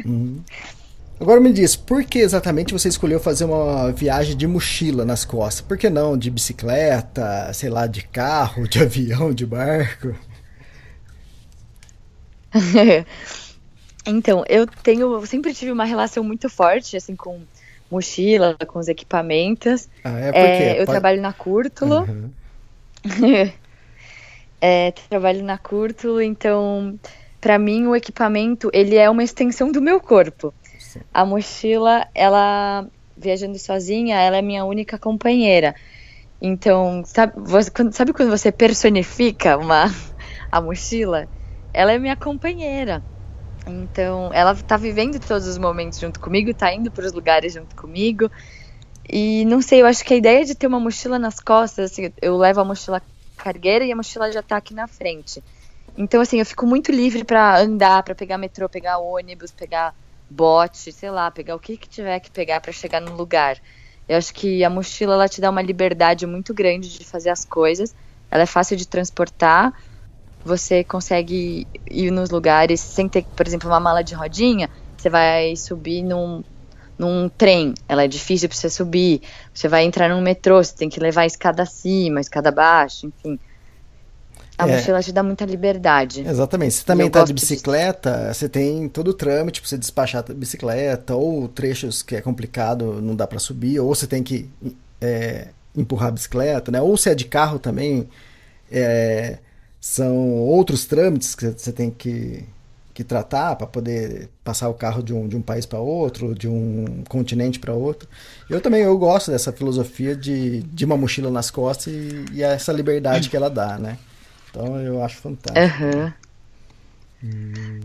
Uhum. 0.04 0.42
Agora 1.18 1.40
me 1.40 1.50
diz, 1.50 1.74
por 1.74 2.04
que 2.04 2.18
exatamente 2.18 2.74
você 2.74 2.88
escolheu 2.88 3.18
fazer 3.18 3.46
uma 3.46 3.90
viagem 3.90 4.36
de 4.36 4.46
mochila 4.46 5.04
nas 5.04 5.24
costas? 5.24 5.62
Por 5.62 5.78
que 5.78 5.88
não 5.88 6.16
de 6.16 6.30
bicicleta, 6.30 7.50
sei 7.54 7.70
lá, 7.70 7.86
de 7.86 8.02
carro, 8.02 8.68
de 8.68 8.80
avião, 8.82 9.32
de 9.32 9.46
barco? 9.46 10.14
então, 14.04 14.44
eu 14.46 14.66
tenho, 14.66 15.14
eu 15.14 15.26
sempre 15.26 15.54
tive 15.54 15.72
uma 15.72 15.84
relação 15.84 16.22
muito 16.22 16.50
forte 16.50 16.96
assim 16.96 17.16
com 17.16 17.40
mochila, 17.90 18.54
com 18.66 18.78
os 18.78 18.88
equipamentos. 18.88 19.88
Ah, 20.04 20.20
é, 20.20 20.30
é 20.34 20.72
eu 20.72 20.86
Pode... 20.86 20.90
trabalho 20.90 21.22
na 21.22 21.32
Curtulo. 21.32 22.00
Uhum. 22.02 22.30
é, 24.60 24.92
trabalho 25.08 25.42
na 25.42 25.56
Curtulo, 25.56 26.20
então 26.20 26.98
para 27.40 27.58
mim 27.58 27.86
o 27.86 27.94
equipamento 27.94 28.70
ele 28.72 28.96
é 28.96 29.08
uma 29.08 29.22
extensão 29.24 29.70
do 29.72 29.80
meu 29.80 30.00
corpo. 30.00 30.52
A 31.12 31.24
mochila, 31.24 32.06
ela 32.14 32.86
viajando 33.16 33.58
sozinha, 33.58 34.20
ela 34.20 34.36
é 34.36 34.42
minha 34.42 34.64
única 34.64 34.98
companheira. 34.98 35.74
Então, 36.40 37.02
sabe, 37.06 37.32
sabe 37.92 38.12
quando 38.12 38.30
você 38.30 38.52
personifica 38.52 39.56
uma 39.56 39.84
a 40.50 40.60
mochila? 40.60 41.28
Ela 41.72 41.92
é 41.92 41.98
minha 41.98 42.16
companheira. 42.16 43.04
Então, 43.66 44.30
ela 44.32 44.54
tá 44.54 44.76
vivendo 44.76 45.18
todos 45.18 45.46
os 45.46 45.58
momentos 45.58 45.98
junto 45.98 46.20
comigo, 46.20 46.54
tá 46.54 46.72
indo 46.72 46.90
para 46.90 47.04
os 47.06 47.12
lugares 47.12 47.54
junto 47.54 47.74
comigo. 47.74 48.30
E 49.08 49.44
não 49.46 49.62
sei, 49.62 49.82
eu 49.82 49.86
acho 49.86 50.04
que 50.04 50.14
a 50.14 50.16
ideia 50.16 50.44
de 50.44 50.54
ter 50.54 50.66
uma 50.66 50.80
mochila 50.80 51.18
nas 51.18 51.40
costas, 51.40 51.92
assim, 51.92 52.12
eu 52.20 52.36
levo 52.36 52.60
a 52.60 52.64
mochila 52.64 53.02
cargueira 53.36 53.84
e 53.84 53.92
a 53.92 53.96
mochila 53.96 54.30
já 54.32 54.42
tá 54.42 54.56
aqui 54.56 54.74
na 54.74 54.86
frente. 54.86 55.42
Então, 55.96 56.20
assim, 56.20 56.38
eu 56.38 56.46
fico 56.46 56.66
muito 56.66 56.92
livre 56.92 57.24
para 57.24 57.58
andar, 57.60 58.02
para 58.02 58.14
pegar 58.14 58.38
metrô, 58.38 58.68
pegar 58.68 58.98
ônibus, 58.98 59.50
pegar 59.52 59.94
bote, 60.28 60.92
sei 60.92 61.10
lá, 61.10 61.30
pegar 61.30 61.54
o 61.56 61.60
que, 61.60 61.76
que 61.76 61.88
tiver 61.88 62.20
que 62.20 62.30
pegar 62.30 62.60
para 62.60 62.72
chegar 62.72 63.00
no 63.00 63.14
lugar. 63.16 63.60
Eu 64.08 64.16
acho 64.18 64.32
que 64.34 64.62
a 64.64 64.70
mochila 64.70 65.14
ela 65.14 65.28
te 65.28 65.40
dá 65.40 65.50
uma 65.50 65.62
liberdade 65.62 66.26
muito 66.26 66.54
grande 66.54 66.88
de 66.98 67.04
fazer 67.04 67.30
as 67.30 67.44
coisas. 67.44 67.94
Ela 68.30 68.44
é 68.44 68.46
fácil 68.46 68.76
de 68.76 68.86
transportar. 68.86 69.72
Você 70.44 70.84
consegue 70.84 71.68
ir 71.90 72.10
nos 72.10 72.30
lugares 72.30 72.80
sem 72.80 73.08
ter, 73.08 73.24
por 73.36 73.46
exemplo, 73.46 73.68
uma 73.68 73.80
mala 73.80 74.02
de 74.02 74.14
rodinha. 74.14 74.70
Você 74.96 75.10
vai 75.10 75.56
subir 75.56 76.02
num, 76.02 76.42
num 76.98 77.28
trem, 77.28 77.74
ela 77.88 78.04
é 78.04 78.08
difícil 78.08 78.48
para 78.48 78.56
você 78.58 78.70
subir. 78.70 79.22
Você 79.52 79.68
vai 79.68 79.84
entrar 79.84 80.08
num 80.08 80.20
metrô, 80.22 80.62
você 80.62 80.74
tem 80.74 80.88
que 80.88 81.00
levar 81.00 81.22
a 81.22 81.26
escada 81.26 81.62
acima, 81.64 82.20
a 82.20 82.22
escada 82.22 82.48
abaixo, 82.50 83.06
enfim. 83.06 83.38
A 84.58 84.68
é. 84.68 84.76
mochila 84.76 85.02
te 85.02 85.12
dá 85.12 85.22
muita 85.22 85.44
liberdade. 85.44 86.22
Exatamente. 86.26 86.74
Você 86.74 86.84
também 86.84 87.10
tá 87.10 87.24
de 87.24 87.32
bicicleta, 87.32 88.32
você 88.32 88.48
tem 88.48 88.88
todo 88.88 89.08
o 89.08 89.14
trâmite 89.14 89.60
para 89.60 89.68
você 89.68 89.76
despachar 89.76 90.24
a 90.28 90.32
bicicleta, 90.32 91.14
ou 91.14 91.46
trechos 91.48 92.02
que 92.02 92.16
é 92.16 92.20
complicado, 92.20 93.00
não 93.02 93.14
dá 93.14 93.26
para 93.26 93.38
subir, 93.38 93.78
ou 93.80 93.94
você 93.94 94.06
tem 94.06 94.22
que 94.22 94.48
é, 95.00 95.48
empurrar 95.76 96.08
a 96.08 96.12
bicicleta, 96.12 96.70
né? 96.70 96.80
Ou 96.80 96.96
se 96.96 97.10
é 97.10 97.14
de 97.14 97.26
carro 97.26 97.58
também, 97.58 98.08
é, 98.70 99.38
são 99.78 100.16
outros 100.16 100.86
trâmites 100.86 101.34
que 101.34 101.48
você 101.48 101.70
tem 101.70 101.90
que, 101.90 102.42
que 102.94 103.04
tratar 103.04 103.56
para 103.56 103.66
poder 103.66 104.30
passar 104.42 104.70
o 104.70 104.74
carro 104.74 105.02
de 105.02 105.12
um, 105.12 105.28
de 105.28 105.36
um 105.36 105.42
país 105.42 105.66
para 105.66 105.78
outro, 105.78 106.34
de 106.34 106.48
um 106.48 107.04
continente 107.08 107.58
para 107.58 107.74
outro. 107.74 108.08
Eu 108.48 108.60
também 108.62 108.80
eu 108.80 108.96
gosto 108.96 109.30
dessa 109.30 109.52
filosofia 109.52 110.16
de, 110.16 110.62
de 110.62 110.84
uma 110.86 110.96
mochila 110.96 111.30
nas 111.30 111.50
costas 111.50 111.92
e, 111.92 112.24
e 112.32 112.42
essa 112.42 112.72
liberdade 112.72 113.28
que 113.28 113.36
ela 113.36 113.50
dá, 113.50 113.78
né? 113.78 113.98
Então 114.56 114.80
eu 114.80 115.04
acho 115.04 115.18
fantástico. 115.18 115.84
Uhum. 115.84 116.12
Hum, 117.22 117.80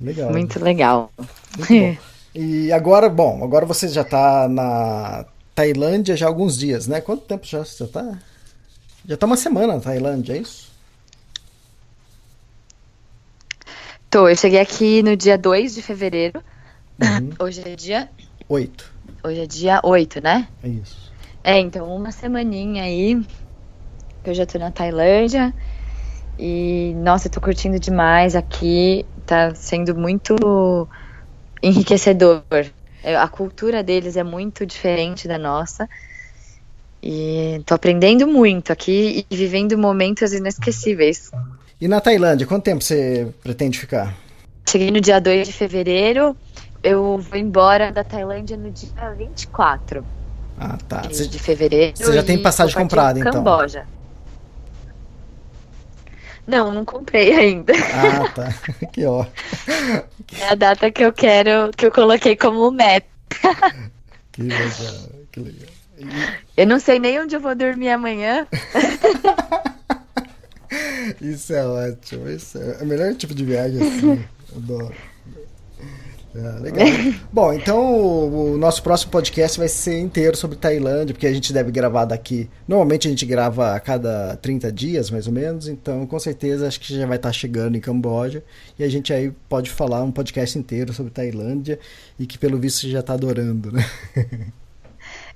legal. 0.00 0.30
Muito 0.30 0.62
legal. 0.62 1.12
Muito 1.58 2.00
e 2.32 2.72
agora, 2.72 3.08
bom, 3.08 3.42
agora 3.42 3.66
você 3.66 3.88
já 3.88 4.02
está 4.02 4.48
na 4.48 5.26
Tailândia 5.56 6.16
já 6.16 6.26
há 6.26 6.28
alguns 6.28 6.56
dias, 6.56 6.86
né? 6.86 7.00
Quanto 7.00 7.24
tempo 7.24 7.44
já 7.44 7.64
você 7.64 7.82
está? 7.82 8.16
Já 9.04 9.14
está 9.14 9.26
uma 9.26 9.36
semana 9.36 9.74
na 9.74 9.80
Tailândia, 9.80 10.34
é 10.34 10.38
isso? 10.38 10.70
Tô, 14.08 14.28
eu 14.28 14.36
cheguei 14.36 14.60
aqui 14.60 15.02
no 15.02 15.16
dia 15.16 15.36
2 15.36 15.74
de 15.74 15.82
fevereiro. 15.82 16.40
Uhum. 17.02 17.30
Hoje 17.44 17.60
é 17.66 17.74
dia 17.74 18.08
8. 18.48 18.92
Hoje 19.24 19.40
é 19.40 19.46
dia 19.46 19.80
8, 19.82 20.22
né? 20.22 20.46
É 20.62 20.68
isso. 20.68 21.10
É, 21.42 21.58
então 21.58 21.92
uma 21.92 22.12
semaninha 22.12 22.84
aí 22.84 23.20
eu 24.24 24.34
já 24.34 24.46
tô 24.46 24.58
na 24.58 24.70
Tailândia. 24.70 25.52
E, 26.38 26.94
nossa, 26.96 27.28
eu 27.28 27.32
tô 27.32 27.40
curtindo 27.40 27.78
demais 27.78 28.34
aqui. 28.34 29.04
Tá 29.26 29.54
sendo 29.54 29.94
muito 29.94 30.36
enriquecedor. 31.62 32.42
É, 33.02 33.16
a 33.16 33.28
cultura 33.28 33.82
deles 33.82 34.16
é 34.16 34.22
muito 34.22 34.64
diferente 34.64 35.26
da 35.26 35.38
nossa. 35.38 35.88
E 37.02 37.60
tô 37.66 37.74
aprendendo 37.74 38.26
muito 38.26 38.72
aqui 38.72 39.26
e 39.28 39.36
vivendo 39.36 39.76
momentos 39.76 40.32
inesquecíveis. 40.32 41.30
E 41.80 41.88
na 41.88 42.00
Tailândia, 42.00 42.46
quanto 42.46 42.62
tempo 42.62 42.82
você 42.82 43.28
pretende 43.42 43.78
ficar? 43.78 44.14
Cheguei 44.68 44.90
no 44.92 45.00
dia 45.00 45.20
2 45.20 45.48
de 45.48 45.52
fevereiro. 45.52 46.36
Eu 46.82 47.18
vou 47.18 47.38
embora 47.38 47.90
da 47.90 48.04
Tailândia 48.04 48.56
no 48.56 48.70
dia 48.70 49.14
24. 49.16 50.04
Ah, 50.56 50.78
tá. 50.88 51.00
De, 51.00 51.26
de 51.26 51.38
fevereiro. 51.40 51.96
Você 51.96 52.12
já 52.12 52.22
tem 52.22 52.40
passagem 52.40 52.74
comprada, 52.74 53.18
então? 53.18 53.32
Camboja. 53.32 53.84
Não, 56.46 56.72
não 56.72 56.84
comprei 56.84 57.32
ainda. 57.32 57.72
Ah, 57.94 58.28
tá. 58.34 58.48
Que 58.92 59.04
ó. 59.04 59.24
É 60.38 60.48
a 60.48 60.54
data 60.54 60.90
que 60.90 61.04
eu 61.04 61.12
quero, 61.12 61.70
que 61.76 61.86
eu 61.86 61.92
coloquei 61.92 62.36
como 62.36 62.70
meta. 62.70 63.06
Que 64.32 64.42
legal, 64.42 64.68
que 65.30 65.40
legal. 65.40 65.68
E... 65.98 66.06
Eu 66.56 66.66
não 66.66 66.80
sei 66.80 66.98
nem 66.98 67.20
onde 67.20 67.36
eu 67.36 67.40
vou 67.40 67.54
dormir 67.54 67.90
amanhã. 67.90 68.46
Isso 71.20 71.52
é 71.54 71.66
ótimo. 71.66 72.28
Isso 72.28 72.58
é 72.58 72.82
o 72.82 72.86
melhor 72.86 73.14
tipo 73.14 73.34
de 73.34 73.44
viagem 73.44 73.80
assim. 73.80 74.24
Adoro. 74.56 74.94
Ah, 76.34 76.58
legal. 76.60 76.86
Bom, 77.30 77.52
então 77.52 77.94
o, 77.94 78.54
o, 78.54 78.58
nosso 78.58 78.82
próximo 78.82 79.10
podcast 79.10 79.58
vai 79.58 79.68
ser 79.68 79.98
inteiro 79.98 80.36
sobre 80.36 80.56
Tailândia, 80.56 81.14
porque 81.14 81.26
a 81.26 81.32
gente 81.32 81.52
deve 81.52 81.70
gravar 81.70 82.06
daqui. 82.06 82.48
Normalmente 82.66 83.06
a 83.06 83.10
gente 83.10 83.26
grava 83.26 83.74
a 83.74 83.80
cada 83.80 84.36
30 84.36 84.72
dias, 84.72 85.10
mais 85.10 85.26
ou 85.26 85.32
menos, 85.32 85.68
então 85.68 86.06
com 86.06 86.18
certeza 86.18 86.66
acho 86.66 86.80
que 86.80 86.94
já 86.94 87.06
vai 87.06 87.16
estar 87.16 87.32
chegando 87.32 87.76
em 87.76 87.80
Camboja 87.80 88.42
e 88.78 88.84
a 88.84 88.88
gente 88.88 89.12
aí 89.12 89.30
pode 89.48 89.70
falar 89.70 90.02
um 90.02 90.10
podcast 90.10 90.58
inteiro 90.58 90.92
sobre 90.92 91.12
Tailândia 91.12 91.78
e 92.18 92.26
que 92.26 92.38
pelo 92.38 92.58
visto 92.58 92.88
já 92.88 93.00
está 93.00 93.12
adorando, 93.12 93.70
né? 93.70 93.84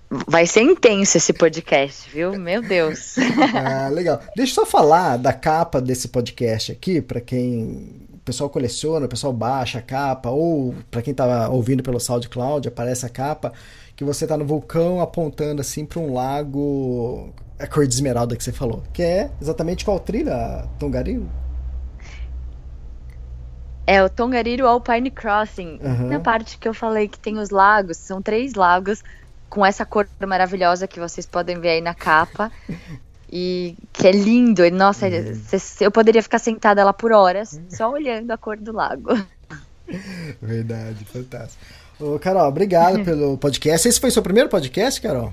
Vai 0.08 0.46
ser 0.46 0.60
intenso 0.60 1.16
esse 1.16 1.32
podcast, 1.32 2.08
viu? 2.08 2.38
Meu 2.38 2.62
Deus. 2.62 3.16
ah, 3.52 3.88
legal. 3.88 4.22
Deixa 4.36 4.52
eu 4.52 4.54
só 4.54 4.64
falar 4.64 5.16
da 5.16 5.32
capa 5.32 5.80
desse 5.80 6.06
podcast 6.06 6.70
aqui, 6.70 7.00
para 7.00 7.20
quem 7.20 8.05
pessoal 8.26 8.50
coleciona, 8.50 9.06
o 9.06 9.08
pessoal 9.08 9.32
baixa 9.32 9.78
a 9.78 9.82
capa, 9.82 10.30
ou 10.30 10.74
para 10.90 11.00
quem 11.00 11.14
tá 11.14 11.48
ouvindo 11.48 11.82
pelo 11.82 12.00
SoundCloud, 12.00 12.66
aparece 12.66 13.06
a 13.06 13.08
capa, 13.08 13.52
que 13.94 14.04
você 14.04 14.26
tá 14.26 14.36
no 14.36 14.44
vulcão 14.44 15.00
apontando 15.00 15.60
assim 15.60 15.86
para 15.86 16.00
um 16.00 16.12
lago, 16.12 17.32
a 17.58 17.66
cor 17.68 17.86
de 17.86 17.94
esmeralda 17.94 18.36
que 18.36 18.42
você 18.42 18.52
falou, 18.52 18.82
que 18.92 19.02
é 19.02 19.30
exatamente 19.40 19.84
qual 19.84 20.00
trilha, 20.00 20.66
Tongariro? 20.76 21.28
É 23.86 24.02
o 24.02 24.10
Tongariro 24.10 24.66
Alpine 24.66 25.12
Crossing. 25.12 25.78
Uhum. 25.80 26.08
Na 26.08 26.18
parte 26.18 26.58
que 26.58 26.66
eu 26.66 26.74
falei 26.74 27.06
que 27.06 27.20
tem 27.20 27.38
os 27.38 27.50
lagos, 27.50 27.96
são 27.96 28.20
três 28.20 28.54
lagos 28.54 29.04
com 29.48 29.64
essa 29.64 29.86
cor 29.86 30.08
maravilhosa 30.26 30.88
que 30.88 30.98
vocês 30.98 31.24
podem 31.24 31.60
ver 31.60 31.68
aí 31.68 31.80
na 31.80 31.94
capa. 31.94 32.50
E 33.30 33.76
que 33.92 34.06
é 34.06 34.12
lindo. 34.12 34.64
E, 34.64 34.70
nossa, 34.70 35.06
uhum. 35.08 35.40
eu 35.80 35.90
poderia 35.90 36.22
ficar 36.22 36.38
sentada 36.38 36.84
lá 36.84 36.92
por 36.92 37.12
horas, 37.12 37.60
só 37.68 37.90
olhando 37.90 38.30
a 38.30 38.36
cor 38.38 38.56
do 38.56 38.72
lago. 38.72 39.10
Verdade, 40.40 41.04
fantástico. 41.04 41.64
Ô, 41.98 42.18
Carol, 42.18 42.48
obrigado 42.48 43.02
pelo 43.04 43.38
podcast. 43.38 43.88
Esse 43.88 44.00
foi 44.00 44.10
seu 44.10 44.22
primeiro 44.22 44.48
podcast, 44.48 45.00
Carol? 45.00 45.32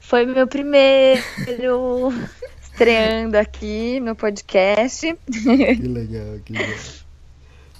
Foi 0.00 0.26
meu 0.26 0.46
primeiro 0.46 2.12
estreando 2.62 3.36
aqui 3.36 4.00
no 4.00 4.14
podcast. 4.16 5.16
Que 5.26 5.88
legal, 5.88 6.38
que 6.44 6.52
legal. 6.52 6.78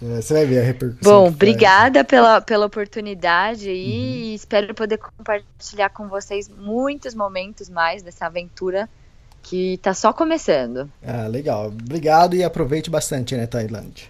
É, 0.01 0.22
você 0.22 0.33
vai 0.33 0.47
ver 0.47 0.61
a 0.61 0.62
repercussão. 0.62 1.22
Bom, 1.22 1.29
obrigada 1.29 2.05
pela, 2.05 2.41
pela 2.41 2.66
oportunidade 2.66 3.68
e 3.70 4.29
uhum. 4.29 4.35
espero 4.35 4.74
poder 4.74 4.99
compartilhar 4.99 5.89
com 5.89 6.07
vocês 6.07 6.49
muitos 6.49 7.14
momentos 7.14 7.68
mais 7.68 8.03
dessa 8.03 8.26
aventura 8.26 8.89
que 9.49 9.78
tá 9.78 9.94
só 9.94 10.12
começando. 10.12 10.90
Ah, 11.03 11.26
legal. 11.26 11.68
Obrigado 11.68 12.36
e 12.36 12.44
aproveite 12.44 12.90
bastante, 12.90 13.34
né, 13.34 13.46
Tailândia. 13.46 14.07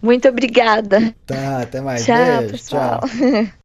Muito 0.00 0.26
obrigada. 0.28 1.14
Tá, 1.26 1.60
até 1.60 1.80
mais. 1.80 2.04
Tchau, 2.04 2.16
Beijo, 2.16 2.52
pessoal. 2.52 3.00
Tchau. 3.00 3.46